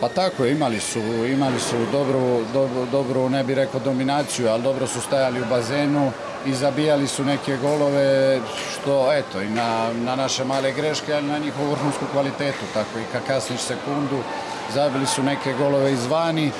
[0.00, 4.86] Pa tako, imali su, imali su dobru, dobru, dobru, ne bih rekao dominaciju, ali dobro
[4.86, 6.12] su stajali u bazenu
[6.46, 8.40] i zabijali su neke golove,
[8.72, 13.12] što eto, i na, na naše male greške, ali na njihovu vrhunsku kvalitetu, tako i
[13.12, 14.18] kad kasniš sekundu,
[14.74, 16.50] zabili su neke golove izvani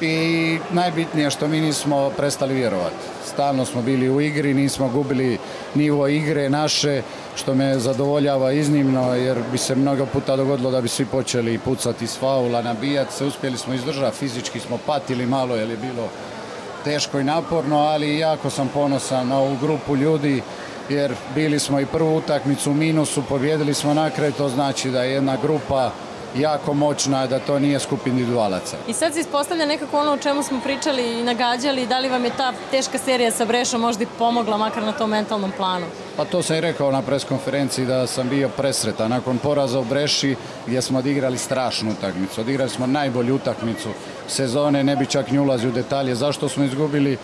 [0.00, 2.96] i najbitnije što mi nismo prestali vjerovati.
[3.26, 5.38] Stalno smo bili u igri, nismo gubili
[5.74, 7.02] nivo igre naše,
[7.36, 12.06] što me zadovoljava iznimno, jer bi se mnogo puta dogodilo da bi svi počeli pucati
[12.06, 16.08] s faula, nabijati se, uspjeli smo izdržati, fizički smo patili malo jer je bilo
[16.84, 20.42] teško i naporno, ali jako sam ponosan na ovu grupu ljudi,
[20.88, 25.02] jer bili smo i prvu utakmicu u minusu, pobjedili smo na kraju, to znači da
[25.02, 25.90] je jedna grupa
[26.36, 28.76] jako moćna, da to nije skup individualaca.
[28.88, 32.24] I sad se ispostavlja nekako ono o čemu smo pričali i nagađali, da li vam
[32.24, 35.86] je ta teška serija sa Brešom možda i pomogla makar na tom mentalnom planu?
[36.16, 39.10] Pa to sam i rekao na preskonferenciji da sam bio presretan.
[39.10, 40.36] Nakon poraza u Breši
[40.66, 43.88] gdje smo odigrali strašnu utakmicu, odigrali smo najbolju utakmicu
[44.28, 47.12] sezone, ne bi čak ni ulazio u detalje zašto smo izgubili.
[47.12, 47.18] E,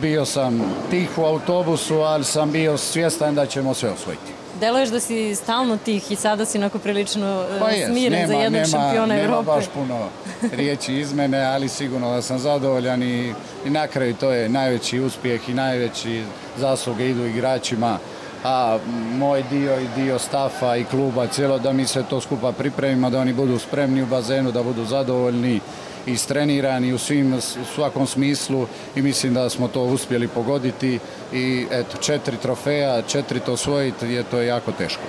[0.00, 4.39] bio sam tih u autobusu, ali sam bio svjestan da ćemo sve osvojiti.
[4.60, 8.26] Deluješ da si stalno tih i sada si onako prilično e, pa jest, smiren nema,
[8.26, 9.46] za jednog nema, šampiona nema Evrope.
[9.46, 10.08] Nema baš puno
[10.52, 13.34] riječi iz mene, ali sigurno da sam zadovoljan i,
[13.66, 16.24] i na kraju to je najveći uspjeh i najveći
[16.58, 17.98] zasluge idu igračima
[18.44, 18.78] a
[19.12, 23.20] moj dio i dio stafa i kluba cijelo da mi sve to skupa pripremimo, da
[23.20, 25.60] oni budu spremni u bazenu, da budu zadovoljni
[26.06, 27.40] istrenirani u svim, u
[27.74, 28.66] svakom smislu
[28.96, 30.98] i mislim da smo to uspjeli pogoditi
[31.32, 35.02] i eto, četiri trofeja, četiri to osvojiti je to jako teško.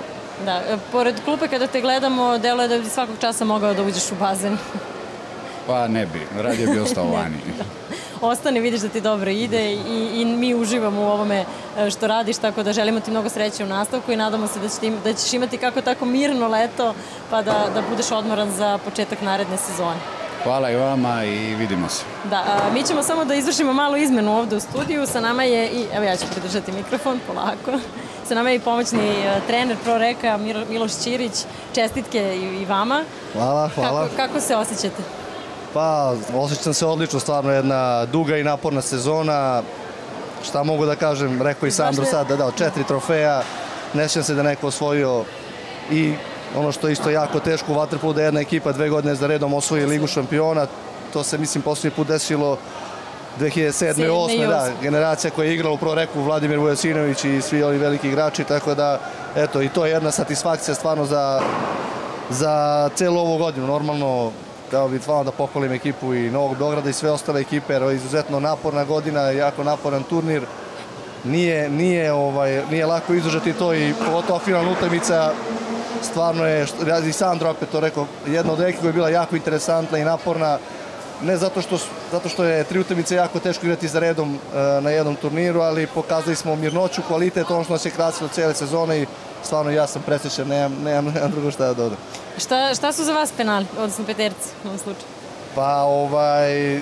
[0.44, 3.82] Da, e, pored klupe kada te gledamo, delo je da bi svakog časa mogao da
[3.82, 4.56] uđeš u bazen.
[5.66, 7.36] Pa ne bi, radije bi ostao vani.
[8.20, 11.44] Ostani, vidiš da ti dobro ide i, i mi uživamo u ovome
[11.78, 14.68] e, što radiš, tako da želimo ti mnogo sreće u nastavku i nadamo se da,
[14.68, 16.94] će ti, da ćeš imati kako tako mirno leto,
[17.30, 20.21] pa da, da budeš odmoran za početak naredne sezone.
[20.44, 22.04] Hvala i vama i vidimo se.
[22.30, 25.06] Da, a, mi ćemo samo da izvršimo malu izmenu ovde u studiju.
[25.06, 27.80] Sa nama je i, evo ja ću pridržati mikrofon, polako.
[28.28, 31.32] Sa nama je i pomoćni uh, trener Pro Reka Miro, Miloš Ćirić.
[31.74, 33.04] Čestitke i, i vama.
[33.32, 34.02] Hvala, hvala.
[34.02, 35.02] Kako, kako se osjećate?
[35.74, 39.62] Pa, osjećam se odlično, stvarno jedna duga i naporna sezona.
[40.44, 43.42] Šta mogu da kažem, rekao i Sandro sad, da dao četiri trofeja.
[43.94, 45.24] Ne sjećam se da neko osvojio
[45.90, 46.14] i
[46.56, 49.54] ono što je isto jako teško u Waterpolu da jedna ekipa dve godine za redom
[49.54, 50.66] osvoji ligu šampiona.
[51.12, 52.58] To se, mislim, posljednji put desilo
[53.40, 54.00] 2007.
[54.00, 54.48] i 2008.
[54.48, 58.44] Da, generacija koja je igrala u Pro Reku, Vladimir Vujasinović i svi ovi veliki igrači,
[58.44, 59.00] tako da,
[59.36, 61.40] eto, i to je jedna satisfakcija stvarno za,
[62.30, 63.66] za celu ovu godinu.
[63.66, 64.32] Normalno,
[64.70, 67.94] kao bi stvarno da pohvalim ekipu i Novog Beograda i sve ostale ekipe, jer je
[67.94, 70.42] izuzetno naporna godina, jako naporan turnir.
[71.24, 75.32] Nije, nije, ovaj, nije lako izdržati to i pogotovo finalna utakmica
[76.02, 76.66] stvarno je,
[77.08, 80.58] i Sandro opet to rekao, jedna od ekip koja je bila jako interesantna i naporna,
[81.22, 81.78] ne zato što,
[82.12, 85.86] zato što je tri utakmice jako teško igrati za redom e, na jednom turniru, ali
[85.86, 89.06] pokazali smo mirnoću, kvalitet, ono što nas je krasilo cijele sezone i
[89.42, 91.98] stvarno ja sam presrećan, nemam, nemam, nemam drugo šta da dodam.
[92.38, 95.06] Šta, šta su za vas penali, odnosno peterci u ovom slučaju?
[95.54, 96.80] Pa ovaj,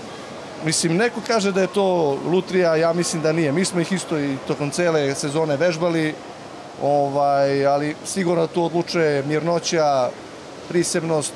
[0.64, 3.52] mislim, neko kaže da je to lutrija, ja mislim da nije.
[3.52, 6.14] Mi smo ih isto i tokom cele sezone vežbali,
[6.82, 10.08] ovaj, ali sigurno to odlučuje mirnoća,
[10.68, 11.32] prisebnost,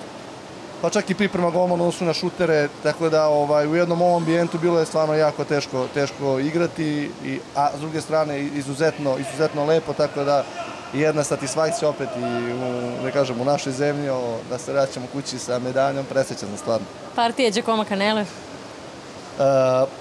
[0.83, 4.59] pa čak i priprema golmana odnosu na šutere, tako da ovaj, u jednom ovom ambijentu
[4.59, 9.93] bilo je stvarno jako teško, teško igrati, i, a s druge strane izuzetno, izuzetno lepo,
[9.93, 10.45] tako da
[10.93, 14.09] jedna satisfakcija opet i u, da kažem, u našoj zemlji,
[14.51, 16.87] da se vraćamo kući sa medaljom, presrećan stvarno.
[17.15, 18.25] Partija Đakoma Kanele?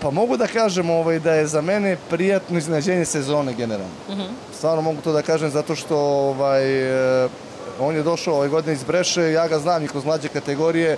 [0.02, 3.94] Pa mogu da kažem ovaj, da je za mene prijatno iznenađenje sezone generalno.
[4.10, 4.28] Uh -huh.
[4.58, 6.64] Stvarno mogu to da kažem zato što ovaj,
[7.26, 7.32] uh,
[7.80, 10.98] on je došao ove godine iz Breše, ja ga znam i kroz mlađe kategorije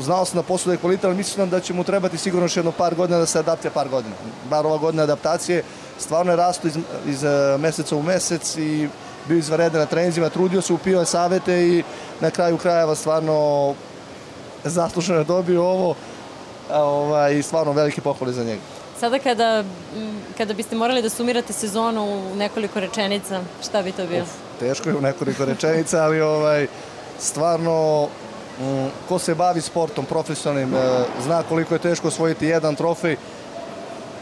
[0.00, 2.94] znao sam da posuduje kvalitet, ali mislim da će mu trebati sigurno još jedno par
[2.94, 4.14] godina da se adaptira par godina.
[4.50, 5.62] Bar ova godina adaptacije,
[5.98, 8.88] stvarno je rastu iz, iz e, meseca u mesec i
[9.28, 11.82] bio izvaredan na trenizima, trudio se, upio je savete i
[12.20, 13.74] na kraju krajeva stvarno
[14.64, 15.94] zasluženo je dobio ovo
[16.70, 18.60] ovaj, i stvarno velike pohvale za njega.
[19.00, 19.64] Sada kada,
[20.36, 24.22] kada biste morali da sumirate sezonu u nekoliko rečenica, šta bi to bilo?
[24.22, 24.30] Uf,
[24.60, 26.66] teško je u nekoliko rečenica, ali ovaj,
[27.18, 28.08] stvarno
[29.08, 33.16] ko se bavi sportom profesionalnim e, zna koliko je teško osvojiti jedan trofej.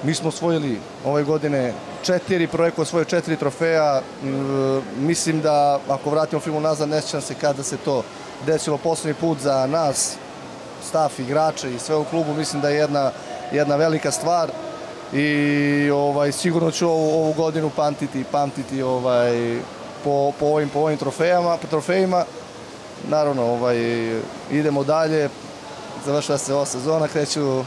[0.03, 1.73] Mi smo osvojili ove godine
[2.03, 4.03] četiri, projekta osvojio četiri trofeja.
[4.99, 8.03] Mislim da ako vratimo film nazad, ne sjećam se kada se to
[8.47, 10.17] desilo poslednji put za nas,
[10.89, 12.35] staf, igrače i sve u klubu.
[12.35, 13.11] Mislim da je jedna,
[13.52, 14.51] jedna velika stvar
[15.12, 19.59] i ovaj, sigurno ću ovu, ovu godinu pamtiti, pamtiti ovaj,
[20.05, 22.24] po, po, ovim, po ovim trofejama, po trofejima.
[23.09, 23.77] Naravno, ovaj,
[24.51, 25.28] idemo dalje,
[26.07, 27.65] završava se ova sezona, kreću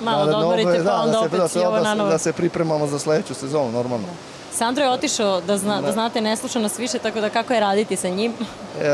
[0.00, 2.98] Malo da odmorite, pa da, onda da, opet da, da, da, da se pripremamo za
[2.98, 4.06] sledeću sezonu, normalno.
[4.52, 7.60] Sandro je otišao, da, zna, da znate, ne sluša nas više, tako da kako je
[7.60, 8.32] raditi sa njim?
[8.80, 8.84] E,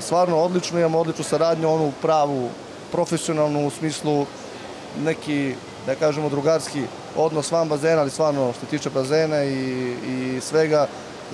[0.00, 2.48] stvarno odlično, imamo odličnu saradnju, onu pravu,
[2.92, 4.26] profesionalnu u smislu
[5.04, 5.54] neki,
[5.86, 6.82] da kažemo, drugarski
[7.16, 10.86] odnos van bazena, ali stvarno što tiče bazena i, i svega,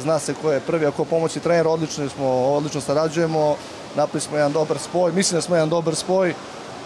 [0.02, 3.56] zna se ko je prvi, ako pomoći trener, odlično smo, odlično sarađujemo,
[3.96, 6.34] napravili smo jedan dobar spoj, mislim da smo jedan dobar spoj,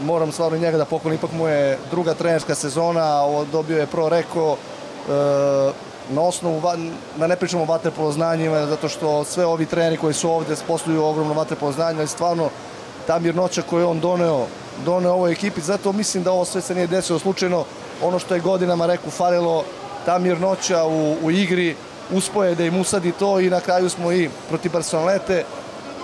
[0.00, 3.22] moram stvarno njega da pohvalim, ipak mu je druga trenerska sezona,
[3.52, 6.62] dobio je Pro Reko, e, na osnovu,
[7.16, 11.04] da ne pričamo o vaterpolo znanjima, zato što sve ovi treneri koji su ovde posluju
[11.04, 12.50] ogromno vaterpolo znanje, ali stvarno
[13.06, 14.46] ta mirnoća koju je on doneo,
[14.84, 17.64] doneo ovoj ekipi, zato mislim da ovo sve se nije desilo slučajno,
[18.02, 19.64] ono što je godinama rekao Farelo,
[20.06, 21.76] ta mirnoća u, u igri,
[22.12, 25.44] uspoje da im usadi to i na kraju smo i protiv Barcelonete,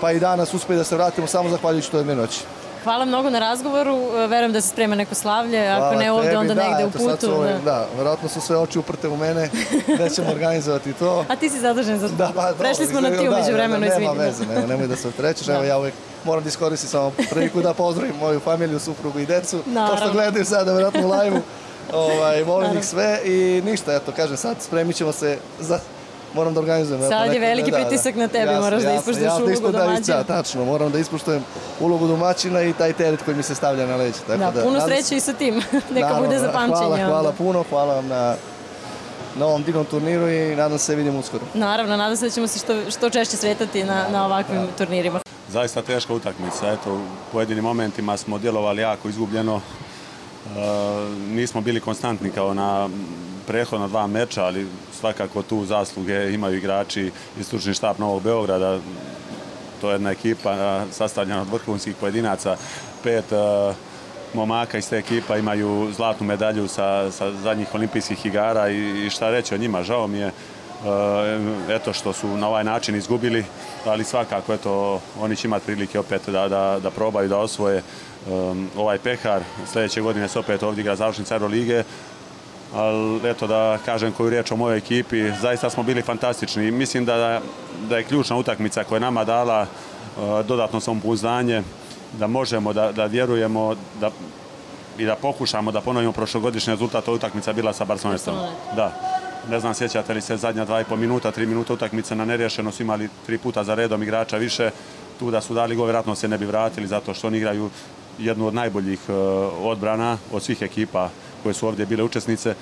[0.01, 2.41] pa i danas uspoje da se vratimo samo zahvaljujući toj mirnoći.
[2.85, 6.37] Hvala mnogo na razgovoru, verujem da se sprema neko slavlje, Hvala ako ne ovde, tebi,
[6.37, 7.43] onda da, negde u putu.
[7.43, 7.59] Da.
[7.65, 9.51] da, verovatno su sve oči uprte u mene,
[9.99, 11.25] da ćemo organizovati to.
[11.29, 12.15] A ti si zadužen za to.
[12.15, 14.97] Da, pa, Prešli smo na ti umeđu da, vremenu, da, nema veze, nema, nemoj da
[14.97, 15.55] se trećeš, da.
[15.55, 15.95] evo ja uvek
[16.25, 19.97] moram da iskoristim samo priliku da pozdravim moju familiju, suprugu i decu, Naravno.
[19.97, 21.41] to što gledaju sada verovatno u live-u.
[21.93, 25.79] Ovaj, volim ih sve i ništa, eto, kažem sad, spremit ćemo se za
[26.35, 27.03] moram da organizujem.
[27.09, 29.79] Sad je veliki da, pritisak da, na tebi, jasno, moraš da ispoštuješ jasno, ulogu da
[29.79, 30.17] domaćina.
[30.17, 31.45] Da, tačno, moram da ispoštujem
[31.81, 34.19] ulogu domaćina i taj teret koji mi se stavlja na leđe.
[34.27, 35.55] Tako da, da puno sreće i sa tim,
[35.95, 36.87] neka naravno, bude za pamćenje.
[36.87, 38.35] Hvala, hvala puno, hvala vam na
[39.37, 41.45] na ovom divnom turniru i nadam se da vidimo uskoro.
[41.55, 44.73] Naravno, nadam se da ćemo se što, što češće sretati na, na ovakvim da.
[44.79, 45.21] turnirima.
[45.49, 47.01] Zaista teška utakmica, eto, u
[47.33, 49.61] pojedinim momentima smo djelovali jako izgubljeno, e,
[51.31, 52.89] nismo bili konstantni kao na
[53.47, 54.67] prehodna dva meča, ali
[55.05, 57.11] svakako tu zasluge imaju igrači
[57.41, 58.79] i stručni štab Novog Beograda.
[59.81, 62.57] To je jedna ekipa sastavljena od vrhunskih pojedinaca.
[63.03, 63.75] Pet uh,
[64.35, 69.31] momaka iz te ekipa imaju zlatnu medalju sa, sa zadnjih olimpijskih igara i, i šta
[69.31, 69.83] reći o njima.
[69.83, 70.33] Žao mi je uh,
[71.69, 73.45] eto što su na ovaj način izgubili,
[73.85, 77.83] ali svakako eto, oni će imati prilike opet da, da, da probaju da osvoje
[78.31, 79.43] um, ovaj pehar.
[79.73, 81.85] Sledeće godine se opet ovdje igra završnica Eurolige,
[82.75, 86.71] ali eto da kažem koju riječ o mojoj ekipi, zaista smo bili fantastični.
[86.71, 87.41] Mislim da,
[87.89, 91.63] da je ključna utakmica koja je nama dala uh, dodatno samopouzdanje,
[92.19, 94.11] da možemo da, da vjerujemo da,
[94.99, 98.35] i da pokušamo da ponovimo prošlogodišnji rezultat, utakmica bila sa Barcelonestom.
[98.77, 98.93] Da.
[99.51, 102.73] Ne znam, sjećate li se zadnja dva i po minuta, tri minuta utakmice na nerješeno
[102.73, 104.71] su imali tri puta za redom igrača više.
[105.19, 107.71] Tu da su dali go, vjerojatno se ne bi vratili zato što oni igraju
[108.19, 109.15] jednu od najboljih uh,
[109.61, 111.09] odbrana od svih ekipa
[111.45, 112.55] koje su ovdje bile učesnice.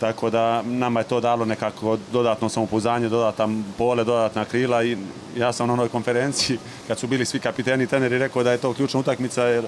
[0.00, 4.96] Tako da nama je to dalo nekako dodatno samopouzdanje, dodatan pole, dodatna krila i
[5.36, 8.58] ja sam na onoj konferenciji kad su bili svi kapiteni i treneri rekao da je
[8.58, 9.64] to ključna utakmica jer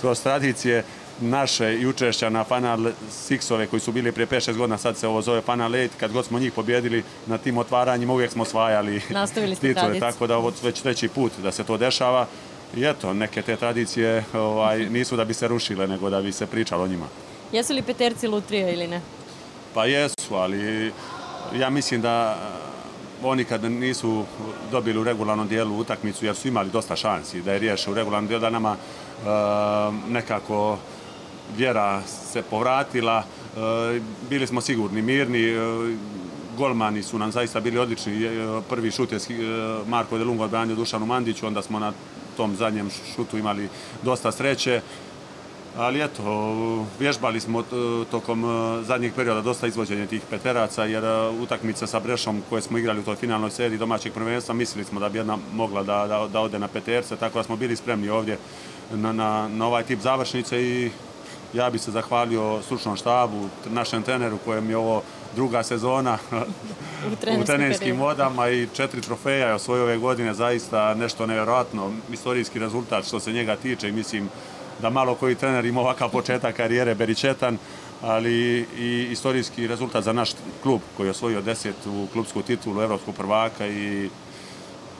[0.00, 0.84] kroz tradicije
[1.20, 5.22] naše i učešća na Final Sixove koji su bili prije 5-6 godina, sad se ovo
[5.22, 9.02] zove Final 8, kad god smo njih pobjedili na tim otvaranjima uvijek smo osvajali
[9.60, 12.26] titule, tako da ovo već treći put da se to dešava.
[12.76, 16.46] I eto, neke te tradicije ovaj, nisu da bi se rušile, nego da bi se
[16.46, 17.06] pričalo o njima.
[17.52, 19.00] Jesu li peterci lutrija ili ne?
[19.74, 20.92] Pa jesu, ali
[21.54, 22.38] ja mislim da
[23.22, 24.24] oni kad nisu
[24.70, 28.28] dobili u regularnom dijelu utakmicu, jer su imali dosta šansi da je riješe u regularnom
[28.28, 29.26] dijelu, da nama e,
[30.08, 30.78] nekako
[31.56, 32.02] vjera
[32.32, 34.00] se povratila, e,
[34.30, 35.56] bili smo sigurni, mirni, e,
[36.56, 38.30] golmani su nam zaista bili odlični,
[38.68, 39.18] prvi šut je
[39.86, 41.92] Marko Delungo odbranio Dušanu Mandiću, onda smo na
[42.36, 43.68] tom zadnjem šutu imali
[44.02, 44.80] dosta sreće.
[45.76, 47.62] Ali eto, vježbali smo
[48.10, 52.78] tokom e, zadnjeg perioda dosta izvođenja tih peteraca, jer e, utakmica sa Brešom koje smo
[52.78, 56.28] igrali u toj finalnoj seriji domaćeg prvenstva, mislili smo da bi jedna mogla da, da,
[56.32, 58.38] da ode na peterce, tako da smo bili spremni ovdje
[58.90, 60.90] na, na, na ovaj tip završnice i
[61.52, 65.02] ja bih se zahvalio stručnom štabu, našem treneru kojem je ovo
[65.36, 71.26] druga sezona u, u trenerskim vodama i četiri trofeja je osvojio ove godine, zaista nešto
[71.26, 74.28] nevjerojatno, istorijski rezultat što se njega tiče i mislim
[74.80, 77.58] da malo koji trener ima ovakav početak karijere Beričetan,
[78.02, 80.30] ali i istorijski rezultat za naš
[80.62, 84.10] klub koji je osvojio desetu klubsku titulu evropskog prvaka i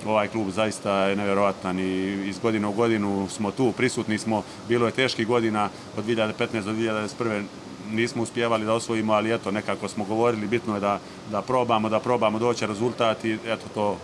[0.06, 4.86] ovaj klub zaista je nevjerovatan i iz godine u godinu smo tu, prisutni smo, bilo
[4.86, 7.42] je teških godina od 2015 do 2021
[7.90, 11.00] nismo uspjevali da osvojimo, ali eto, nekako smo govorili, bitno je da,
[11.30, 13.96] da probamo, da probamo doći rezultat i eto to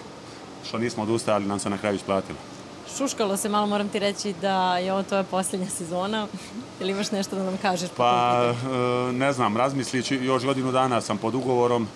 [0.69, 2.56] što nismo odustajali nam se na kraju isplatilo.
[2.99, 6.27] Šuškalo se malo, moram ti reći da je ovo tvoja posljednja sezona.
[6.81, 7.91] Ili imaš nešto da nam kažeš?
[7.97, 8.43] Pa,
[9.09, 11.89] e, ne znam, razmislići, još godinu dana sam pod ugovorom.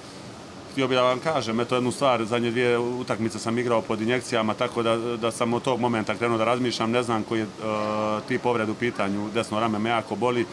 [0.73, 4.55] Htio bih da vam kažem, eto jednu stvar, zadnje dvije utakmice sam igrao pod injekcijama,
[4.55, 8.23] tako da, da sam od tog momenta krenuo da razmišljam, ne znam koji je uh,
[8.29, 10.47] ti povred u pitanju, desno rame me jako boli,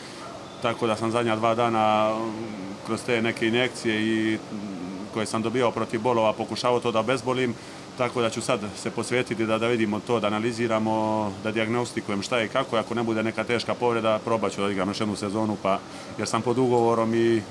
[0.61, 2.15] tako da sam zadnja dva dana
[2.85, 4.37] kroz te neke injekcije i
[5.13, 7.55] koje sam dobio protiv bolova pokušavao to da bezbolim,
[7.97, 12.39] tako da ću sad se posvetiti da, da vidimo to, da analiziramo, da diagnostikujem šta
[12.39, 15.15] je i kako, ako ne bude neka teška povreda, probat ću da igram još jednu
[15.15, 15.79] sezonu, pa,
[16.17, 17.41] jer sam pod ugovorom i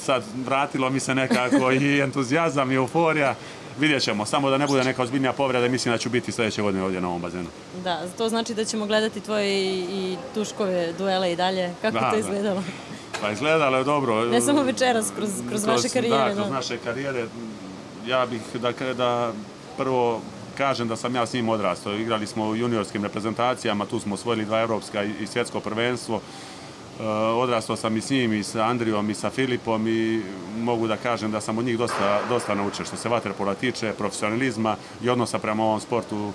[0.00, 3.34] sad vratilo mi se nekako i entuzijazam i euforija,
[3.78, 6.84] vidjet ćemo, samo da ne bude neka ozbiljnija povreda, mislim da ću biti sledeće godine
[6.84, 7.48] ovdje na ovom bazenu.
[7.84, 12.16] Da, to znači da ćemo gledati tvoje i Tuškove duele i dalje, kako da, to
[12.16, 12.20] da.
[12.20, 12.60] izgledalo?
[12.60, 12.92] Da.
[13.20, 14.24] Pa izgledalo je dobro.
[14.24, 16.34] Ne samo večeras, kroz, kroz, kroz vaše karijere.
[16.34, 17.26] Da, kroz naše karijere.
[18.06, 19.32] Ja bih da, da
[19.82, 20.20] prvo
[20.58, 21.94] kažem da sam ja s njim odrastao.
[21.94, 26.20] Igrali smo u juniorskim reprezentacijama, tu smo osvojili dva evropska i svjetsko prvenstvo.
[27.00, 27.04] E,
[27.42, 30.22] odrastao sam i s njim, i sa Andrijom, i sa Filipom i
[30.58, 34.76] mogu da kažem da sam od njih dosta, dosta naučio što se vaterpola tiče, profesionalizma
[35.02, 36.32] i odnosa prema ovom sportu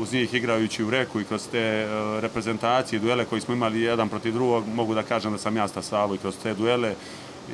[0.00, 1.86] uz njih igrajući u reku i kroz te e,
[2.20, 6.14] reprezentacije, duele koje smo imali jedan protiv drugog, mogu da kažem da sam ja stasavao
[6.14, 6.94] i kroz te duele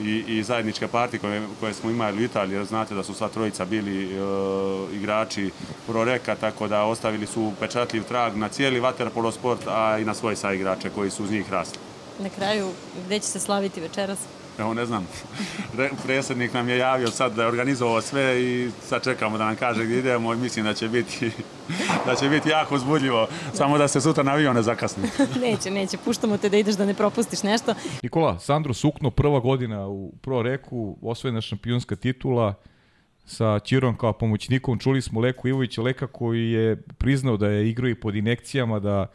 [0.03, 1.21] i, i zajedničke partije
[1.61, 4.19] koje, smo imali u Italiji, znate da su sva trojica bili e,
[4.97, 5.51] igrači
[5.87, 10.37] Proreka, tako da ostavili su pečatljiv trag na cijeli vaterpolo sport, a i na svoje
[10.37, 11.79] saigrače koji su uz njih rasli.
[12.19, 12.71] Na kraju,
[13.07, 14.19] gde će se slaviti večeras?
[14.59, 15.09] Evo, ne znam,
[16.05, 19.85] predsjednik nam je javio sad da je organizovao sve i sad čekamo da nam kaže
[19.85, 21.31] gdje idemo i mislim da će biti,
[22.07, 25.03] da će biti jako uzbudljivo, samo da se sutra na avion ne zakasni.
[25.47, 27.75] neće, neće, puštamo te da ideš da ne propustiš nešto.
[28.03, 32.55] Nikola, Sandro Sukno, prva godina u Pro Reku, osvojena šampionska titula,
[33.25, 37.89] sa Čirom kao pomoćnikom, čuli smo Leku Ivovića, Leka koji je priznao da je igrao
[37.89, 39.07] i pod inekcijama, da,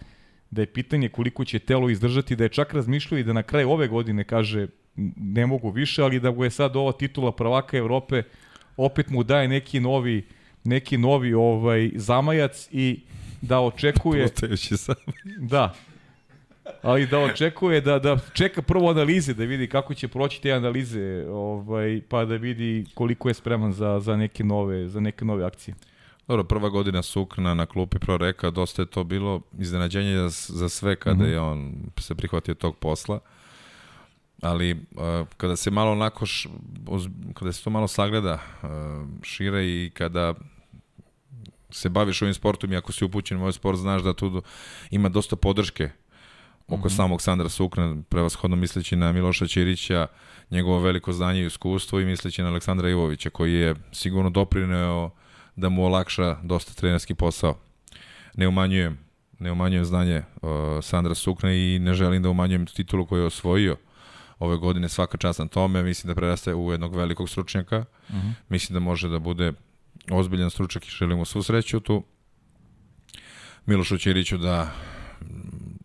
[0.52, 3.70] da je pitanje koliko će telo izdržati, da je čak razmišljao i da na kraju
[3.70, 4.68] ove godine kaže
[5.16, 8.24] ne mogu više, ali da mu je sad ova titula prvaka Evrope
[8.78, 10.26] opet mu daje neki novi
[10.64, 13.00] neki novi ovaj zamajac i
[13.42, 14.96] da očekuje Plutajući sam.
[15.38, 15.74] Da.
[16.82, 21.26] Ali da očekuje da da čeka prvo analize da vidi kako će proći te analize,
[21.30, 25.76] ovaj pa da vidi koliko je spreman za za neke nove za neke nove akcije.
[26.28, 30.96] Dobro, prva godina Sukna na klupi Proreka, dosta je to bilo iznenađenje za, za sve
[30.96, 31.32] kada mm -hmm.
[31.32, 33.16] je on se prihvatio tog posla.
[33.16, 33.22] Uh,
[34.42, 36.50] ali uh, kada se malo onako š,
[37.34, 38.70] kada se to malo sagleda uh,
[39.24, 40.34] šire i kada
[41.70, 44.42] se baviš ovim sportom i ako si upućen u ovaj sport znaš da tu
[44.92, 45.90] ima dosta podrške
[46.68, 46.96] oko mm -hmm.
[46.96, 50.08] samog Sandra Sukna, prevashodno misleći na Miloša Ćirića,
[50.52, 55.10] njegovo veliko znanje i iskustvo i misleći na Aleksandra Ivovića koji je sigurno doprineo
[55.56, 57.58] da mu olakša dosta trenerski posao.
[58.36, 59.00] Ne umanjujem,
[59.40, 60.50] ne umanjujem znanje uh,
[60.82, 63.78] Sandra Sukna i ne želim da umanjujem titulu koju je osvojio
[64.42, 68.28] ove godine svaka čast na tome, mislim da preraste u jednog velikog stručnjaka, uh mhm.
[68.28, 68.34] -huh.
[68.50, 69.54] mislim da može da bude
[70.12, 72.04] ozbiljan stručnjak i želimo svu sreću tu.
[73.66, 74.72] Milošu Ćiriću da,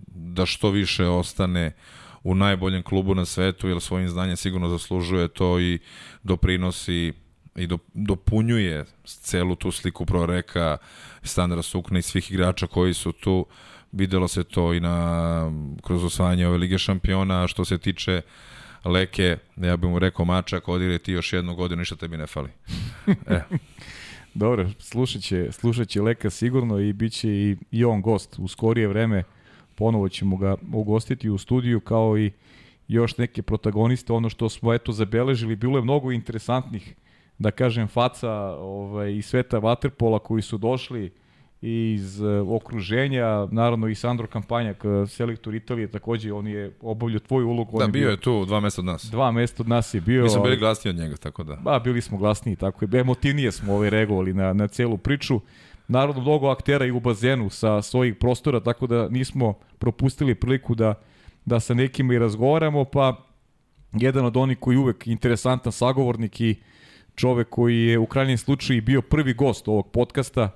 [0.07, 1.73] da što više ostane
[2.23, 5.79] u najboljem klubu na svetu, jer svojim znanjem sigurno zaslužuje to i
[6.23, 7.13] doprinosi
[7.57, 10.79] i do, dopunjuje celu tu sliku proreka
[11.23, 13.47] Standara Sukna i svih igrača koji su tu.
[13.93, 15.53] Videlo se to i na,
[15.83, 18.23] kroz osvajanje ove Lige šampiona, što se tiče
[18.85, 22.51] Leke, ja bih mu rekao mačak, odigre ti još jednu godinu, ništa tebi ne fali.
[23.27, 23.41] E.
[24.35, 28.49] Dobro, slušat će, slušat će Leka sigurno i bit će i, i on gost u
[28.49, 29.25] skorije vreme.
[29.75, 32.33] Ponovo ćemo ga ugostiti u studiju kao i
[32.89, 34.13] još neke protagoniste.
[34.13, 36.95] Ono što smo eto zabeležili, bilo je mnogo interesantnih,
[37.39, 41.13] da kažem, faca ovaj, i sveta Waterpola koji su došli
[41.61, 47.79] iz uh, okruženja, naravno i Sandro Kampanjak, selektor Italije, takođe on je obavljao tvoju ulogu.
[47.79, 49.05] Da, bio, bio je tu, dva mesta od nas.
[49.11, 50.23] Dva mesta od nas je bio.
[50.23, 51.57] Mi smo bili glasniji od njega, tako da.
[51.57, 53.01] Ba, bili smo glasniji, tako je.
[53.01, 55.41] Emotivnije smo ovaj reagovali na, na celu priču.
[55.89, 60.95] naravno mnogo aktera i u bazenu sa svojih prostora, tako da nismo propustili priliku da,
[61.45, 63.27] da sa nekima i razgovaramo, pa
[63.93, 66.55] jedan od onih koji uvek interesantan sagovornik i
[67.15, 70.51] čovek koji je u krajnjem slučaju bio prvi gost ovog podcasta,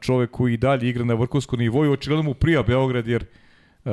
[0.00, 3.24] čovek koji i dalje igra na vrhunskom nivoju, očigledno mu prija Beograd jer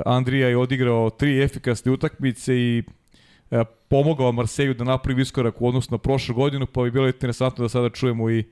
[0.05, 2.83] Andrija je odigrao tri efikasne utakmice i
[3.87, 7.69] pomogao Marseju da napravi iskorak u odnosu na prošlu godinu, pa bi bilo interesantno da
[7.69, 8.43] sada čujemo i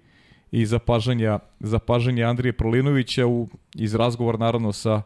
[0.52, 5.02] i zapažanja, zapažanja Andrije Prolinovića u, iz razgovora naravno sa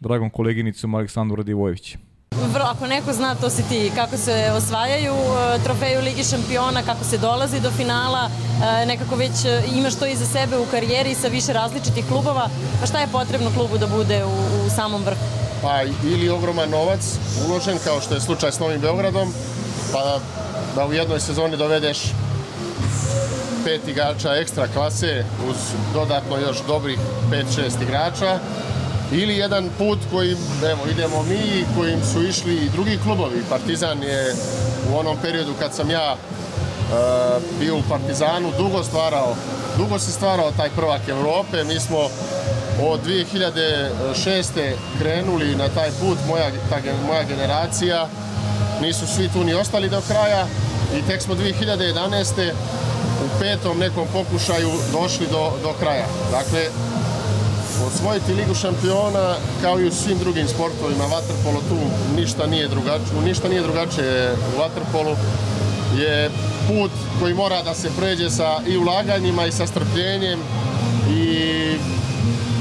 [0.00, 2.11] dragom koleginicom Aleksandru Radivojevićem.
[2.52, 3.92] Vrlo, ako neko zna, to si ti.
[3.94, 9.44] Kako se osvajaju e, trofeju Ligi šampiona, kako se dolazi do finala, e, nekako već
[9.44, 12.48] e, imaš to iza sebe u karijeri sa više različitih klubova.
[12.80, 15.24] Pa šta je potrebno klubu da bude u, u samom vrhu?
[15.62, 17.00] Pa ili ogroman novac
[17.46, 19.34] uložen, kao što je slučaj s Novim Beogradom,
[19.92, 20.18] pa
[20.76, 21.98] da u jednoj sezoni dovedeš
[23.64, 25.56] pet igrača ekstra klase uz
[25.94, 26.98] dodatno još dobrih
[27.30, 28.38] 5-6 igrača
[29.12, 30.38] ili jedan put kojim
[30.70, 33.42] evo, idemo mi kojim su išli i drugi klubovi.
[33.50, 34.34] Partizan je
[34.92, 39.34] u onom periodu kad sam ja uh, bio u Partizanu dugo stvarao,
[39.78, 41.64] dugo se stvarao taj prvak Evrope.
[41.64, 41.98] Mi smo
[42.82, 44.72] od 2006.
[44.98, 46.76] krenuli na taj put, moja, ta,
[47.06, 48.08] moja generacija,
[48.80, 50.46] nisu svi tu ni ostali do kraja
[50.98, 52.52] i tek smo 2011
[53.24, 56.06] u petom nekom pokušaju došli do, do kraja.
[56.30, 56.66] Dakle,
[57.86, 61.78] osvojiti Ligu šampiona kao i u svim drugim sportovima, vaterpolo tu
[62.20, 65.16] ništa nije drugačije, ništa nije drugačije u vaterpolu
[65.98, 66.30] je
[66.68, 66.90] put
[67.20, 70.40] koji mora da se pređe sa i ulaganjima i sa strpljenjem
[71.10, 71.42] i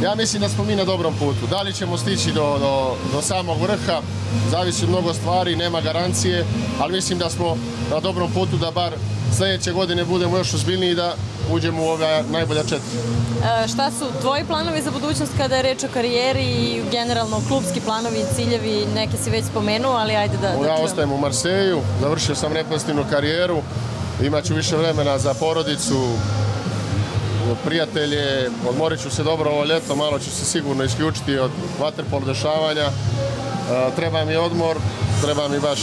[0.04, 1.48] ja mislim da smo mi na dobrom putu.
[1.50, 4.02] Da li ćemo stići do, do, do samog vrha,
[4.52, 6.46] zavisi mnogo stvari, nema garancije,
[6.80, 7.58] ali mislim da smo
[7.92, 8.94] na dobrom putu da bar
[9.38, 11.14] sledeće godine budemo još ozbiljniji da
[11.52, 12.98] uđemo u ove najbolja četiri.
[13.64, 17.82] E, šta su tvoji planovi za budućnost kada je reč o karijeri i generalno klubski
[17.82, 21.82] planovi i ciljevi, neke si već spomenuo, ali ajde da, da Ja ostajem u Marseju,
[22.02, 23.62] završio sam reprezentativnu karijeru,
[24.24, 26.08] imaću više vremena za porodicu,
[27.66, 32.86] prijatelje, odmorit ću se dobro ovo ljeto, malo ću se sigurno isključiti od vaterpolo dešavanja.
[32.86, 32.92] E,
[33.96, 34.78] treba mi odmor,
[35.22, 35.80] treba mi baš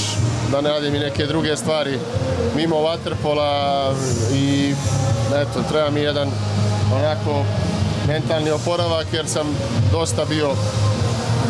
[0.52, 1.98] da ne radim i neke druge stvari
[2.56, 3.92] mimo waterpola
[4.34, 4.74] i
[5.34, 6.30] eto, treba mi jedan
[6.94, 7.44] onako
[8.08, 9.46] mentalni oporavak jer sam
[9.92, 10.50] dosta bio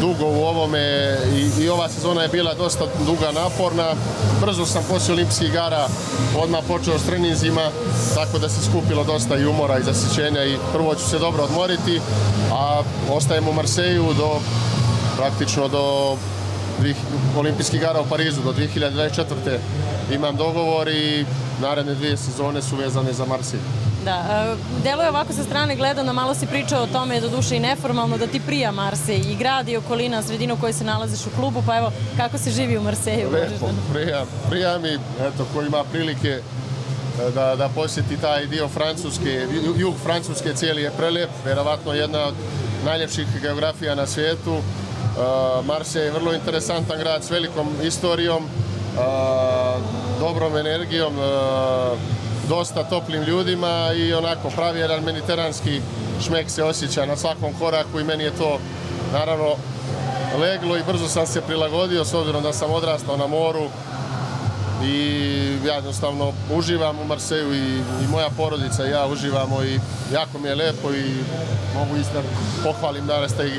[0.00, 3.92] dugo u ovome i, i ova sezona je bila dosta duga, naporna.
[4.40, 5.88] Brzo sam poslije olimpijskih igara
[6.42, 7.70] odmah počeo s treninzima,
[8.14, 12.00] tako da se skupilo dosta i umora i zasićenja i prvo ću se dobro odmoriti,
[12.52, 14.40] a ostajem u Marseju do
[15.16, 16.16] praktično do
[17.38, 19.58] olimpijskih igara u Parizu do 2024.
[20.14, 21.24] imam dogovor i
[21.62, 23.60] naredne dvije sezone su vezane za Marsilj.
[24.04, 27.56] Da, e, delo je ovako sa strane gledano, malo si pričao o tome, do duše
[27.56, 31.26] i neformalno, da ti prija Marsej i grad i okolina, sredinu u kojoj se nalaziš
[31.26, 33.30] u klubu, pa evo, kako se živi u Marseju?
[33.30, 36.40] Lepo, prija, prija mi, eto, ko ima prilike e,
[37.34, 39.46] da, da posjeti taj dio Francuske,
[39.76, 42.34] jug Francuske cijeli je prelep, verovatno jedna od
[42.84, 44.56] najljepših geografija na svijetu,
[45.64, 48.48] Marse je vrlo interesantan grad s velikom istorijom,
[50.20, 51.14] dobrom energijom,
[52.48, 55.80] dosta toplim ljudima i onako pravi jedan mediteranski
[56.26, 58.58] šmek se osjeća na svakom koraku i meni je to
[59.12, 59.54] naravno
[60.40, 63.68] leglo i brzo sam se prilagodio s obzirom da sam odrastao na moru
[64.84, 65.28] i
[65.66, 69.80] ja jednostavno uživam u Marseju i, i moja porodica i ja uživamo i
[70.12, 71.04] jako mi je lepo i
[71.74, 72.22] mogu isto
[72.64, 73.50] pohvalim danas taj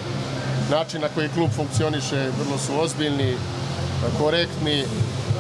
[0.70, 3.36] način na koji klub funkcioniše, vrlo su ozbiljni,
[4.20, 4.86] korektni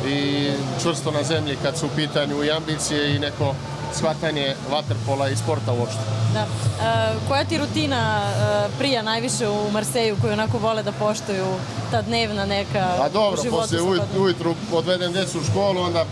[0.07, 0.49] i
[0.81, 3.55] čvrsto na zemlji kad su u pitanju i ambicije i neko
[3.93, 5.99] shvatanje vaterpola i sporta uopšte.
[6.33, 6.39] Da.
[6.39, 11.45] E, koja ti rutina e, prija najviše u Marseju koju onako vole da poštuju
[11.91, 13.81] ta dnevna neka A dobro, posle
[14.17, 16.05] ujutru odvedem decu u školu, onda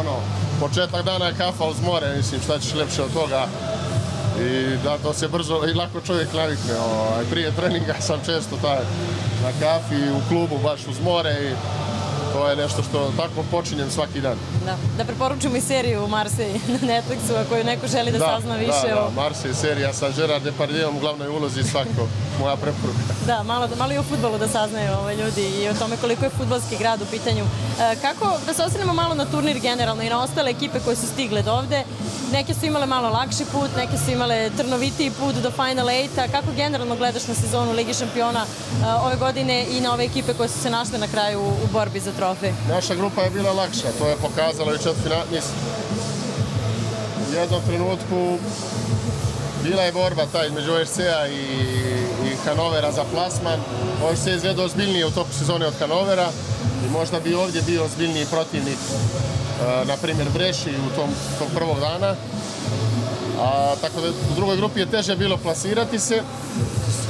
[0.00, 0.16] ono,
[0.60, 3.46] početak dana je kafa uz more, mislim šta ćeš lepše od toga
[4.40, 6.74] i da to se brzo i lako čovjek navikne.
[6.78, 8.78] Ovaj, prije treninga sam često taj
[9.42, 11.52] na kafi u klubu baš uz more i
[12.32, 14.36] to je nešto što tako počinjem svaki dan.
[14.64, 18.54] Da, da preporučimo i seriju Marseille na Netflixu ako je neko želi da, da sazna
[18.54, 19.10] da, više da, o...
[19.10, 22.08] Da, Marseille serija sa Gerard Depardieuom u glavnoj ulozi svako,
[22.40, 22.98] moja preporuka.
[23.26, 26.30] Da, malo, malo i o futbolu da saznaju ovaj ljudi i o tome koliko je
[26.30, 27.44] futbolski grad u pitanju.
[27.44, 31.06] E, kako, da se osvrnemo malo na turnir generalno i na ostale ekipe koje su
[31.06, 31.84] stigle do ovde,
[32.32, 36.28] neke su imale malo lakši put, neke su imale trnovitiji put do Final 8-a.
[36.32, 40.48] Kako generalno gledaš na sezonu Ligi šampiona uh, ove godine i na ove ekipe koje
[40.48, 42.52] su se našle na kraju u, u borbi za trofej?
[42.68, 45.58] Naša grupa je bila lakša, to je pokazalo i četvrtina, mislim.
[47.30, 48.38] U jednom trenutku
[49.62, 51.42] bila je borba ta između OSC-a i,
[52.28, 53.60] i Hanovera za plasman.
[54.10, 56.28] OSC je izgledao ozbiljnije u toku sezone od Hanovera
[56.86, 58.78] i možda bi ovdje bio ozbiljniji protivnik,
[59.84, 62.14] na primjer Breši u tom, tom prvog dana.
[63.40, 66.22] A, tako da u drugoj grupi je teže bilo plasirati se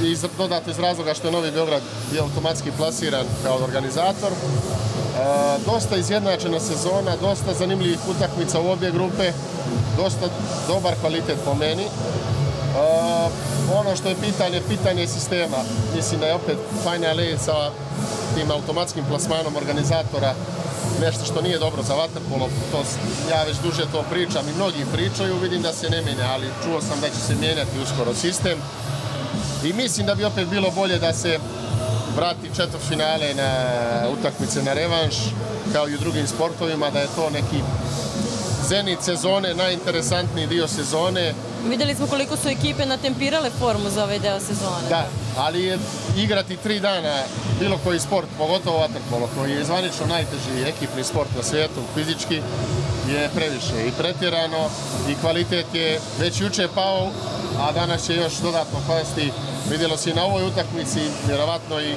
[0.03, 1.81] i dodato iz razloga što je Novi Beograd
[2.11, 4.31] bio automatski plasiran kao organizator.
[5.19, 9.31] A, dosta izjednačena sezona, dosta zanimljivih utakmica u obje grupe,
[9.97, 10.25] dosta
[10.67, 11.85] dobar kvalitet po meni.
[12.77, 13.27] A,
[13.79, 15.57] ono što je pitanje, pitanje sistema.
[15.95, 17.71] Mislim da je opet Final Eight sa
[18.35, 20.33] tim automatskim plasmanom organizatora
[21.01, 22.83] nešto što nije dobro za vaterpolo, to
[23.31, 26.81] ja već duže to pričam i mnogi pričaju, vidim da se ne mijenja, ali čuo
[26.81, 28.57] sam da će se mijenjati uskoro sistem.
[29.63, 31.39] I mislim da bi opet bilo bolje da se
[32.19, 33.51] vrati četvrt finale na
[34.19, 35.15] utakmice na revanš,
[35.73, 37.59] kao i u drugim sportovima, da je to neki
[38.67, 41.33] zenit sezone, najinteresantniji dio sezone.
[41.69, 44.89] Videli smo koliko su ekipe natempirale formu za ovaj deo sezone.
[44.89, 45.05] Da,
[45.37, 45.77] ali je
[46.17, 47.15] igrati tri dana
[47.59, 52.41] bilo koji sport, pogotovo vaterpolo, koji je zvanično najteži ekipni sport na svijetu, fizički,
[53.09, 54.69] je previše i pretjerano
[55.09, 57.09] i kvalitet je već juče pao,
[57.59, 59.31] a danas će još dodatno pasti.
[59.69, 61.91] Vidjelo se i na ovoj utakmici, vjerovatno i,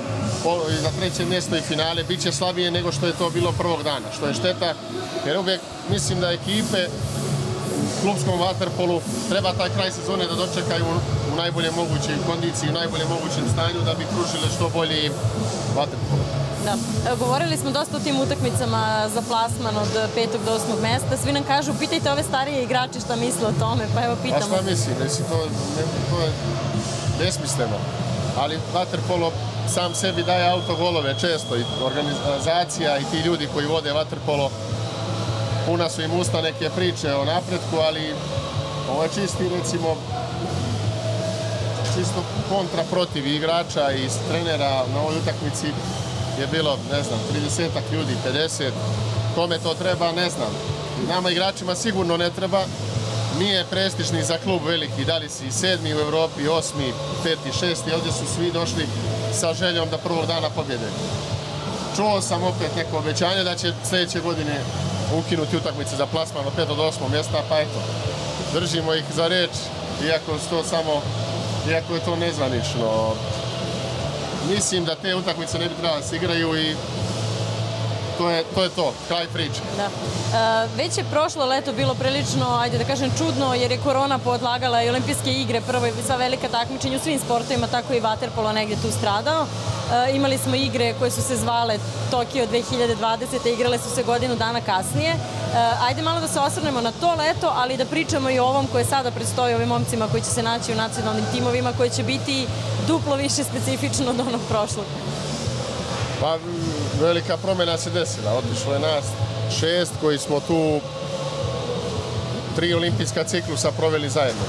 [0.72, 3.82] i za treće mjesto i finale, bit će slabije nego što je to bilo prvog
[3.82, 4.74] dana, što je šteta,
[5.26, 5.60] jer uvijek
[5.90, 6.86] mislim da ekipe
[8.02, 10.84] klubskom vaterpolu treba taj kraj sezone da dočekaju
[11.32, 15.10] u najbolje mogućoj kondiciji, u najbolje mogućem stanju da bi pružile što bolji
[15.76, 16.18] vaterpol.
[16.64, 16.74] Da.
[17.16, 21.16] Govorili smo dosta o tim utakmicama za plasman od petog do osmog mesta.
[21.22, 24.40] Svi nam kažu, pitajte ove starije igrače šta misle o tome, pa evo pitamo.
[24.40, 24.92] Pa šta misli?
[25.04, 25.36] Mislim, to,
[26.10, 26.32] to je
[27.18, 27.76] besmisleno.
[28.38, 29.32] Ali vaterpolo
[29.74, 34.50] sam sebi daje autogolove često i organizacija i ti ljudi koji vode vaterpolo
[35.66, 38.14] puna su im usta neke priče o napretku, ali
[38.90, 39.96] ovo je čisti, recimo,
[41.94, 45.66] čisto kontra protiv igrača i trenera na ovoj utakmici
[46.40, 47.18] je bilo, ne znam,
[47.58, 48.70] 30 ljudi, 50.
[49.34, 50.52] Kome to treba, ne znam.
[51.08, 52.64] Nama igračima sigurno ne treba.
[53.38, 56.92] Nije prestižni za klub veliki, da li si sedmi u Evropi, osmi,
[57.22, 58.86] peti, šesti, ovdje su svi došli
[59.32, 60.88] sa željom da prvog dana pobjede.
[61.96, 64.60] Čuo sam opet neko obećanje da će sljedeće godine
[65.18, 67.80] ukinuti utakmice za plasman od 5 do 8 mjesta, pa eto,
[68.52, 69.50] držimo ih za reč,
[70.06, 71.02] iako to samo,
[71.70, 73.14] iako je to nezvanično.
[74.54, 76.74] Mislim da te utakmice ne bi trebalo da se igraju i
[78.22, 79.60] to je, to je to, kraj priče.
[79.76, 79.86] Da.
[79.86, 84.82] E, već je prošlo leto bilo prilično, ajde da kažem, čudno, jer je korona podlagala
[84.82, 88.76] i olimpijske igre, prvo i sva velika takmičenja u svim sportovima, tako i vaterpolo negdje
[88.76, 89.46] tu stradao.
[89.46, 91.78] E, imali smo igre koje su se zvale
[92.10, 93.52] Tokio 2020.
[93.54, 95.10] igrale su se godinu dana kasnije.
[95.10, 95.18] E,
[95.88, 98.84] ajde malo da se osvrnemo na to leto, ali da pričamo i o ovom koje
[98.84, 102.46] sada predstoji ovim momcima koji će se naći u nacionalnim timovima, koji će biti
[102.86, 104.86] duplo više specifično od onog prošlog.
[106.22, 106.38] Pa
[107.00, 108.32] velika promjena se desila.
[108.32, 109.04] Otišlo je nas
[109.60, 110.80] šest koji smo tu
[112.56, 114.42] tri olimpijska ciklusa proveli zajedno.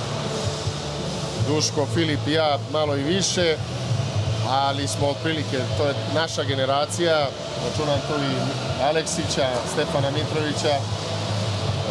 [1.47, 3.57] Duško, Filip i ja malo i više,
[4.49, 7.27] ali smo otprilike, to je naša generacija,
[7.65, 10.75] računam tu i Aleksića, Stefana Mitrovića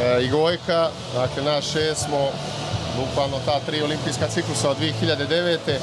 [0.00, 2.28] e, i Gojka, dakle naš šest smo
[2.96, 5.58] bukvalno ta tri olimpijska ciklusa od 2009.
[5.66, 5.78] E,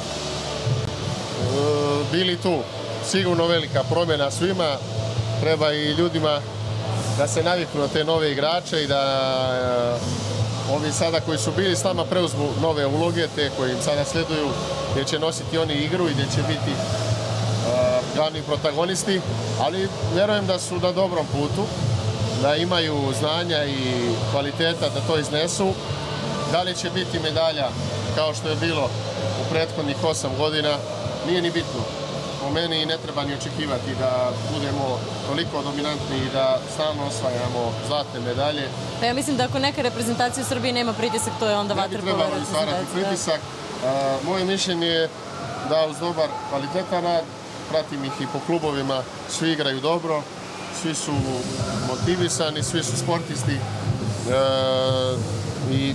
[2.12, 2.58] bili tu
[3.04, 4.76] sigurno velika promjena svima.
[5.40, 6.40] Treba i ljudima
[7.18, 9.02] da se naviknu na te nove igrače i da
[10.68, 14.04] uh, ovi sada koji su bili s nama preuzmu nove uloge, te koji im sada
[14.04, 14.48] sleduju,
[14.92, 19.20] gdje će nositi oni igru i gdje će biti uh, glavni protagonisti,
[19.60, 21.64] ali vjerujem da su na dobrom putu,
[22.42, 23.76] da imaju znanja i
[24.30, 25.72] kvaliteta da to iznesu.
[26.52, 27.68] Da li će biti medalja
[28.16, 28.84] kao što je bilo
[29.40, 30.76] u prethodnih 8 godina,
[31.26, 31.99] nije ni bitno
[32.50, 34.98] po meni ne treba ni očekivati da budemo
[35.28, 38.68] toliko dominantni i da stalno osvajamo zlatne medalje.
[39.00, 42.24] Pa ja mislim da ako neka reprezentacija u Srbiji nema pritisak, to je onda vaterpolo
[42.24, 42.60] reprezentacija.
[42.60, 43.40] Ne bi trebalo stvarati pritisak.
[44.24, 45.08] moje mišljenje je
[45.68, 47.24] da uz dobar kvalitetan rad,
[47.70, 50.22] pratim ih i po klubovima, svi igraju dobro,
[50.82, 51.12] svi su
[51.88, 53.60] motivisani, svi su sportisti e,
[55.72, 55.94] i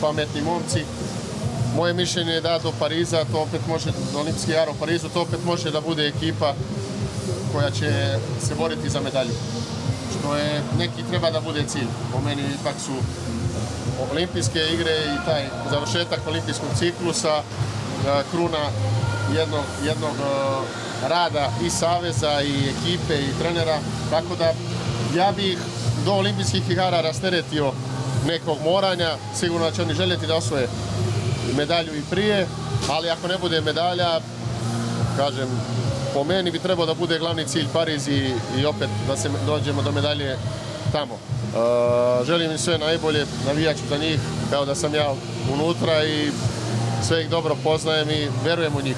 [0.00, 0.84] pametni momci
[1.76, 5.22] moje mišljenje je da do Pariza to opet može, do olimpijski jara u Parizu, to
[5.22, 6.54] opet može da bude ekipa
[7.52, 9.34] koja će se boriti za medalju.
[10.18, 11.88] Što je, neki treba da bude cilj.
[12.12, 12.92] Po meni ipak su
[14.12, 17.42] olimpijske igre i taj završetak olimpijskog ciklusa e,
[18.30, 18.64] kruna
[19.38, 23.78] jednog, jednog e, rada i saveza i ekipe i trenera.
[24.10, 24.52] Tako da
[25.16, 25.58] ja bih
[26.04, 27.72] do olimpijskih igara rasteretio
[28.26, 29.16] nekog moranja.
[29.34, 30.68] Sigurno da će oni željeti da osvoje
[31.56, 32.46] medalju i prije,
[32.90, 34.20] ali ako ne bude medalja,
[35.16, 35.48] kažem,
[36.14, 39.82] po meni bi trebao da bude glavni cilj Pariz i, i opet da se dođemo
[39.82, 40.36] do medalje
[40.92, 41.14] tamo.
[41.14, 44.20] Uh, želim im sve najbolje, navijaću za njih
[44.50, 45.14] kao da sam ja
[45.52, 46.30] unutra i
[47.02, 48.96] sve ih dobro poznajem i verujem u njih.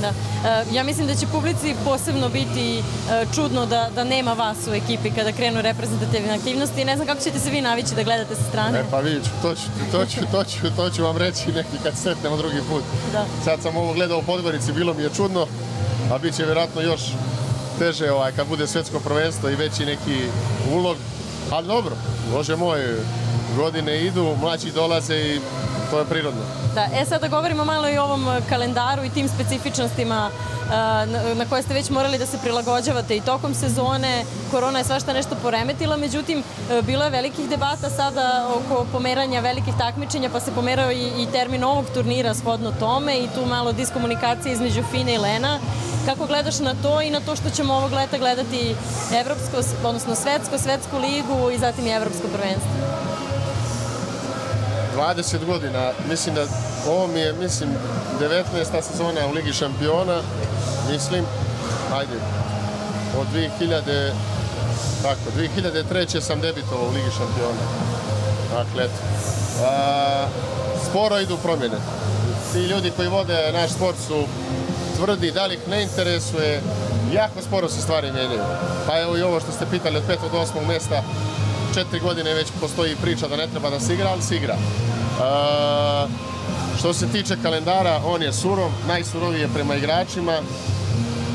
[0.00, 0.08] Da.
[0.08, 2.82] E, ja mislim da će publici posebno biti e,
[3.34, 6.84] čudno da, da nema vas u ekipi kada krenu reprezentativne aktivnosti.
[6.84, 8.78] Ne znam kako ćete se vi navići da gledate sa strane.
[8.78, 9.62] E, pa vidiš, to ću,
[9.92, 12.82] to, ću, to, ću, to ću vam reći neki kad sretnemo drugi put.
[13.12, 13.24] Da.
[13.44, 15.46] Sad sam ovo gledao u Podgorici, bilo mi je čudno,
[16.12, 17.00] a bit će vjerojatno još
[17.78, 20.24] teže ovaj, kad bude svetsko prvenstvo i veći neki
[20.72, 20.96] ulog.
[21.50, 21.96] Ali dobro,
[22.32, 22.80] Bože moj,
[23.56, 25.40] godine idu, mlađi dolaze i
[25.90, 26.40] to je prirodno.
[26.74, 30.30] Da, e sad da govorimo malo i o ovom kalendaru i tim specifičnostima
[31.34, 34.24] na koje ste već morali da se prilagođavate i tokom sezone.
[34.50, 36.38] Korona je svašta nešto poremetila, međutim,
[36.70, 41.26] e, bilo je velikih debata sada oko pomeranja velikih takmičenja, pa se pomerao i, i
[41.32, 45.58] termin ovog turnira shodno tome i tu malo diskomunikacije između Fine i Lena.
[46.06, 48.74] Kako gledaš na to i na to što ćemo ovog leta gledati
[49.20, 52.97] evropsko, odnosno svetsko, svetsku ligu i zatim i evropsko prvenstvo?
[54.98, 56.46] 20 godina, mislim da
[56.88, 57.70] ovo mi je, mislim,
[58.20, 58.82] 19.
[58.82, 60.20] sezona u Ligi šampiona,
[60.90, 61.24] mislim,
[61.94, 62.14] ajde,
[63.20, 63.26] od
[63.60, 64.12] 2000,
[65.02, 66.20] tako, 2003.
[66.20, 67.64] sam debitovao u Ligi šampiona.
[68.52, 68.94] Dakle, eto.
[69.64, 70.26] A,
[70.90, 71.76] sporo idu promjene.
[72.52, 74.24] Ti ljudi koji vode naš sport su
[74.96, 76.62] tvrdi da li ih ne interesuje,
[77.12, 78.42] jako sporo se stvari mijenjaju.
[78.86, 80.16] Pa evo i ovo što ste pitali od 5.
[80.32, 80.66] do 8.
[80.68, 81.02] mjesta,
[81.78, 84.54] četiri godine već postoji priča da ne treba da se igra, ali se igra.
[84.54, 86.10] Uh,
[86.78, 90.38] što se tiče kalendara, on je surov, najsuroviji je prema igračima,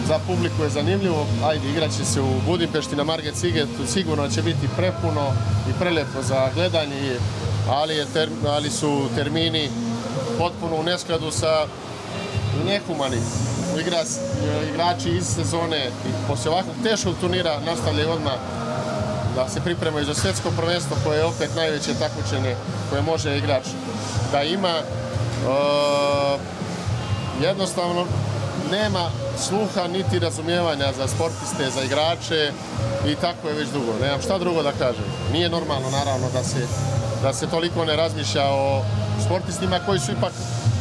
[0.07, 4.41] za publiku je zanimljivo, ajde igrat će se u Budimpešti na Marget Sigetu, sigurno će
[4.41, 5.31] biti prepuno
[5.69, 7.15] i prelepo za gledanje,
[7.69, 9.69] ali, je ter, ali su termini
[10.37, 11.65] potpuno u neskladu sa
[12.65, 13.17] nehumani.
[13.79, 14.03] Igra,
[14.73, 18.62] igrači iz sezone i poslije ovakvog teškog turnira nastavljaju odmah
[19.35, 22.55] da se pripremaju za svjetsko prvenstvo koje je opet najveće takmičenje
[22.89, 23.63] koje može igrač
[24.31, 24.69] da ima.
[24.69, 24.83] E,
[27.41, 28.05] jednostavno
[28.71, 32.51] nema sluha niti razumijevanja za sportiste, za igrače
[33.07, 33.93] i tako je već dugo.
[34.01, 35.05] Nemam šta drugo da kažem.
[35.31, 36.67] Nije normalno naravno da se,
[37.23, 38.81] da se toliko ne razmišlja o
[39.25, 40.33] sportistima koji su ipak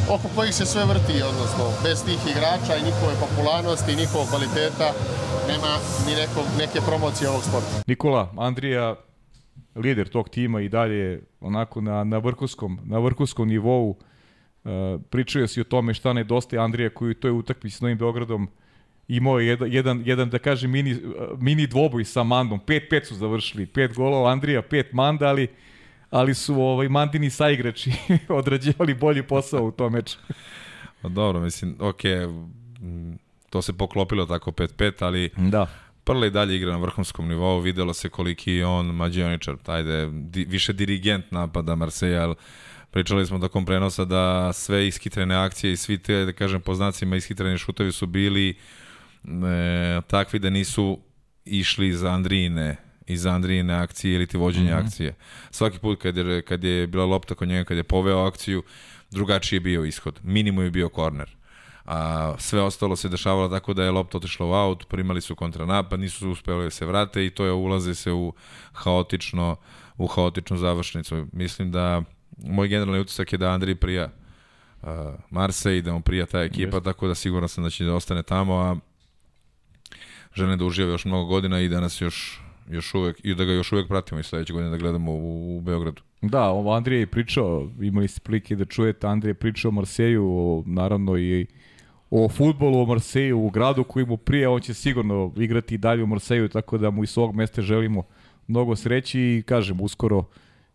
[0.09, 4.91] oko kojih se sve vrti, odnosno bez tih igrača i njihove popularnosti i njihovog kvaliteta
[5.47, 5.71] nema
[6.07, 7.83] ni neko, neke promocije ovog sporta.
[7.87, 8.95] Nikola, Andrija,
[9.75, 13.89] lider tog tima i dalje onako na, na, vrhunskom, na vrhunskom nivou.
[13.89, 14.71] Uh,
[15.09, 18.47] pričaju si o tome šta nedostaje Andrija koji u toj utakmici s Novim Beogradom
[19.07, 20.95] imao je jedan, jedan, jedan, da kažem, mini,
[21.37, 22.59] mini dvoboj sa Mandom.
[22.67, 25.47] 5-5 su završili, 5 golova Andrija, 5 Manda, ali,
[26.13, 27.91] ali su ovaj, Mandini saigrači
[28.29, 30.17] odrađivali bolji posao u tom meču.
[31.01, 32.47] Pa dobro, mislim, okay,
[33.49, 35.67] to se poklopilo tako 5-5, ali da.
[36.03, 40.45] Prle i dalje igra na vrhunskom nivou, videlo se koliki je on mađioničar, tajde, di,
[40.45, 42.33] više dirigent napada Marseja,
[42.91, 47.15] pričali smo tokom prenosa da sve iskitrene akcije i svi te, da kažem, po znacima
[47.15, 48.55] ishitreni šutovi su bili e,
[50.07, 50.99] takvi da nisu
[51.45, 54.85] išli za Andrijine i za Andrijine akcije ili ti vođenje mm -hmm.
[54.85, 55.15] akcije.
[55.51, 58.63] Svaki put kad je, kad je bila lopta kod njega, kad je poveo akciju,
[59.11, 60.19] drugačiji je bio ishod.
[60.23, 61.35] Minimum je bio korner
[61.85, 65.99] a sve ostalo se dešavalo tako da je lopta otišla u aut, primali su kontranapad,
[65.99, 68.33] nisu uspeli da se vrate i to je ulaze se u
[68.73, 69.55] haotično
[69.97, 71.27] u haotičnu završnicu.
[71.31, 72.01] Mislim da
[72.37, 74.09] moj generalni utisak je da Andri prija
[74.81, 74.89] uh,
[75.29, 76.83] Marse i da mu prija ta ekipa, yes.
[76.83, 78.75] tako da sigurno sam da će da ostane tamo, a
[80.35, 83.51] želim da uživa još mnogo godina i da nas još još uvek, i da ga
[83.51, 86.01] još uvek pratimo i sledeće godine da gledamo u, u Beogradu.
[86.21, 90.63] Da, ovo Andrija je pričao, imali ste prilike da čujete, Andrija je pričao o Marseju,
[90.65, 91.45] naravno i
[92.11, 96.03] o futbolu u Marseju, u gradu koji mu prije, on će sigurno igrati i dalje
[96.03, 98.03] u Marseju, tako da mu iz svog mesta želimo
[98.47, 100.23] mnogo sreći i kažem, uskoro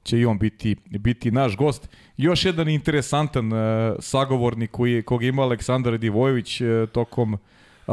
[0.02, 1.88] će i on biti, biti naš gost.
[2.16, 3.58] Još jedan interesantan uh,
[3.98, 7.40] sagovornik koji, koga ima Aleksandar Divojević uh, tokom uh,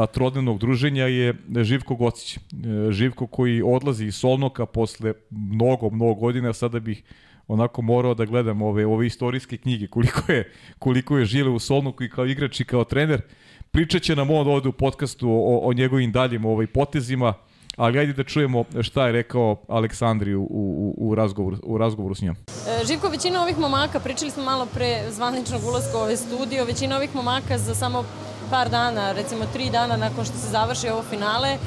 [0.06, 2.36] trodnevnog druženja je Živko Gocić.
[2.36, 2.42] Uh,
[2.90, 7.02] Živko koji odlazi iz Solnoka posle mnogo, mnogo godina, sada bih
[7.48, 12.04] onako morao da gledam ove ove istorijske knjige koliko je koliko je žile u Solnoku
[12.04, 13.22] i kao igrač i kao trener.
[13.70, 17.34] Pričaće nam on ovde u podcastu o, o njegovim daljim ovaj potezima,
[17.76, 22.22] ali ajde da čujemo šta je rekao Aleksandri u, u, u, razgovoru, u razgovoru s
[22.22, 22.36] njom.
[22.36, 26.96] E, Živko, većina ovih momaka, pričali smo malo pre zvaničnog ulaska u ove studio, većina
[26.96, 28.04] ovih momaka za samo
[28.50, 31.58] par dana, recimo tri dana nakon što se završi ovo finale, e,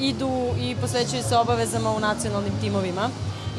[0.00, 0.30] idu
[0.60, 3.10] i posvećuju se obavezama u nacionalnim timovima.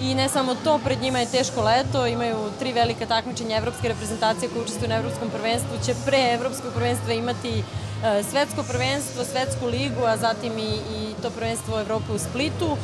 [0.02, 4.50] i ne samo to, pred njima je teško leto, imaju tri velika takmičenja evropske reprezentacije
[4.50, 7.64] koje učestvuju na evropskom prvenstvu, će pre evropskog prvenstva imati e,
[8.24, 12.78] svetsko prvenstvo, svetsku ligu, a zatim i, i to prvenstvo Evrope u Splitu.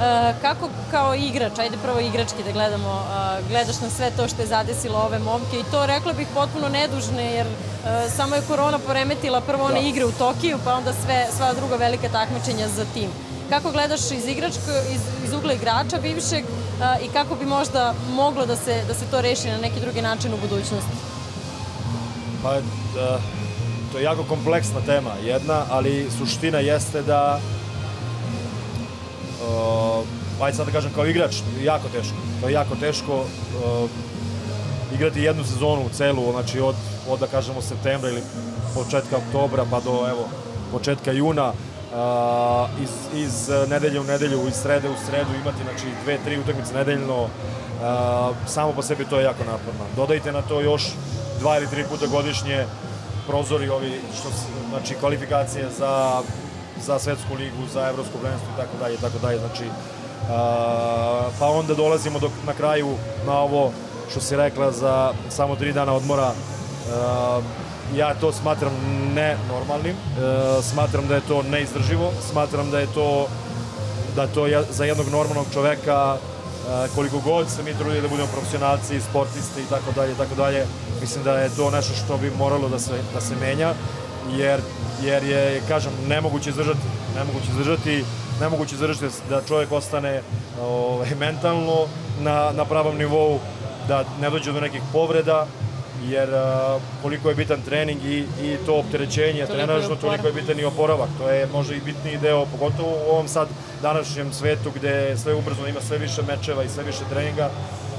[0.00, 3.02] E, kako kao igrač, ajde prvo igrački da gledamo,
[3.38, 6.68] e, gledaš na sve to što je zadesilo ove momke i to rekla bih potpuno
[6.68, 9.88] nedužne jer e, samo je korona poremetila prvo one da.
[9.88, 13.10] igre u Tokiju pa onda sve, sva druga velika takmičenja za tim.
[13.50, 16.44] Kako gledaš iz, igračka, iz, iz ugla igrača bivšeg
[17.02, 20.34] i kako bi možda moglo da se, da se to reši na neki drugi način
[20.34, 20.96] u budućnosti?
[22.42, 22.54] Pa,
[22.94, 23.20] da,
[23.92, 27.40] to je jako kompleksna tema jedna, ali suština jeste da
[30.40, 32.16] ajde sad da kažem kao igrač, jako teško.
[32.40, 33.90] To je jako teško uh,
[34.94, 36.74] igrati jednu sezonu u celu, znači od,
[37.08, 38.22] od da kažemo septembra ili
[38.74, 40.28] početka oktobra pa do evo
[40.72, 46.18] početka juna uh, iz, iz nedelje u nedelju, iz srede u sredu imati znači dve,
[46.24, 47.28] tri utakmice nedeljno uh,
[48.46, 49.84] samo po sebi to je jako naporno.
[49.96, 50.82] Dodajte na to još
[51.40, 52.64] dva ili tri puta godišnje
[53.26, 54.28] prozori ovi što
[54.70, 56.22] znači kvalifikacije za
[56.80, 59.38] za svetsku ligu, za evropsko prvenstvo i tako dalje tako dalje.
[59.38, 59.64] Znači,
[61.38, 62.88] pa onda dolazimo do, na kraju
[63.26, 63.72] na ovo
[64.10, 66.32] što si rekla za samo tri dana odmora.
[67.96, 68.72] Ja to smatram
[69.14, 69.96] nenormalnim,
[70.62, 73.26] smatram da je to neizdrživo, smatram da je to
[74.16, 76.16] da to je za jednog normalnog čoveka
[76.94, 80.66] koliko god se mi trudili da budemo profesionalci, sportisti i tako dalje i tako dalje,
[81.00, 83.74] mislim da je to nešto što bi moralo da se, da se menja,
[84.36, 84.60] jer
[85.02, 86.80] jer je, kažem, nemoguće izdržati,
[87.14, 88.04] nemoguće izdržati,
[88.40, 90.22] nemoguće izdržati da čovjek ostane
[90.62, 91.86] ovaj, mentalno
[92.20, 93.38] na, na pravom nivou,
[93.88, 95.46] da ne dođe do nekih povreda,
[96.08, 100.64] jer a, koliko je bitan trening i, i to opterećenje trenažno, toliko je bitan i
[100.64, 101.08] oporavak.
[101.18, 103.48] To je možda i bitniji deo, pogotovo u ovom sad
[103.82, 107.50] današnjem svetu gde sve ubrzo ima sve više mečeva i sve više treninga.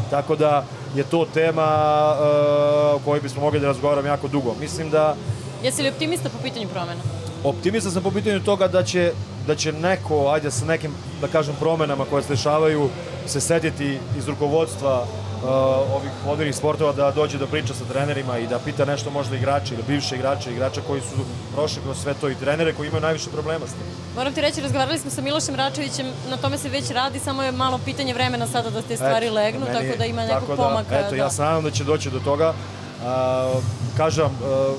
[0.10, 1.68] Tako da je to tema
[2.14, 4.56] uh, o kojoj bismo mogli da razgovaramo jako dugo.
[4.60, 5.16] Mislim da
[5.64, 7.02] Jesi li optimista po pitanju promena?
[7.46, 9.12] Optimista sam po pitanju toga da će,
[9.48, 10.92] da će neko, ajde sa nekim,
[11.22, 12.90] da kažem, promenama koje se dešavaju,
[13.28, 15.50] se setiti iz rukovodstva uh,
[15.96, 19.74] ovih vodilnih sportova da dođe da priča sa trenerima i da pita nešto možda igrače
[19.74, 23.30] ili bivše igrače, igrača koji su prošli kroz sve to i trenere koji imaju najviše
[23.30, 23.86] problema s tim.
[24.16, 27.52] Moram ti reći, razgovarali smo sa Milošem Račevićem, na tome se već radi, samo je
[27.52, 30.56] malo pitanje vremena sada da te stvari eto, legnu, meni, tako da ima nekog da,
[30.56, 31.00] pomaka.
[31.00, 31.16] Eto, da.
[31.16, 32.50] ja se nadam da će doći do toga.
[32.50, 33.64] Uh,
[33.98, 34.76] kažem, uh,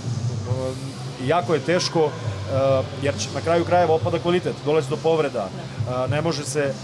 [1.27, 2.11] jako je teško
[3.03, 6.75] jer na kraju krajeva opada kvalitet, dolazi do povreda, uh, ne može se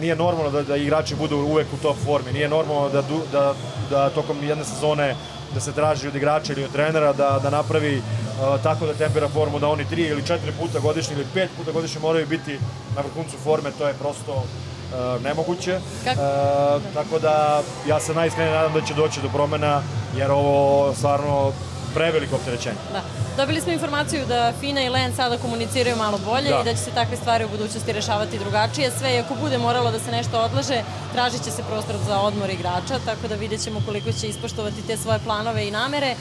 [0.00, 3.02] nije normalno da, da igrači budu uvek u top formi, nije normalno da,
[3.32, 3.54] da,
[3.90, 5.14] da tokom jedne sezone
[5.54, 9.28] da se traži od igrača ili od trenera da, da napravi uh, tako da tempira
[9.28, 12.58] formu, da oni tri ili četiri puta godišnje ili pet puta godišnje moraju biti
[12.96, 15.78] na vrhuncu forme, to je prosto uh, nemoguće.
[16.04, 16.20] Kako?
[16.20, 19.82] Uh, tako da ja se najiskrenije nadam da će doći do promena,
[20.16, 21.52] jer ovo stvarno
[21.96, 22.76] preveliko opterećenje.
[22.92, 23.00] Da.
[23.36, 26.60] Dobili smo informaciju da Fina i Len sada komuniciraju malo bolje da.
[26.60, 28.90] i da će se takve stvari u budućnosti rešavati drugačije.
[28.98, 30.82] Sve i ako bude moralo da se nešto odlaže,
[31.12, 34.96] tražit će se prostor za odmor igrača, tako da vidjet ćemo koliko će ispoštovati te
[34.96, 36.06] svoje planove i namere.
[36.06, 36.16] E,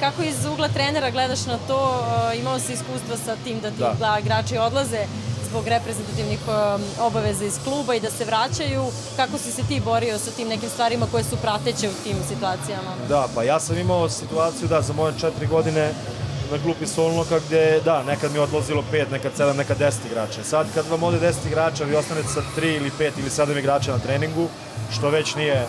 [0.00, 1.80] kako iz ugla trenera gledaš na to?
[2.32, 4.18] E, imao si iskustva sa tim da ti da.
[4.22, 5.06] igrači odlaze
[5.54, 8.82] zbog reprezentativnih um, obaveza iz kluba i da se vraćaju.
[9.16, 12.90] Kako si se ti borio sa tim nekim stvarima koje su prateće u tim situacijama?
[13.08, 15.92] Da, pa ja sam imao situaciju da za moje četiri godine
[16.50, 20.44] na klupi Solnoka gde, da, nekad mi je odlazilo 5, nekad 7, nekad 10 igrača.
[20.44, 23.92] Sad kad vam ode 10 igrača, vi ostanete sa 3 ili 5 ili 7 igrača
[23.92, 24.48] na treningu,
[24.90, 25.66] što već nije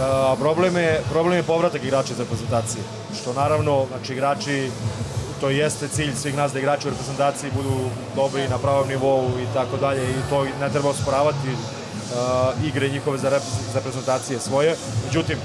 [0.00, 2.84] a, problem je, problem je povratak igrača iz reprezentacije.
[3.20, 4.70] Što naravno, znači igrači
[5.40, 9.54] to jeste cilj svih nas da igrači u reprezentaciji budu dobri na pravom nivou i
[9.54, 13.42] tako dalje i to ne treba osporavati uh, igre njihove za, rep
[13.72, 14.76] za reprezentacije svoje.
[15.06, 15.38] Međutim,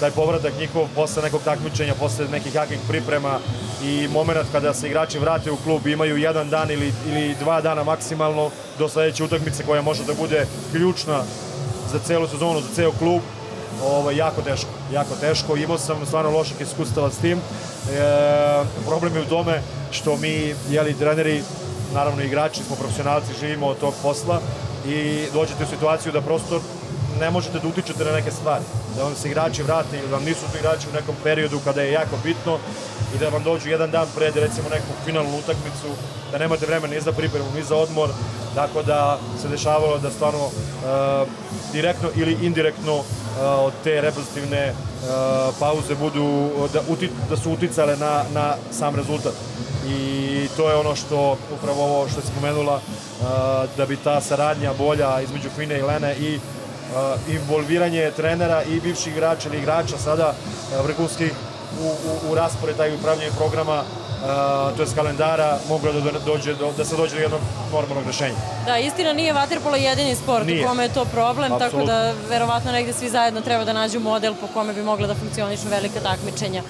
[0.00, 3.38] taj povratak njihov posle nekog takmičenja, posle nekih jakih priprema
[3.84, 7.84] i moment kada se igrači vrate u klub imaju jedan dan ili, ili dva dana
[7.84, 11.22] maksimalno do sledeće utakmice koja može da bude ključna
[11.92, 13.22] za celu sezonu, za ceo klub,
[13.84, 15.56] ovo, jako teško, jako teško.
[15.56, 17.38] Imao sam stvarno loših iskustava s tim.
[17.38, 17.42] E,
[18.86, 21.42] problem je u tome što mi, jeli, treneri,
[21.94, 24.40] naravno igrači, smo profesionalci, živimo od tog posla
[24.86, 26.60] i dođete u situaciju da prosto
[27.20, 28.64] ne možete da utičete na neke stvari.
[28.96, 31.92] Da vam se igrači vrate ili vam nisu tu igrači u nekom periodu kada je
[31.92, 32.58] jako bitno
[33.14, 35.88] i da vam dođu jedan dan pred recimo neku finalnu utakmicu,
[36.32, 38.10] da nemate vremena ni za pripremu, ni za odmor,
[38.54, 41.28] tako da se dešavalo da stvarno uh,
[41.72, 43.04] direktno ili indirektno uh,
[43.38, 49.32] od te reprezentativne uh, pauze budu, da, uti, da su uticale na, na sam rezultat.
[49.88, 53.26] I to je ono što, upravo ovo što je spomenula, uh,
[53.76, 56.38] da bi ta saradnja bolja između Fine i Lene i
[57.28, 60.34] involviranje trenera i bivših igrača ili igrača sada
[60.82, 61.32] vrhunskih
[61.82, 63.82] u, u, u raspored taj upravljanje programa
[64.76, 67.40] to je kalendara moglo da dođe do, da se dođe do jednog
[67.72, 68.34] normalnog rešenja.
[68.66, 70.64] Da, istina nije vaterpolo jedini sport nije.
[70.64, 71.72] u kome je to problem, Absolut.
[71.72, 75.14] tako da verovatno negde svi zajedno treba da nađu model po kome bi mogla da
[75.14, 76.62] funkcionišu velika takmičenja.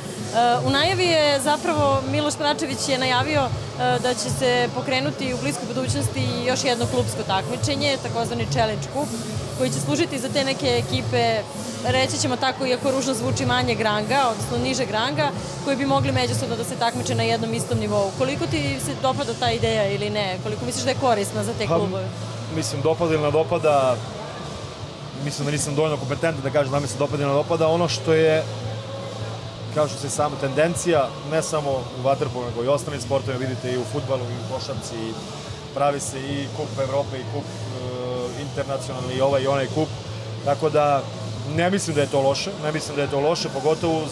[0.66, 3.48] U najavi je zapravo Miloš Pračević je najavio
[3.78, 9.09] da će se pokrenuti u bliskoj budućnosti još jedno klubsko takmičenje, takozvani Challenge Cup,
[9.58, 11.42] koji će služiti za te neke ekipe
[11.84, 15.30] reći ćemo tako, iako ružno zvuči manje granga, odnosno niže granga,
[15.64, 18.10] koji bi mogli međusobno da se takmiče na jednom istom nivou.
[18.18, 20.38] Koliko ti se dopada ta ideja ili ne?
[20.42, 22.04] Koliko misliš da je korisna za te klubove?
[22.04, 23.96] Ha, mislim, dopada ili ne dopada,
[25.24, 27.68] mislim da nisam dovoljno kompetentan da kažem da mi se dopada ili ne dopada.
[27.68, 28.44] Ono što je
[29.74, 33.78] kao što se sama tendencija, ne samo u vaterpolu, nego i ostalim sportovima, vidite i
[33.78, 35.12] u futbalu, i u košarci, i
[35.74, 37.95] pravi se i kup Evrope, i kup uh,
[38.56, 39.88] internacionalni, i ovaj i onaj kup.
[40.44, 41.02] Tako da
[41.54, 44.02] Ne mislim da je to loše, ne mislim da je to loše, pogotovo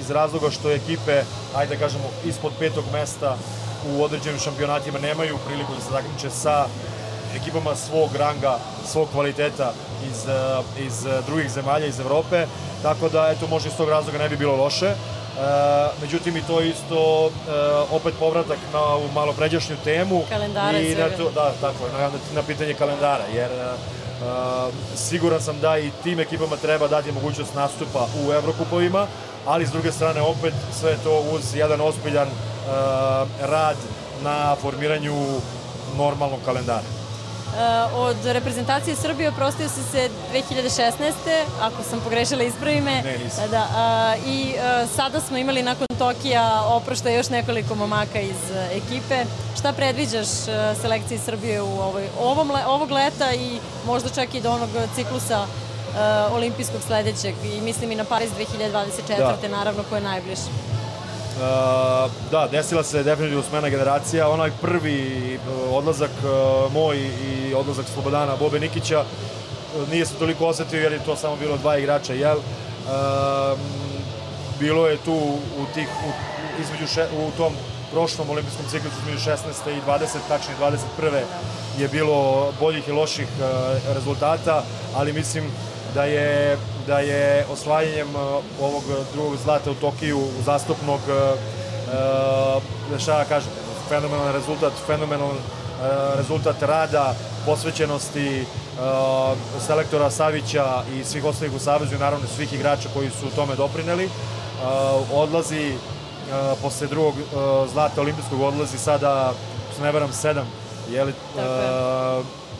[0.00, 1.22] iz razloga što ekipe,
[1.56, 3.36] ajde da kažemo, ispod petog mesta
[3.90, 6.66] u određenim šampionatima nemaju priliku da se takmiče sa
[7.36, 9.72] ekipama svog ranga, svog kvaliteta
[10.10, 12.46] iz, eh, iz drugih zemalja, iz Evrope,
[12.82, 14.94] tako da eto možda iz tog razloga ne bi bilo loše.
[15.38, 17.30] E, međutim i to isto e,
[17.90, 22.42] opet povratak na ovu malo pređašnju temu kalendara i na to, da tako na, na
[22.42, 23.50] pitanje kalendara jer
[24.18, 29.06] Uh, siguran sam da i tim ekipama treba dati mogućnost nastupa u Evrokupovima,
[29.46, 33.76] ali s druge strane opet sve to uz jedan ozbiljan uh, rad
[34.22, 35.14] na formiranju
[35.96, 36.97] normalnog kalendara.
[37.48, 41.12] Uh, od reprezentacije Srbije oprostio si se 2016.
[41.60, 43.02] Ako sam pogrešila ispravi me.
[43.02, 43.50] Ne, nisam.
[43.50, 48.36] Da, uh, I uh, sada smo imali nakon Tokija oprošta još nekoliko momaka iz
[48.72, 49.24] ekipe.
[49.58, 50.28] Šta predviđaš
[50.80, 55.46] selekciji Srbije u ovoj, ovom, ovog leta i možda čak i do onog ciklusa
[55.88, 59.18] uh, olimpijskog sledećeg i mislim i na Paris 2024.
[59.18, 59.48] Da.
[59.48, 60.67] naravno ko je najbliže.
[61.38, 64.28] Uh, da, desila se definitivno smena generacija.
[64.28, 69.04] Onaj prvi uh, odlazak uh, moj i odlazak Slobodana Bobe Nikića
[69.90, 72.38] nije se toliko osetio jer je to samo bilo dva igrača, jel?
[74.58, 75.14] Bilo je tu
[75.58, 76.10] u tih, u,
[76.62, 77.52] između še, u tom
[77.92, 79.70] prošlom olimpijskom ciklusu između 16.
[79.70, 81.22] i 20, tačnije 21.
[81.78, 83.28] je bilo boljih i loših
[83.94, 84.62] rezultata,
[84.96, 85.44] ali mislim
[85.98, 88.20] da je, da je osvajanjem uh,
[88.60, 92.62] ovog drugog zlata u Tokiju zastupnog uh,
[93.00, 93.50] šta da kažem,
[93.88, 95.36] fenomenalan rezultat, fenomenalan
[96.16, 97.14] rezultat rada,
[97.46, 98.44] posvećenosti
[99.66, 104.08] selektora Savića i svih ostalih u Savezu i naravno svih igrača koji su tome doprineli.
[105.12, 105.72] Odlazi
[106.62, 107.14] posle drugog
[107.72, 109.32] zlata olimpijskog odlazi sada,
[109.76, 110.46] se ne veram, sedam
[110.90, 111.12] jeli,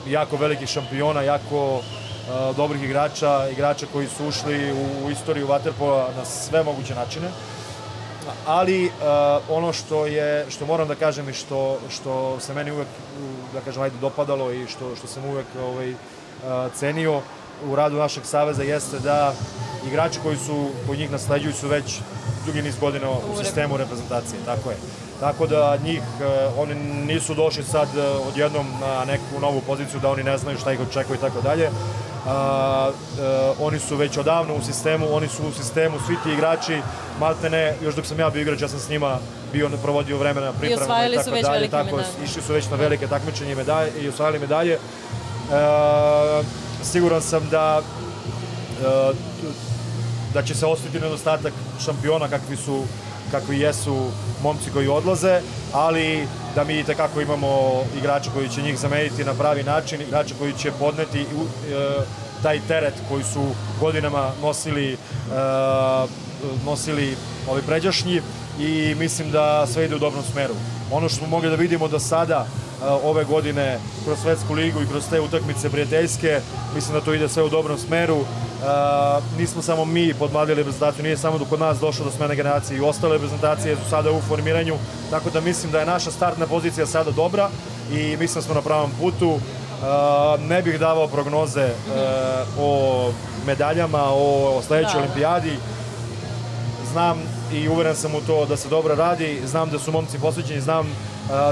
[0.06, 1.80] jako velikih šampiona, jako
[2.56, 7.28] dobrih igrača, igrača koji su ušli u, u istoriju Waterpola na sve moguće načine.
[8.46, 8.92] Ali uh,
[9.48, 12.88] ono što je što moram da kažem i što što se meni uvek
[13.54, 15.98] da kažem ajde dopadalo i što što sam uvek ovaj uh,
[16.74, 17.20] cenio
[17.70, 19.32] u radu našeg saveza jeste da
[19.86, 22.00] igrači koji su koji njih nasleđuju su već
[22.46, 24.76] dugi niz godina u sistemu reprezentacije, tako je.
[25.20, 26.02] Tako da njih,
[26.58, 26.74] oni
[27.06, 27.88] nisu došli sad
[28.28, 31.70] odjednom na neku novu poziciju da oni ne znaju šta ih očekuje i tako dalje
[32.28, 32.90] a,
[33.20, 36.80] a, oni su već odavno u sistemu, oni su u sistemu, svi ti igrači,
[37.20, 39.18] maltene, još dok sam ja bio igrač, ja sam s njima
[39.52, 42.24] bio provodio vremena pripremama i, i tako dalje, tako medalje.
[42.24, 44.78] išli su već na velike takmičenje medalje i osvajali medalje.
[45.52, 46.42] A,
[46.82, 47.82] siguran sam da
[48.84, 49.12] a,
[50.34, 51.52] da će se ostati nedostatak
[51.84, 52.84] šampiona kakvi su
[53.30, 54.10] kakvi jesu
[54.42, 55.40] momci koji odlaze,
[55.72, 60.52] ali da mi tekako imamo igrača koji će njih zameniti na pravi način, igrača koji
[60.52, 61.26] će podneti e,
[62.42, 63.44] taj teret koji su
[63.80, 64.96] godinama nosili e,
[66.64, 67.16] nosili
[67.50, 68.22] ovi pređašnji
[68.58, 70.54] i mislim da sve ide u dobrom smeru.
[70.92, 74.86] Ono što smo mogli da vidimo do sada e, ove godine kroz Svetsku ligu i
[74.86, 76.40] kroz te utakmice prijateljske,
[76.74, 78.18] mislim da to ide sve u dobrom smeru.
[78.58, 82.80] Uh, nismo samo mi podmladili reprezentaciju, nije samo kod nas došlo do smene generacije i
[82.80, 84.74] ostale reprezentacije su sada u formiranju,
[85.10, 87.48] tako da mislim da je naša startna pozicija sada dobra
[87.92, 89.30] i mislim da smo na pravom putu.
[89.30, 89.40] Uh,
[90.48, 91.68] ne bih davao prognoze
[92.60, 93.12] o
[93.46, 94.98] medaljama, o, o sledećoj da.
[94.98, 95.58] olimpijadi.
[96.92, 100.60] Znam i uveren sam u to da se dobro radi, znam da su momci posvećeni,
[100.60, 100.86] znam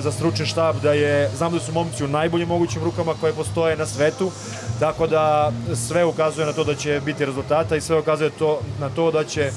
[0.00, 3.76] za stručni štab da je, znam da su momci u najboljim mogućim rukama koje postoje
[3.76, 4.30] na svetu,
[4.80, 8.88] tako da sve ukazuje na to da će biti rezultata i sve ukazuje to, na
[8.88, 9.50] to da će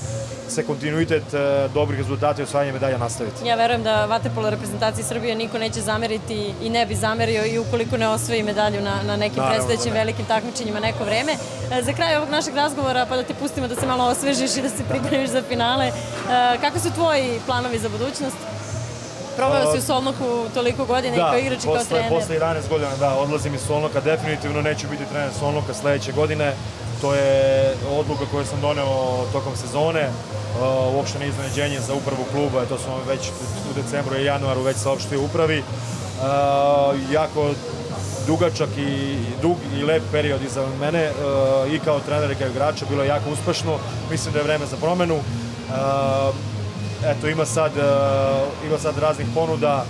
[0.49, 3.47] se kontinuitet e, dobrih rezultata i osvajanja medalja nastaviti.
[3.47, 7.97] Ja verujem da Vaterpolo reprezentaciji Srbije niko neće zameriti i ne bi zamerio i ukoliko
[7.97, 9.99] ne osvoji medalju na, na nekim Naravno, predstojećim da ne.
[9.99, 11.31] velikim takmičenjima neko vreme.
[11.71, 14.61] E, Za kraj ovog našeg razgovora, pa da te pustimo da se malo osvežiš i
[14.61, 15.91] da se pripremiš za finale, e,
[16.61, 18.37] kako su tvoji planovi za budućnost?
[19.37, 22.09] Proveo si u Solnoku toliko godina i kao igrač i kao posle, trener.
[22.09, 26.53] posle 11 godina, da, odlazim iz Solnoka, definitivno neću biti trener Solnoka sledeće godine.
[27.01, 32.65] To je odluka koju sam doneo tokom sezone, uh, uopšte ne iznenađenje za upravu kluba,
[32.65, 33.29] to smo već
[33.71, 35.59] u decembru i januaru već saopštio upravi.
[35.59, 37.49] Uh, jako
[38.27, 42.85] dugačak i dug i lep period iza mene uh, i kao trener i kao igrača
[42.89, 43.77] bilo je jako uspešno.
[44.11, 45.19] Mislim da je vreme za promenu.
[47.05, 47.71] Eto ima sad,
[48.67, 49.85] ima sad raznih ponuda,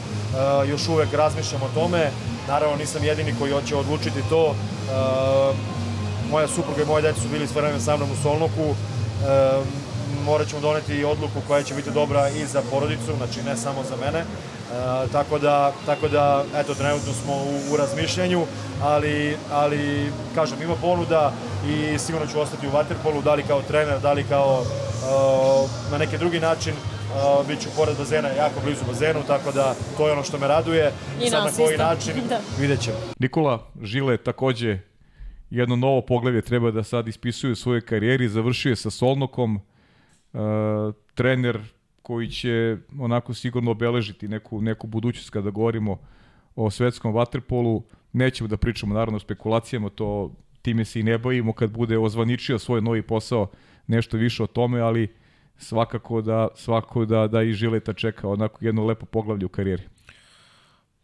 [0.67, 2.11] još uvek razmišljam o tome.
[2.47, 4.55] Naravno nisam jedini koji hoće odlučiti to.
[6.31, 8.63] Moja supruga i moje dete su bili sve vreme sa mnom u Solnoku.
[8.69, 8.75] Uh,
[10.25, 13.95] morat ćemo doneti odluku koja će biti dobra i za porodicu, znači ne samo za
[14.05, 14.19] mene.
[14.23, 18.45] Uh, tako da, tako da, eto, trenutno smo u, u razmišljanju,
[18.81, 21.31] ali, ali, kažem, ima ponuda
[21.67, 25.97] i sigurno ću ostati u Waterpolu, da li kao trener, da li kao uh, na
[25.97, 30.13] neki drugi način, uh, bit ću pored bazena, jako blizu bazenu, tako da to je
[30.13, 30.91] ono što me raduje.
[31.21, 31.83] I Sad nas na koji isto.
[31.83, 32.39] način, Da.
[32.59, 32.97] vidjet ćemo.
[33.19, 34.79] Nikola Žile takođe
[35.49, 40.39] jedno novo poglavlje treba da sad ispisuje u svojoj karijeri, završio je sa Solnokom, uh,
[41.13, 41.59] trener
[42.01, 45.97] koji će onako sigurno obeležiti neku, neku budućnost kada govorimo
[46.55, 47.83] o svetskom vaterpolu.
[48.13, 50.31] Nećemo da pričamo naravno o spekulacijama, to
[50.61, 53.47] time se i ne bavimo kad bude ozvaničio svoj novi posao
[53.87, 55.07] nešto više o tome, ali
[55.57, 59.83] svakako da svakako da da i Žileta čeka onako jedno lepo poglavlje u karijeri.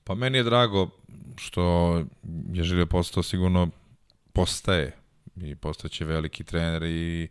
[0.04, 0.90] Pa meni je drago
[1.38, 1.96] što
[2.54, 3.70] je Žilje postao sigurno
[4.36, 4.92] postaje
[5.36, 7.28] i postaće veliki trener i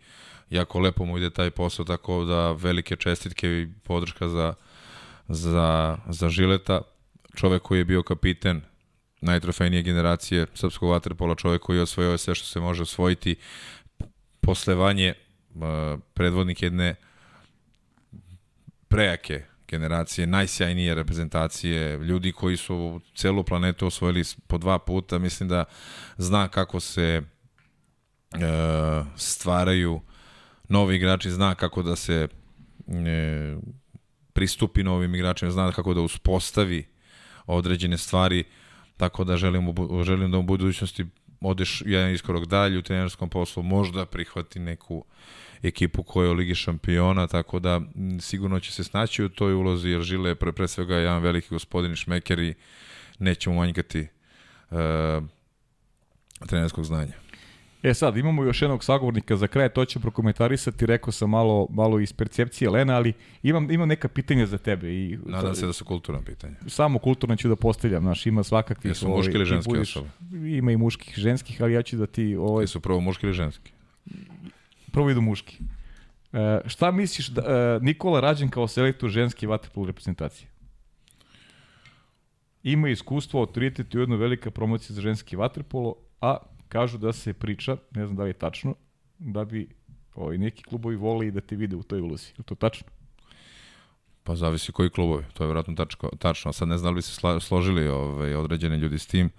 [0.50, 4.54] jako lepo mu ide taj posao, tako da velike čestitke i podrška za,
[5.28, 6.80] za, za Žileta.
[7.34, 8.62] Čovek koji je bio kapiten
[9.20, 13.36] najtrofejnije generacije srpskog vaterpola, čovek koji je osvojio sve što se može osvojiti,
[14.40, 15.14] posle Vanje,
[15.54, 15.62] uh,
[16.14, 16.94] predvodnik jedne
[18.88, 25.64] prejake generacije, najsjajnije reprezentacije, ljudi koji su celu planetu osvojili po dva puta, mislim da
[26.16, 27.22] zna kako se e,
[29.16, 30.00] stvaraju
[30.68, 32.28] novi igrači, zna kako da se
[32.88, 33.56] e,
[34.32, 36.86] pristupi novim igračima, zna kako da uspostavi
[37.46, 38.44] određene stvari,
[38.96, 39.74] tako da želim,
[40.04, 41.06] želim da u budućnosti
[41.40, 45.04] odeš jedan iskorak dalje u trenerskom poslu, možda prihvati neku
[45.64, 47.80] ekipu koja je u Ligi šampiona, tako da
[48.20, 51.48] sigurno će se snaći u toj ulozi, jer Žile je pre, pre svega jedan veliki
[51.50, 52.54] gospodin i šmeker i
[53.18, 54.06] nećemo manjkati
[54.70, 54.78] uh,
[56.46, 57.12] trenerskog znanja.
[57.82, 62.00] E sad, imamo još jednog sagovornika za kraj, to ću prokomentarisati, rekao sam malo, malo
[62.00, 63.12] iz percepcije Lena, ali
[63.42, 64.94] imam, imam neka pitanja za tebe.
[64.94, 66.54] I, Nadam se da su kulturna pitanja.
[66.66, 68.90] Samo kulturno ću da postavljam, znaš, ima svakakvih...
[68.90, 70.08] Jesu muški ili ti ženske budeš- osobe?
[70.56, 72.36] Ima i muških i ženskih, ali ja ću da ti...
[72.36, 73.72] Ovaj, Jesu prvo muški ili ženski?
[74.94, 75.58] Prvo idu muški.
[76.32, 80.48] E, šta misliš da e, Nikola rađen kao selektor ženske vaterpolo reprezentacije?
[82.62, 86.36] Ima iskustvo, autoritet i ujedno velika promocija za ženski vaterpolo, a
[86.68, 88.74] kažu da se priča, ne znam da li je tačno,
[89.18, 89.68] da bi
[90.14, 92.32] ovaj, neki klubovi vole i da te vide u toj ulozi.
[92.38, 92.88] Je to tačno?
[94.24, 96.52] Pa zavisi koji klubovi, to je vjerojatno tačko, tačno.
[96.52, 99.30] Sad ne znam da bi se sla, složili ovaj, određeni ljudi s tim.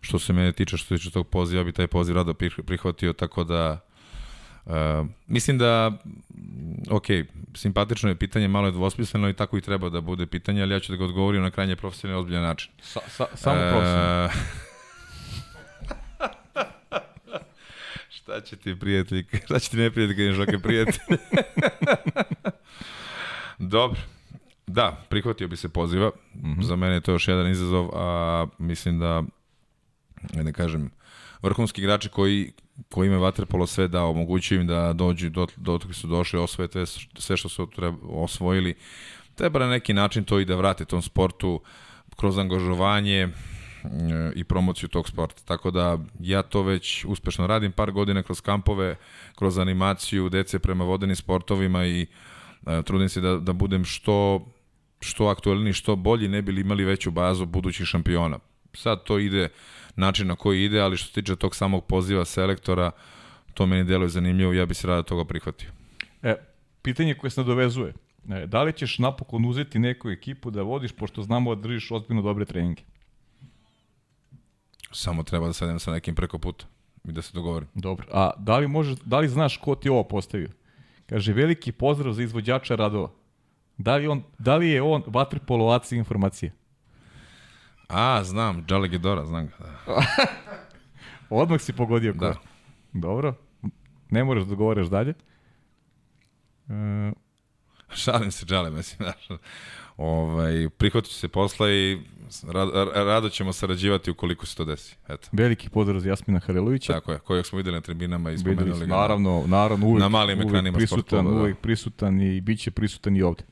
[0.00, 3.12] Što se mene tiče, što se tiče tog poziva, bi taj poziv rado prih- prihvatio,
[3.12, 3.80] tako da
[4.64, 4.72] Uh,
[5.26, 7.06] mislim da, mm, ok,
[7.54, 10.80] simpatično je pitanje, malo je dvosmisleno i tako i treba da bude pitanje, ali ja
[10.80, 12.72] ću da ga odgovorim na krajnje profesionalni ozbiljan način.
[12.80, 14.28] Sa, sa, samo E, profesionalno.
[18.16, 21.18] šta će ti prijatelj, šta će ti neprijatelj kad imaš ovakve prijatelje?
[23.58, 24.00] Dobro.
[24.66, 26.10] Da, prihvatio bi se poziva.
[26.34, 26.62] Mm -hmm.
[26.62, 29.22] Za mene je to još jedan izazov, a mislim da,
[30.34, 30.90] ne da kažem,
[31.42, 32.52] vrhunski igrači koji,
[32.90, 36.68] koji imaju vaterpolo sve da omogućuju im da dođu do, do toga su došli, osvoje
[36.68, 36.86] te,
[37.18, 38.74] sve što su treba, osvojili.
[39.34, 41.60] Treba na neki način to i da vrate tom sportu
[42.16, 43.28] kroz angažovanje e,
[44.34, 45.42] i promociju tog sporta.
[45.44, 48.96] Tako da ja to već uspešno radim par godina kroz kampove,
[49.34, 52.06] kroz animaciju dece prema vodenim sportovima i
[52.66, 54.46] e, trudim se da, da budem što
[55.02, 58.38] što aktuelni, što bolji, ne bili imali veću bazu budućih šampiona.
[58.74, 59.48] Sad to ide
[59.96, 62.90] način na koji ide, ali što se tiče tog samog poziva selektora,
[63.54, 65.70] to meni deluje zanimljivo i ja bi se rado toga prihvatio.
[66.22, 66.34] E,
[66.82, 67.94] pitanje koje se nadovezuje.
[68.30, 72.22] E, da li ćeš napokon uzeti neku ekipu da vodiš, pošto znamo da držiš ozbiljno
[72.22, 72.82] dobre treninge?
[74.92, 76.66] Samo treba da sedem sa nekim preko puta
[77.04, 77.68] i da se dogovorim.
[77.74, 78.06] Dobro.
[78.12, 80.48] A da li, možeš, da li znaš ko ti ovo postavio?
[81.06, 83.10] Kaže, veliki pozdrav za izvođača radova.
[83.78, 86.52] Da li, on, da li je on vatripolovac informacije?
[87.92, 89.52] A, znam, Džale Gedora, znam ga.
[89.86, 90.06] Da.
[91.30, 92.18] Odmah si pogodio ko.
[92.24, 92.34] Da.
[92.92, 93.34] Dobro.
[94.10, 95.14] Ne moraš da govoreš dalje.
[96.68, 97.12] E,
[97.94, 99.40] Šalim se, Džale, mislim, znaš.
[99.96, 101.98] Ovaj, prihvatit ću se posla i
[102.48, 104.96] rado, rado ćemo sarađivati ukoliko se to desi.
[105.08, 105.28] Eto.
[105.32, 106.92] Veliki pozdrav za Jasmina Harelovića.
[106.92, 108.86] Tako je, kojeg smo videli na tribinama i spomenuli ga.
[108.86, 111.40] Naravno, naravno, uvijek, na malim uvijek ekranima prisutan, sportova, da.
[111.40, 113.44] uvijek prisutan i bit će prisutan i ovde.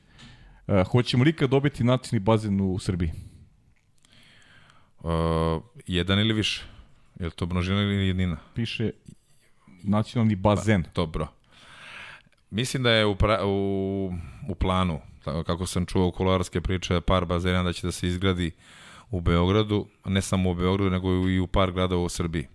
[0.67, 3.11] Uh, hoćemo li ikad dobiti nacionalni bazen u Srbiji?
[5.03, 6.63] Uh, jedan ili više?
[7.19, 8.37] Je li to množina ili jednina?
[8.55, 8.91] Piše
[9.83, 10.83] nacionalni bazen.
[10.83, 11.27] Pa, dobro.
[12.49, 14.13] Mislim da je u, pra, u,
[14.49, 18.51] u planu, kako sam čuo u kuloarske priče, par bazena da će da se izgradi
[19.11, 22.47] u Beogradu, ne samo u Beogradu, nego i u par gradova u Srbiji.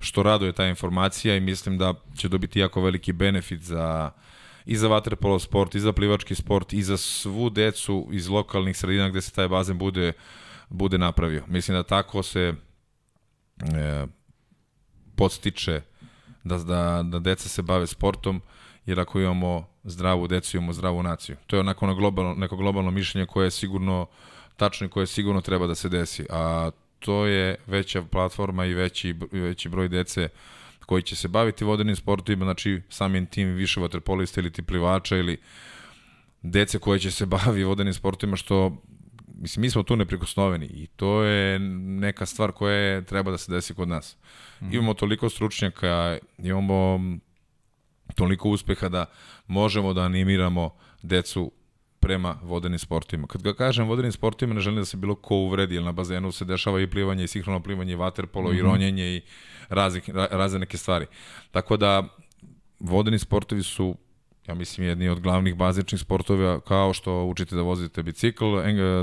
[0.00, 4.10] Što raduje ta informacija i mislim da će dobiti jako veliki benefit za
[4.66, 9.08] i za vaterpolo sport, i za plivački sport, i za svu decu iz lokalnih sredina
[9.08, 10.12] gde se taj bazen bude,
[10.68, 11.44] bude napravio.
[11.46, 12.54] Mislim da tako se
[13.60, 14.06] e,
[15.16, 15.80] podstiče
[16.44, 18.42] da, da, da deca se bave sportom,
[18.86, 21.36] jer ako imamo zdravu decu, imamo zdravu naciju.
[21.46, 24.06] To je onako ono globalno, neko globalno mišljenje koje je sigurno
[24.56, 26.26] tačno i koje sigurno treba da se desi.
[26.30, 30.28] A to je veća platforma i veći, veći broj dece
[30.86, 35.36] koji će se baviti vodenim sportovima, znači samim tim više vaterpolista ili ti plivača ili
[36.42, 38.82] dece koje će se baviti vodenim sportovima, što
[39.38, 43.52] mislim, mi smo tu neprikosnoveni i to je neka stvar koja je, treba da se
[43.52, 44.16] desi kod nas.
[44.60, 44.72] Mm.
[44.72, 47.00] Imamo toliko stručnjaka, imamo
[48.14, 49.06] toliko uspeha da
[49.46, 50.70] možemo da animiramo
[51.02, 51.52] decu
[52.00, 53.26] prema vodenim sportima.
[53.26, 56.32] Kad ga kažem vodenim sportima, ne želim da se bilo ko uvredi, jer na bazenu
[56.32, 58.58] se dešava i plivanje, i sinhrono plivanje, i vaterpolo, mm -hmm.
[58.58, 59.22] i ronjenje, i
[59.68, 61.06] razne, razne neke stvari.
[61.50, 62.08] Tako da,
[62.80, 63.96] vodeni sportovi su
[64.48, 68.44] ja mislim, jedni od glavnih bazičnih sportova, kao što učite da vozite bicikl,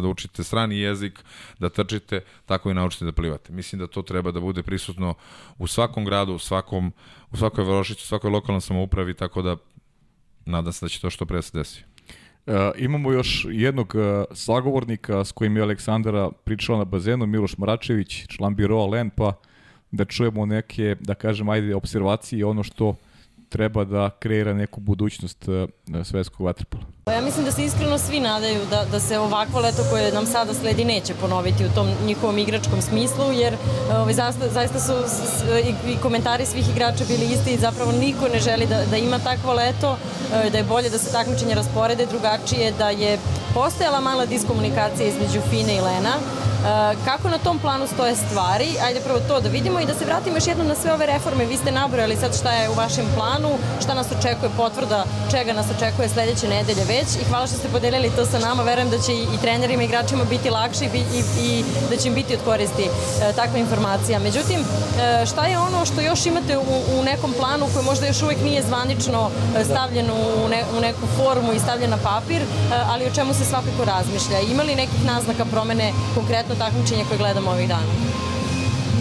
[0.02, 1.20] da učite strani jezik,
[1.60, 3.54] da trčite, tako i naučite da plivate.
[3.54, 5.14] Mislim da to treba da bude prisutno
[5.58, 6.94] u svakom gradu, u, svakom,
[7.32, 9.58] u svakoj Vrošiću, u svakoj lokalnoj samoupravi, tako da
[10.46, 11.84] nadam se da će to što pre se desi.
[12.48, 18.26] E, imamo još jednog e, sagovornika s kojim je Aleksandara pričala na bazenu, Miloš Mračević,
[18.28, 19.34] član biroa LEN, pa
[19.92, 22.96] da čujemo neke, da kažem, ajde, observacije ono što
[23.56, 25.70] treba da kreira neku budućnost uh,
[26.04, 26.95] svetskog vaterpola.
[27.06, 30.26] Pa ja mislim da se iskreno svi nadaju da, da se ovakvo leto koje nam
[30.26, 33.58] sada sledi neće ponoviti u tom njihovom igračkom smislu, jer
[33.92, 38.28] ovaj, zaista, zaista su s, i, i komentari svih igrača bili isti i zapravo niko
[38.28, 39.98] ne želi da, da ima takvo leto,
[40.34, 43.20] e, da je bolje da se takmičenje rasporede drugačije, da je
[43.54, 46.14] postojala mala diskomunikacija između Fine i Lena,
[47.06, 48.70] Kako na tom planu stoje stvari?
[48.86, 51.46] Ajde prvo to da vidimo i da se vratimo još jednom na sve ove reforme.
[51.46, 53.50] Vi ste nabrojali sad šta je u vašem planu,
[53.82, 58.16] šta nas očekuje potvrda, čega nas očekuje sledeće nedelje već i hvala što ste podelili
[58.16, 58.64] to sa nama.
[58.64, 62.14] Verujem da će i, trenerima i igračima biti lakše i, i, i da će im
[62.14, 62.90] biti od koristi e,
[63.36, 64.20] takva informacija.
[64.20, 68.22] Međutim, e, šta je ono što još imate u, u nekom planu koji možda još
[68.22, 72.46] uvek nije zvanično e, stavljen u, ne, u neku formu i stavljen na papir, e,
[72.92, 74.40] ali o čemu se svakako razmišlja?
[74.40, 77.92] Ima li nekih naznaka promene konkretno takmičenje koje gledamo ovih dana.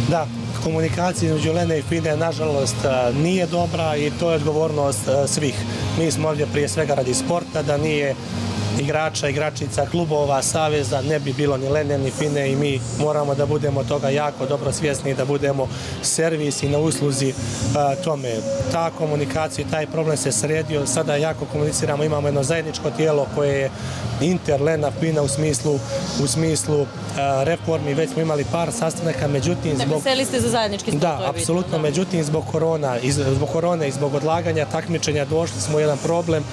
[0.08, 0.26] Da,
[0.64, 2.76] komunikacija između Lene i Fide nažalost
[3.22, 5.54] nije dobra i to je odgovornost svih.
[5.98, 8.14] Mi smo ovdje prije svega radi sporta, da nije
[8.80, 13.46] igrača, igračica, klubova, saveza, ne bi bilo ni Lene ni Fine i mi moramo da
[13.46, 15.68] budemo toga jako dobro svjesni da budemo
[16.02, 17.32] servis i na usluzi
[17.76, 18.34] a, tome.
[18.72, 23.70] Ta komunikacija, taj problem se sredio, sada jako komuniciramo, imamo jedno zajedničko tijelo koje je
[24.20, 25.78] Inter, Lena, Fina u smislu,
[26.22, 26.86] u smislu
[27.18, 30.02] a, reformi, već smo imali par sastanaka, međutim dakle, zbog...
[30.02, 34.14] Dakle, ste za zajednički stol, Da, apsolutno, međutim zbog korona, iz, zbog korone i zbog
[34.14, 36.44] odlaganja takmičenja došli smo u jedan problem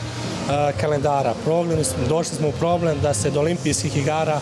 [0.82, 1.34] kalendara.
[1.44, 4.40] Problem, došli smo u problem da se do olimpijskih igara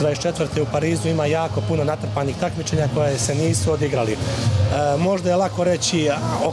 [0.00, 0.62] 24.
[0.62, 4.16] u Parizu ima jako puno natrpanih takmičenja koje se nisu odigrali.
[4.98, 6.10] Možda je lako reći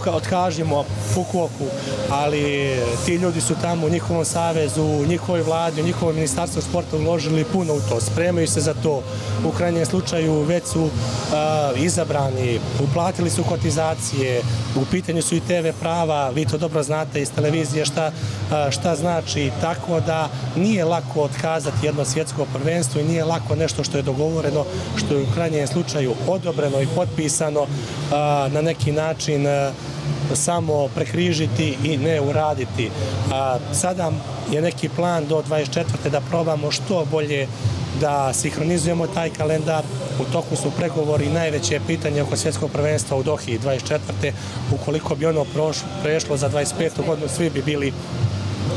[0.07, 1.65] otkažimo Fukuoku,
[2.09, 2.73] ali
[3.05, 7.43] ti ljudi su tamo u njihovom savezu, u njihovoj vladi, u njihovom ministarstvu sporta uložili
[7.43, 9.03] puno u to, spremaju se za to.
[9.45, 10.89] U krajnjem slučaju već su
[11.75, 14.41] izabrani, uplatili su kotizacije,
[14.75, 18.95] u pitanju su i TV prava, vi to dobro znate iz televizije šta, uh, šta
[18.95, 24.03] znači, tako da nije lako otkazati jedno svjetsko prvenstvo i nije lako nešto što je
[24.03, 24.65] dogovoreno,
[24.95, 27.65] što je u krajnjem slučaju odobreno i potpisano
[28.51, 29.47] na neki način
[30.33, 32.89] samo prekrižiti i ne uraditi.
[33.33, 34.11] A, sada
[34.51, 36.09] je neki plan do 24.
[36.11, 37.47] da probamo što bolje
[38.01, 39.83] da sinhronizujemo taj kalendar.
[40.19, 44.31] U toku su pregovori najveće pitanje oko svjetskog prvenstva u Dohi 24.
[44.71, 47.05] Ukoliko bi ono prošlo, prešlo za 25.
[47.05, 47.93] godinu, svi bi bili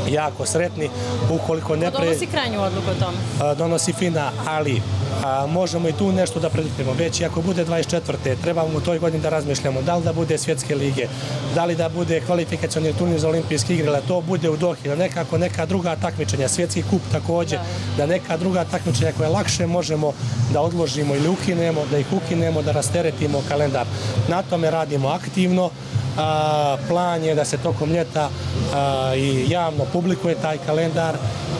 [0.07, 0.89] jako sretni.
[1.29, 2.05] Ukoliko ne pre...
[2.05, 3.55] donosi krajnju odluku o tome?
[3.55, 4.81] Donosi FINA, ali
[5.23, 6.93] a, možemo i tu nešto da predupimo.
[6.93, 8.35] Već i ako bude 24.
[8.43, 11.07] trebamo u toj godini da razmišljamo da li da bude svjetske lige,
[11.55, 14.95] da li da bude kvalifikacioni turnir za olimpijske igre, da to bude u Dohi, da
[14.95, 17.63] nekako neka druga takmičenja, svjetski kup takođe, da.
[17.97, 20.13] da neka druga takmičenja koje lakše možemo
[20.53, 23.85] da odložimo ili ukinemo, da ih ukinemo, da rasteretimo kalendar.
[24.27, 25.69] Na tome radimo aktivno,
[26.17, 28.29] a, plan je da se tokom ljeta
[28.73, 31.15] a, i javno publikuje taj kalendar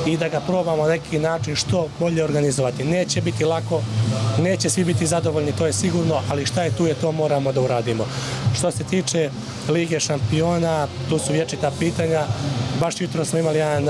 [0.05, 2.83] i da ga probamo na neki način što bolje organizovati.
[2.83, 3.81] Neće biti lako,
[4.39, 7.61] neće svi biti zadovoljni, to je sigurno, ali šta je tu je to moramo da
[7.61, 8.05] uradimo.
[8.55, 9.29] Što se tiče
[9.69, 12.23] Lige šampiona, tu su vječita pitanja.
[12.79, 13.85] Baš jutro smo imali jedan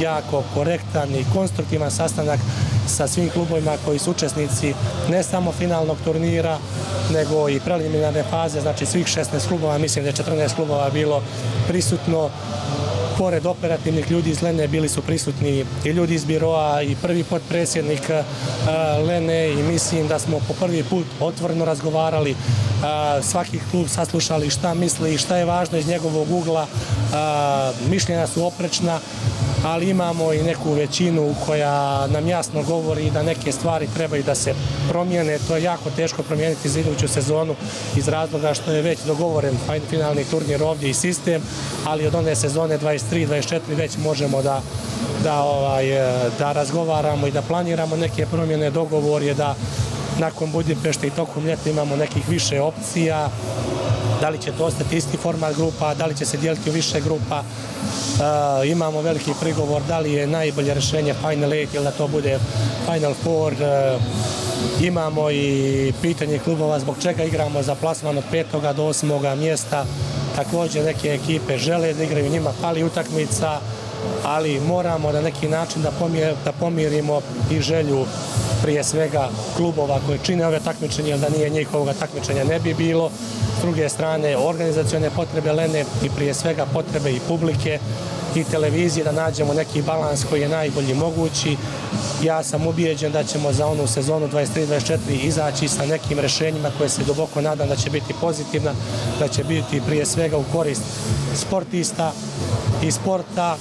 [0.00, 2.40] jako korektan i konstruktivan sastanak
[2.88, 4.74] sa svim klubovima koji su učesnici
[5.10, 6.58] ne samo finalnog turnira,
[7.12, 11.22] nego i preliminarne faze, znači svih 16 klubova, mislim da je 14 klubova bilo
[11.68, 12.30] prisutno
[13.18, 18.10] pored operativnih ljudi iz Lene bili su prisutni i ljudi iz biroa i prvi potpredsjednik
[19.06, 22.36] Lene i mislim da smo po prvi put otvoreno razgovarali
[23.22, 26.66] svaki klub saslušali šta misli i šta je važno iz njegovog ugla
[27.90, 29.00] mišljenja su oprečna
[29.64, 34.54] ali imamo i neku većinu koja nam jasno govori da neke stvari trebaju da se
[34.88, 35.38] promijene.
[35.48, 37.54] To je jako teško promijeniti za iduću sezonu
[37.96, 39.54] iz razloga što je već dogovoren
[39.90, 41.42] finalni turnir ovdje i sistem,
[41.84, 42.78] ali od one sezone
[43.12, 44.60] 23-24 već možemo da
[45.22, 45.86] da, ovaj,
[46.38, 48.70] da razgovaramo i da planiramo neke promjene.
[48.70, 49.54] Dogovor je da
[50.18, 53.30] nakon Budimpešte i tokom ljeta imamo nekih više opcija,
[54.20, 57.00] da li će to ostati isti format grupa, da li će se dijeliti u više
[57.00, 57.40] grupa.
[57.40, 62.38] Uh, imamo veliki prigovor da li je najbolje rešenje Final 8 ili da to bude
[62.84, 63.96] Final 4.
[63.96, 64.02] Uh,
[64.82, 68.74] imamo i pitanje klubova zbog čega igramo za plasman od 5.
[68.74, 69.36] do 8.
[69.36, 69.84] mjesta.
[70.38, 73.60] Također neke ekipe žele da igraju njima pali utakmica,
[74.24, 75.90] ali moramo na neki način da,
[76.44, 77.20] da pomirimo
[77.50, 78.04] i želju
[78.62, 83.10] prije svega klubova koje čine ove takmičenje, jer da nije njihovoga takmičenja ne bi bilo.
[83.58, 87.78] S druge strane, organizacione potrebe Lene i prije svega potrebe i publike
[88.34, 91.56] i televizije da nađemo neki balans koji je najbolji mogući.
[92.22, 97.04] Ja sam ubijeđen da ćemo za onu sezonu 23-24 izaći sa nekim rešenjima koje se
[97.04, 98.72] duboko nadam da će biti pozitivna,
[99.18, 100.82] da će biti prije svega u korist
[101.34, 102.12] sportista
[102.82, 103.56] i sporta,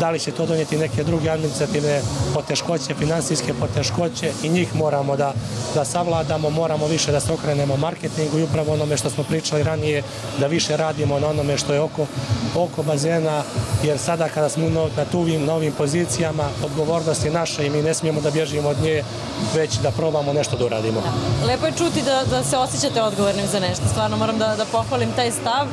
[0.00, 2.00] da li će to donijeti neke druge administrativne
[2.34, 5.32] poteškoće, finansijske poteškoće i njih moramo da,
[5.74, 10.02] da savladamo, moramo više da se okrenemo marketingu i upravo onome što smo pričali ranije,
[10.40, 12.06] da više radimo na onome što je oko,
[12.56, 13.42] oko bazena,
[13.82, 18.20] jer sada kada smo na tuvim novim pozicijama, odgovornost je naša i mi ne smijemo
[18.20, 19.04] da bježimo od nje,
[19.54, 21.00] već da probamo nešto da uradimo.
[21.00, 21.46] Da.
[21.46, 25.12] Lepo je čuti da, da se osjećate odgovornim za nešto, stvarno moram da, da pohvalim
[25.16, 25.66] taj stav.
[25.66, 25.70] E,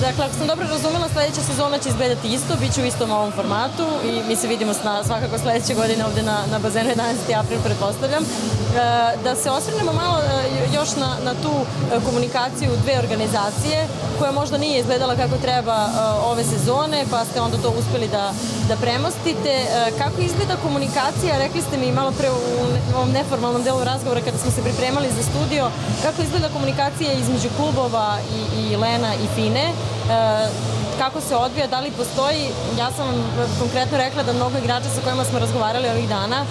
[0.00, 3.32] dakle, ako sam dobro razumela, sledeća sezona će izgledati isto, bit će u istom ovom
[3.32, 4.72] formatu i mi se vidimo
[5.06, 7.38] svakako sledeće godine ovde na, na bazenu 11.
[7.40, 8.22] april, pretpostavljam.
[8.22, 8.26] E,
[9.24, 10.26] da se osvrnemo malo e,
[10.76, 11.52] još na, na tu
[12.06, 13.86] komunikaciju dve organizacije,
[14.18, 15.78] koja možda nije izgledala kako treba
[16.30, 18.32] ove sezone, pa ste onda to uspeli da,
[18.68, 19.50] da premostite.
[19.50, 19.66] E,
[19.98, 24.50] kako izgleda komunikacija, rekli ste mi malo pre u ovom neformalnom delu razgovora kada smo
[24.50, 25.70] se pripremali za studio,
[26.02, 29.72] kako izgleda komunikacija između klubova i, i Lena i Fine, e,
[31.02, 32.42] kako se odvija, da li postoji,
[32.78, 33.06] ja sam
[33.58, 36.44] konkretno rekla da mnogo igrača sa kojima smo razgovarali ovih dana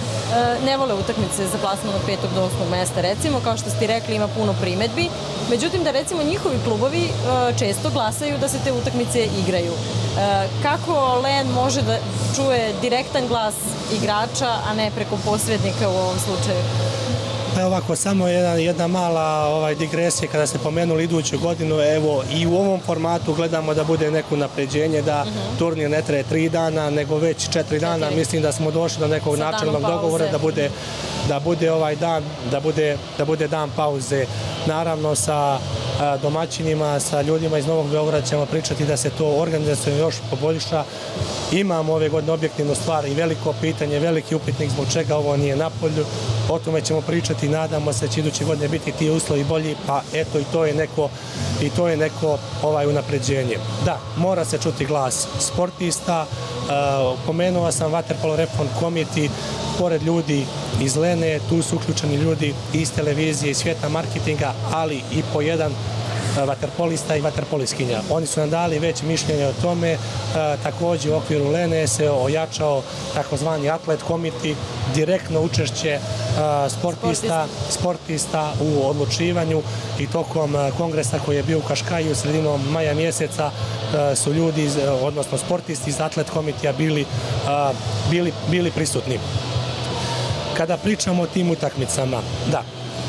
[0.64, 4.14] ne vole utakmice za plasman od petog do osmog mesta, recimo, kao što ste rekli,
[4.14, 5.08] ima puno primetbi,
[5.50, 7.04] međutim da recimo njihovi klubovi
[7.58, 9.72] često glasaju da se te utakmice igraju.
[9.72, 11.98] E, kako Len može da
[12.36, 13.54] čuje direktan glas
[13.92, 16.62] igrača, a ne preko posrednika u ovom slučaju?
[17.60, 22.46] Pa ovako, samo jedna, jedna mala ovaj, digresija kada ste pomenuli iduću godinu, evo i
[22.46, 25.38] u ovom formatu gledamo da bude neko napređenje, da uh mhm.
[25.38, 25.58] -huh.
[25.58, 29.36] turnir ne traje tri dana, nego već četiri dana, mislim da smo došli do nekog
[29.36, 30.70] Sa načelnog dogovora da bude,
[31.28, 34.26] da bude ovaj dan, da bude, da bude dan pauze.
[34.66, 35.58] Naravno sa
[36.22, 40.84] domaćinima, sa ljudima iz Novog Beograda ćemo pričati da se to organizacijno još poboljša.
[41.52, 45.70] Imamo ove godine objektivnu stvar i veliko pitanje, veliki upitnik zbog čega ovo nije na
[45.70, 46.04] polju.
[46.48, 50.02] O tome ćemo pričati nadamo se da će iduće godine biti ti uslovi bolji, pa
[50.14, 51.08] eto i to je neko
[51.62, 53.56] i to je neko ovaj unapređenje.
[53.84, 56.26] Da, mora se čuti glas sportista,
[57.26, 59.28] pomenuo sam Waterpolo Reform Committee,
[59.80, 60.44] pored ljudi
[60.80, 65.72] iz Lene, tu su uključeni ljudi iz televizije, iz svijeta marketinga, ali i po jedan
[66.46, 68.00] vaterpolista i vaterpoliskinja.
[68.10, 69.96] Oni su nam dali već mišljenje o tome,
[70.62, 72.82] takođe u okviru Lene se ojačao
[73.14, 74.54] takozvani atlet komiti,
[74.94, 75.98] direktno učešće
[76.68, 79.62] sportista, sportista u odlučivanju
[79.98, 83.50] i tokom kongresa koji je bio u Kaškaju sredinom maja mjeseca
[84.14, 84.70] su ljudi,
[85.02, 87.06] odnosno sportisti iz atlet komitija bili,
[88.10, 89.18] bili, bili prisutni.
[90.60, 92.20] Kada pričamo o tim utakmicama,
[92.52, 92.62] da,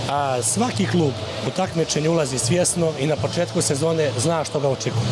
[0.10, 1.12] a, svaki klub
[1.48, 5.04] u takmičenje ulazi svjesno i na početku sezone zna što ga očekuje.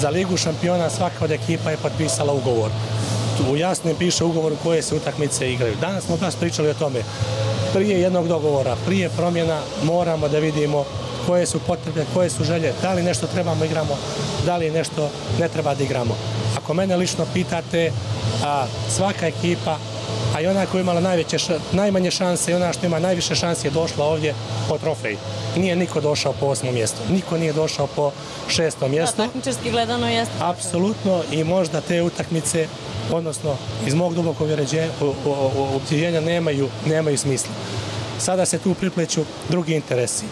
[0.00, 2.70] Za Ligu šampiona svaka od ekipa je potpisala ugovor.
[3.50, 5.76] U jasno piše ugovor u koje se utakmice igraju.
[5.80, 7.02] Danas smo baš pričali o tome.
[7.74, 10.84] Prije jednog dogovora, prije promjena moramo da vidimo
[11.26, 13.96] koje su potrebe, koje su želje, da li nešto trebamo igramo,
[14.46, 15.10] da li nešto
[15.40, 16.16] ne treba da igramo.
[16.56, 17.92] Ako mene lično pitate,
[18.44, 19.78] a, svaka ekipa
[20.38, 21.36] a i ona koja je imala najveće,
[21.72, 24.34] najmanje šanse i ona što ima najviše šanse je došla ovdje
[24.68, 25.16] po trofej.
[25.56, 28.12] Nije niko došao po osmom mjestu, niko nije došao po
[28.48, 29.16] šestom mjestu.
[29.16, 30.34] Da, takmičarski gledano jeste.
[30.40, 32.68] Apsolutno i možda te utakmice,
[33.12, 33.56] odnosno
[33.86, 34.48] iz mog dubokog
[35.76, 37.52] ubjeđenja nemaju, nemaju smisla.
[38.18, 40.24] Sada se tu pripleću drugi interesi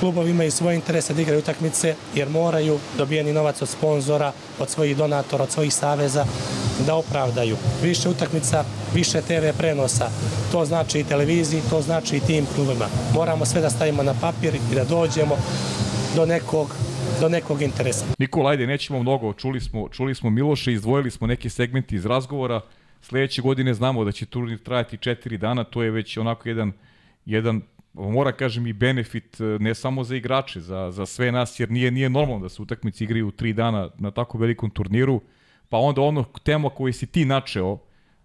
[0.00, 4.96] klubovi imaju svoje interese da igraju utakmice jer moraju dobijeni novac od sponzora, od svojih
[4.96, 6.24] donatora, od svojih saveza
[6.86, 7.56] da opravdaju.
[7.82, 8.64] Više utakmica,
[8.94, 10.10] više TV prenosa.
[10.52, 12.86] To znači i televiziji, to znači i tim klubima.
[13.14, 15.36] Moramo sve da stavimo na papir i da dođemo
[16.16, 16.74] do nekog
[17.20, 18.04] do nekog interesa.
[18.18, 19.32] Nikola, ajde, nećemo mnogo.
[19.32, 22.60] Čuli smo, čuli smo Miloša, izdvojili smo neki segmenti iz razgovora.
[23.02, 26.72] Sledeće godine znamo da će turnir trajati četiri dana, to je već onako jedan,
[27.26, 27.60] jedan
[27.94, 31.90] mora kažem i benefit e, ne samo za igrače, za, za sve nas, jer nije
[31.90, 35.20] nije normalno da se utakmice igraju u tri dana na tako velikom turniru,
[35.68, 37.78] pa onda ono tema koji si ti načeo,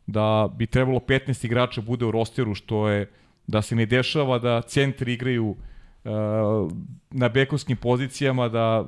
[0.08, 3.12] da bi trebalo 15 igrača bude u rosteru, što je
[3.48, 6.72] da se ne dešava da centri igraju uh,
[7.12, 8.86] na bekovskim pozicijama, da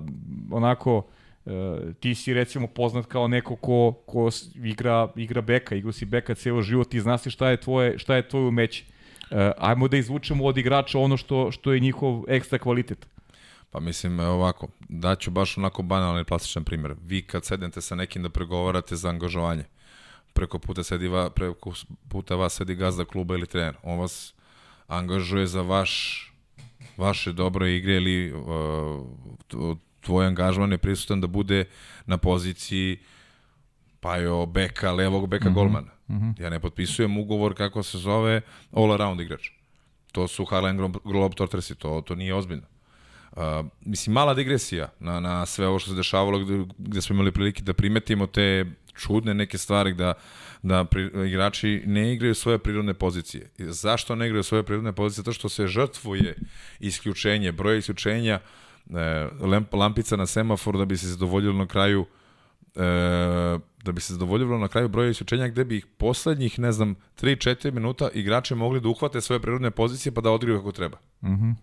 [0.51, 1.53] onako uh,
[1.99, 6.61] ti si recimo poznat kao neko ko, ko igra, igra beka, igra si beka ceo
[6.61, 8.85] život i znaš šta je tvoje, šta je tvoje umeće
[9.57, 13.07] ajmo da izvučemo od igrača ono što, što je njihov ekstra kvalitet.
[13.71, 16.95] Pa mislim, ovako, daću baš onako banalni plastičan primjer.
[17.05, 19.63] Vi kad sednete sa nekim da pregovarate za angažovanje,
[20.33, 21.73] preko puta, sedi va, preko
[22.09, 23.75] puta vas sedi gazda kluba ili trener.
[23.83, 24.33] On vas
[24.87, 26.23] angažuje za vaš,
[26.97, 31.65] vaše dobro igre ili uh, tvoj angažman je prisutan da bude
[32.05, 32.97] na poziciji
[33.99, 35.55] pa jo beka, levog beka mm -hmm.
[35.55, 35.96] golmana.
[36.09, 36.41] Mm -hmm.
[36.41, 39.49] Ja ne potpisujem ugovor kako se zove all around igrač.
[40.11, 42.63] To su Harlem Globetrottersi, to, to nije ozbiljno.
[43.31, 43.43] Uh,
[43.81, 47.63] mislim, mala digresija na, na sve ovo što se dešavalo gde, gde smo imali prilike
[47.63, 48.65] da primetimo te
[48.97, 50.13] čudne neke stvari da,
[50.63, 53.49] da pri, igrači ne igraju svoje prirodne pozicije.
[53.57, 55.21] Zašto ne igraju svoje prirodne pozicije?
[55.21, 56.35] Zato što se žrtvuje
[56.79, 58.39] isključenje, broj isključenja,
[58.89, 59.27] e,
[59.71, 62.05] lampica na semaforu da bi se zadovoljilo na kraju
[62.77, 66.95] e, da bi se zadovoljilo na kraju broja isključenja gde bi ih poslednjih, ne znam,
[67.21, 70.97] 3-4 minuta igrači mogli da uhvate svoje prirodne pozicije pa da odigraju kako treba.
[71.21, 71.55] Mm -hmm.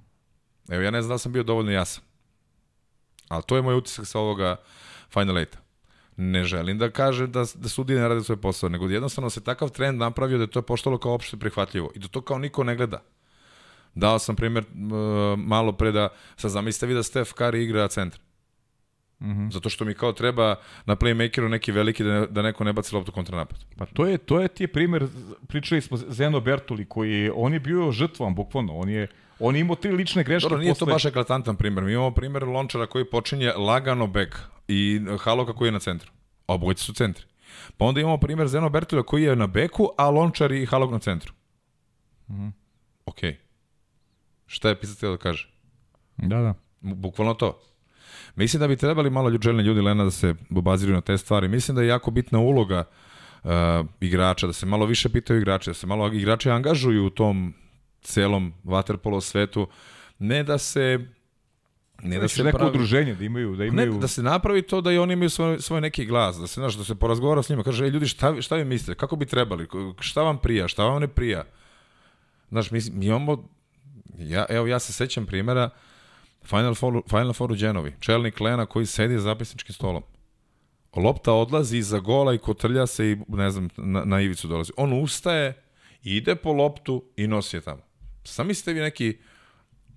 [0.69, 2.05] Evo, ja ne znam da sam bio dovoljno jasan.
[3.29, 4.57] Ali to je moj utisak sa ovoga
[5.13, 5.47] Final 8
[6.17, 9.69] Ne želim da kažem da, da sudije ne rade svoj posao, nego jednostavno se takav
[9.69, 12.77] trend napravio da je to poštalo kao opšte prihvatljivo i da to kao niko ne
[12.77, 13.03] gleda.
[13.95, 14.65] Dao sam primjer
[15.37, 18.21] malo pre da, sad zamislite vi da Steph Curry igra centar.
[19.25, 19.53] Mm -hmm.
[19.53, 20.57] Zato što mi kao treba
[20.87, 23.65] na playmakeru neki veliki da, ne, da neko ne baci loptu kontra napad.
[23.77, 25.07] Pa to je, to je ti primer,
[25.47, 29.07] pričali smo Zeno Bertoli, koji on je bio žrtvan, bukvalno, on je
[29.39, 30.45] On je imao tri lične greške.
[30.45, 30.87] Dobro, nije posle...
[30.87, 31.85] to baš eklatantan primer.
[31.85, 34.39] Mi imamo primer Lončara koji počinje lagano bek
[34.69, 36.13] i Haloka koji je na centru.
[36.47, 37.25] Obojice su centri.
[37.77, 40.99] Pa onda imamo primer Zeno Bertolja koji je na beku, a Lončar i Halog na
[40.99, 41.33] centru.
[42.29, 42.53] Mm -hmm.
[43.07, 43.19] Ok.
[44.47, 45.51] Šta je pisatelj da kaže?
[46.17, 46.55] Da, da.
[46.81, 47.61] Bukvalno to.
[48.37, 51.49] Mislim da bi trebali malo željni ljudi Lena da se obaziraju na te stvari.
[51.49, 52.85] Mislim da je jako bitna uloga
[53.45, 53.51] uh,
[54.01, 57.55] igrača, da se malo više pitaju igrače, da se malo igrači angažuju u tom
[58.03, 59.69] celom waterpolo svetu,
[60.19, 61.07] ne da se
[62.03, 64.81] ne da se neko pravi, udruženje da imaju da imaju ne, da se napravi to
[64.81, 67.49] da i oni imaju svoj, svoj neki glas da se znaš da se porazgovara s
[67.49, 68.95] njima kaže ej ljudi šta šta vi mislite?
[68.95, 69.69] Kako bi trebali?
[70.01, 70.69] Šta vam prija?
[70.69, 71.45] Šta vam ne prija?
[72.49, 73.49] Znaš mi, mi imamo
[74.19, 75.71] ja evo ja se sećam primera
[76.45, 77.95] Final Four, Final Four u Genovi.
[78.01, 80.03] Čelnik Lena koji sedi za zapisničkim stolom.
[80.97, 84.73] Lopta odlazi iza gola i kotrlja se i, ne znam, na, na ivicu dolazi.
[84.77, 85.63] On ustaje,
[86.03, 87.83] ide po loptu i nosi je tamo.
[88.25, 89.19] Sam mislite vi neki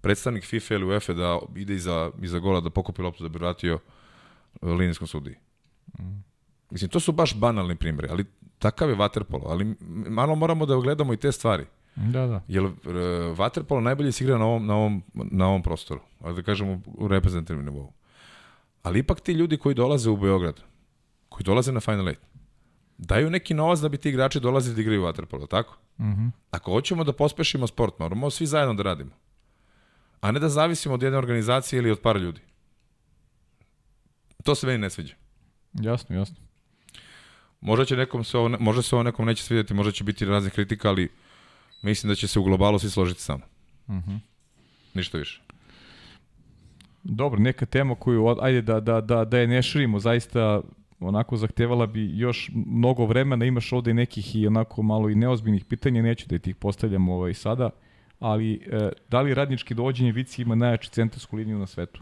[0.02, 3.80] predstavnik FIFA ili UEFA da ide iza, iza gola da pokupi loptu da bi vratio
[4.62, 5.36] e, linijskom sudiji.
[6.70, 8.26] Mislim, to su baš banalni primjeri, ali
[8.60, 9.76] takav je waterpolo, ali
[10.10, 11.66] malo moramo da gledamo i te stvari.
[11.98, 12.44] Da, da.
[12.48, 12.74] Jer uh,
[13.38, 16.02] Waterpolo najbolje se igra na ovom, na ovom, na ovom prostoru,
[16.36, 17.94] da kažemo u reprezentativnom nivou.
[18.84, 20.62] Ali ipak ti ljudi koji dolaze u Beograd,
[21.30, 22.22] koji dolaze na Final Eight,
[22.98, 25.78] daju neki novac da bi ti igrači dolazili da igraju Waterpolo, tako?
[26.00, 26.32] Mm -hmm.
[26.52, 29.12] Ako hoćemo da pospešimo sport, moramo svi zajedno da radimo.
[30.22, 32.42] A ne da zavisimo od jedne organizacije ili od par ljudi.
[34.44, 35.16] To se meni ne sviđa.
[35.74, 36.36] Jasno, jasno.
[37.62, 40.54] Možda će nekom se ovo, možda se ovo nekom neće svidjeti, možda će biti raznih
[40.54, 41.10] kritika, ali
[41.82, 43.44] mislim da će se u globalu svi složiti samo.
[43.88, 44.20] Mm -hmm.
[44.94, 45.42] Ništa više.
[47.04, 50.62] Dobro, neka tema koju, ajde da, da, da, da je ne širimo, zaista
[51.00, 56.02] onako zahtevala bi još mnogo vremena, imaš ovde nekih i onako malo i neozbiljnih pitanja,
[56.02, 57.70] neću da ti ih postavljam ovaj sada,
[58.20, 62.02] ali e, da li radnički dovođenje Vici ima najjači centarsku liniju na svetu?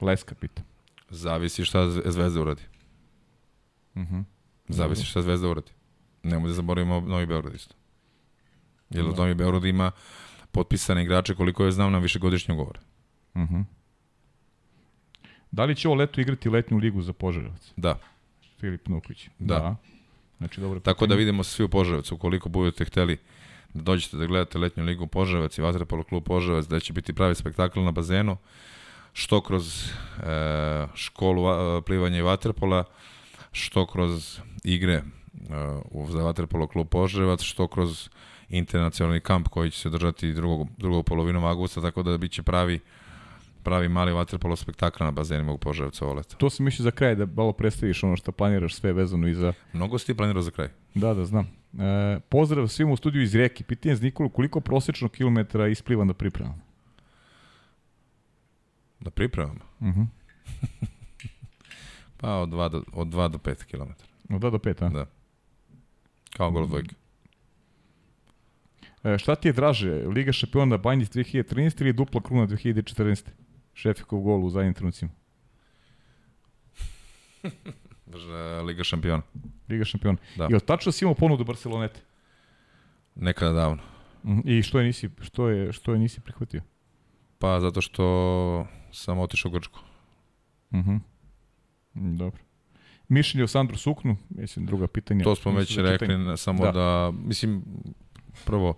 [0.00, 0.62] Leska pita.
[1.10, 2.62] Zavisi šta Zvezda uradi.
[3.94, 4.24] Uh -huh.
[4.68, 5.70] Zavisi šta Zvezda uradi.
[6.22, 7.77] Nemo da zaboravimo Novi Beograd isto.
[8.90, 9.16] Jer da.
[9.16, 9.90] Novi Beograd ima
[10.52, 12.80] potpisane igrače koliko je znam na višegodišnje ugovore.
[13.34, 13.64] Uh -huh.
[15.50, 17.72] Da li će ovo leto igrati letnju ligu za Požarevac?
[17.76, 17.98] Da.
[18.60, 19.28] Filip Nuković.
[19.38, 19.58] Da.
[19.58, 19.76] da.
[20.38, 23.18] Znači, dobro Tako da vidimo svi u Požarevcu, ukoliko budete hteli
[23.74, 27.34] da dođete da gledate letnju ligu Požarevac i Vatrepolo klub Požarevac, da će biti pravi
[27.34, 28.36] spektakl na bazenu,
[29.12, 32.84] što kroz e, školu e, plivanja i vaterpola,
[33.52, 35.02] što kroz igre e,
[36.08, 38.08] za vaterpolo klub Požarevac, što kroz
[38.48, 42.80] internacionalni kamp koji će se držati drugog, drugog polovinom avgusta, tako da biće pravi
[43.62, 46.36] pravi mali vaterpolo spektakl na bazenima u Požarevcu ovo leto.
[46.36, 49.52] To se mišli za kraj, da malo predstaviš ono što planiraš sve vezano i za...
[49.72, 50.68] Mnogo si ti planirao za kraj.
[50.94, 51.48] Da, da, znam.
[51.78, 53.64] E, pozdrav svima u studiju iz Rijeke.
[53.64, 56.62] Pitanje za Nikolu, koliko prosečno kilometara ispliva na pripremama?
[59.00, 59.60] Na pripremama?
[59.80, 60.06] Uh -huh.
[62.16, 63.90] pa od 2 do, od 2 do 5 km.
[64.34, 64.88] Od 2 do 5, a?
[64.88, 65.06] Da.
[66.36, 66.94] Kao gol dvojka.
[69.14, 73.24] E, šta ti je draže, Liga šampiona Banjic 2013 ili dupla kruna 2014?
[73.74, 75.10] Šefikov gol u zadnjim trenucima.
[78.66, 79.22] Liga šampiona.
[79.68, 80.18] Liga šampiona.
[80.36, 80.48] Da.
[80.50, 82.00] I od tačno si imao ponudu Barcelonete?
[83.14, 83.82] Nekada davno.
[84.24, 84.40] Mhm.
[84.44, 86.62] I što je nisi, što je, što je nisi prihvatio?
[87.38, 89.80] Pa zato što sam otišao u Grčku.
[90.74, 90.90] Mhm.
[90.90, 91.00] Uh
[91.94, 92.16] -huh.
[92.18, 92.40] Dobro.
[93.08, 95.24] Mišljenje o Sandru Suknu, mislim druga pitanja.
[95.24, 96.36] To smo već rekli, pitanje.
[96.36, 96.72] samo da.
[96.72, 97.62] da, mislim,
[98.44, 98.74] prvo,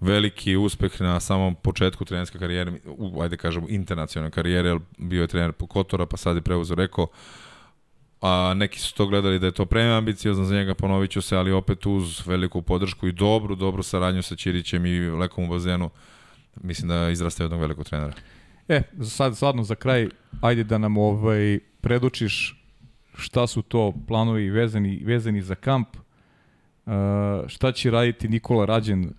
[0.00, 5.52] veliki uspeh na samom početku trenerske karijere, u, ajde kažemo internacionalne karijere, bio je trener
[5.68, 7.06] Kotora, pa sad je preuzeo Reko,
[8.20, 11.52] a neki su to gledali da je to preambiciozno za njega, ponovit ću se, ali
[11.52, 15.90] opet uz veliku podršku i dobru, dobru saradnju sa Ćirićem i Lekom u bazenu,
[16.62, 18.12] mislim da izraste jednog velikog trenera.
[18.68, 20.08] E, sad, sadno za kraj,
[20.40, 22.54] ajde da nam ovaj, predučiš
[23.14, 25.88] šta su to planovi vezani, vezani za kamp,
[27.46, 29.12] šta će raditi Nikola Rađen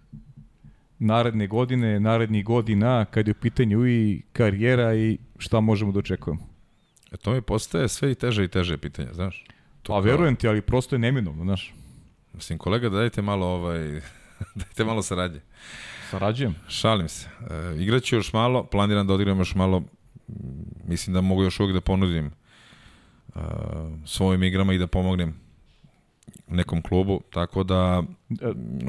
[0.99, 6.47] naredne godine, narednih godina, kad je u pitanju i karijera i šta možemo da očekujemo?
[7.11, 9.45] E, to mi postaje sve i teže i teže pitanje, znaš?
[9.81, 11.73] To pa verujem ti, ali prosto je neminovno, znaš.
[12.33, 14.01] Mislim, kolega, dajte malo, ovaj,
[14.61, 15.39] dajte malo saradnje.
[16.09, 16.55] Sarađujem.
[16.67, 17.27] Šalim se.
[17.49, 19.83] E, igraću još malo, planiram da odigram još malo,
[20.87, 22.31] mislim da mogu još uvijek da ponudim
[23.35, 23.41] uh,
[24.05, 25.35] svojim igrama i da pomognem
[26.47, 28.03] nekom klubu, tako da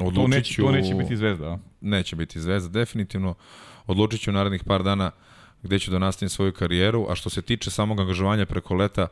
[0.03, 1.57] odlučit to neće, to neće biti zvezda, a?
[1.81, 3.35] Neće biti zvezda, definitivno.
[3.87, 5.11] Odlučit ću u narednih par dana
[5.63, 9.07] gde ću da nastavim svoju karijeru, a što se tiče samog angažovanja preko leta,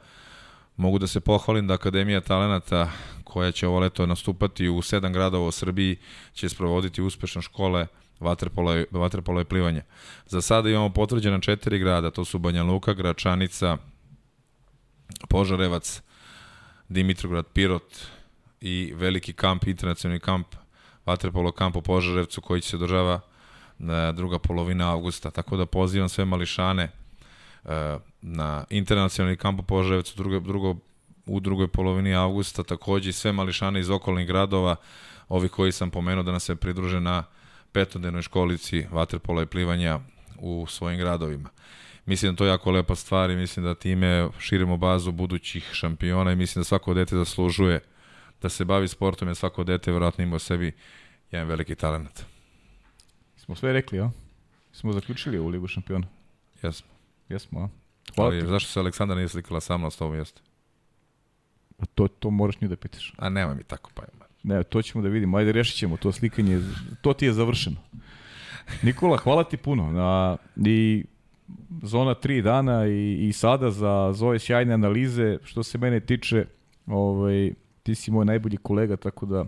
[0.77, 2.91] mogu da se pohvalim da Akademija talenata
[3.23, 5.97] koja će ovo leto nastupati u sedam gradova u Srbiji
[6.33, 7.87] će sprovoditi uspešne škole
[8.19, 9.83] vaterpola, vaterpola i plivanja.
[10.25, 13.77] Za sada imamo potvrđena četiri grada, to su Banja Luka, Gračanica,
[15.29, 16.01] Požarevac,
[16.89, 18.05] Dimitrograd, Pirot
[18.61, 20.47] i veliki kamp, internacionalni kamp,
[21.05, 23.19] vaterpolo kamp u Požarevcu koji će se održava
[23.77, 25.31] na druga polovina avgusta.
[25.31, 30.75] Tako da pozivam sve mališane e, na internacionalni kamp u Požarevcu drugo, drugo,
[31.25, 34.75] u drugoj polovini avgusta, takođe i sve mališane iz okolnih gradova,
[35.29, 37.23] ovi koji sam pomenuo da nas se pridruže na
[37.71, 39.99] petodenoj školici vaterpola i plivanja
[40.39, 41.49] u svojim gradovima.
[42.05, 46.31] Mislim da to je jako lepa stvar i mislim da time širimo bazu budućih šampiona
[46.31, 47.79] i mislim da svako dete zaslužuje
[48.41, 50.71] da se bavi sportom, jer svako dete vjerojatno ima u sebi
[51.31, 52.23] jedan veliki talent.
[53.37, 54.09] Smo sve rekli, a?
[54.71, 56.07] Smo zaključili ovu ligu šampiona.
[56.63, 56.89] Jesmo.
[57.29, 57.69] Jesmo, a?
[58.15, 58.47] Hvala Ali ti.
[58.47, 60.41] zašto se Aleksandar nije slikala sa mnom s tobom jeste?
[61.79, 63.13] A to, to moraš nju da pitaš.
[63.17, 64.25] A nema mi tako pa ima.
[64.43, 65.37] Ne, to ćemo da vidimo.
[65.37, 66.61] Ajde, rešit ćemo to slikanje.
[67.01, 67.75] To ti je završeno.
[68.81, 69.91] Nikola, hvala ti puno.
[69.91, 71.05] Na, I
[71.83, 75.37] zona tri dana i, i sada za, za ove sjajne analize.
[75.43, 76.45] Što se mene tiče,
[76.87, 79.45] ovaj, ti si moj najbolji kolega, tako da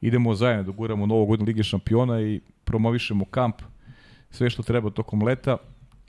[0.00, 3.62] idemo zajedno da guramo novu godinu Lige šampiona i promovišemo kamp,
[4.30, 5.56] sve što treba tokom leta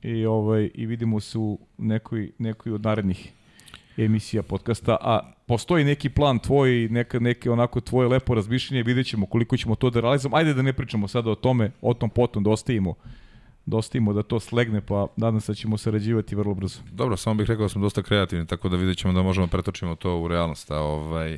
[0.02, 3.32] i ovaj i vidimo se u nekoj nekoj od narednih
[3.98, 9.26] emisija podcasta, a postoji neki plan tvoj, neka, neke onako tvoje lepo razmišljenje, vidjet ćemo
[9.26, 10.38] koliko ćemo to da realizujemo.
[10.38, 12.96] Ajde da ne pričamo sada o tome, o tom potom da ostavimo
[13.66, 16.80] da ostavimo da to slegne, pa nadam se da ćemo sarađivati vrlo brzo.
[16.92, 19.52] Dobro, samo bih rekao da smo dosta kreativni, tako da vidjet ćemo da možemo da
[19.52, 20.72] pretočimo to u realnost.
[20.72, 21.38] A, ovaj,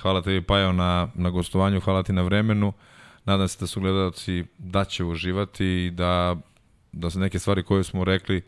[0.00, 2.72] hvala tebi Pajo na, na gostovanju, hvala ti na vremenu.
[3.24, 6.36] Nadam se da su gledalci da će uživati i da,
[6.92, 8.42] da se neke stvari koje smo rekli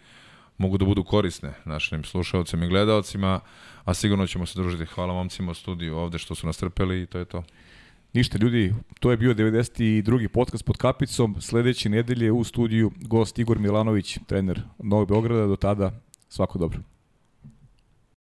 [0.58, 3.40] mogu da budu korisne našim slušalcima i gledalcima,
[3.84, 4.86] a sigurno ćemo se družiti.
[4.86, 7.42] Hvala momcima u studiju ovde što su nas trpeli i to je to.
[8.18, 10.28] Ništa ljudi, to je bio 92.
[10.28, 11.36] podcast pod kapicom.
[11.40, 15.46] Sledeće nedelje u studiju gost Igor Milanović, trener Novog Beograda.
[15.46, 16.80] Do tada, svako dobro.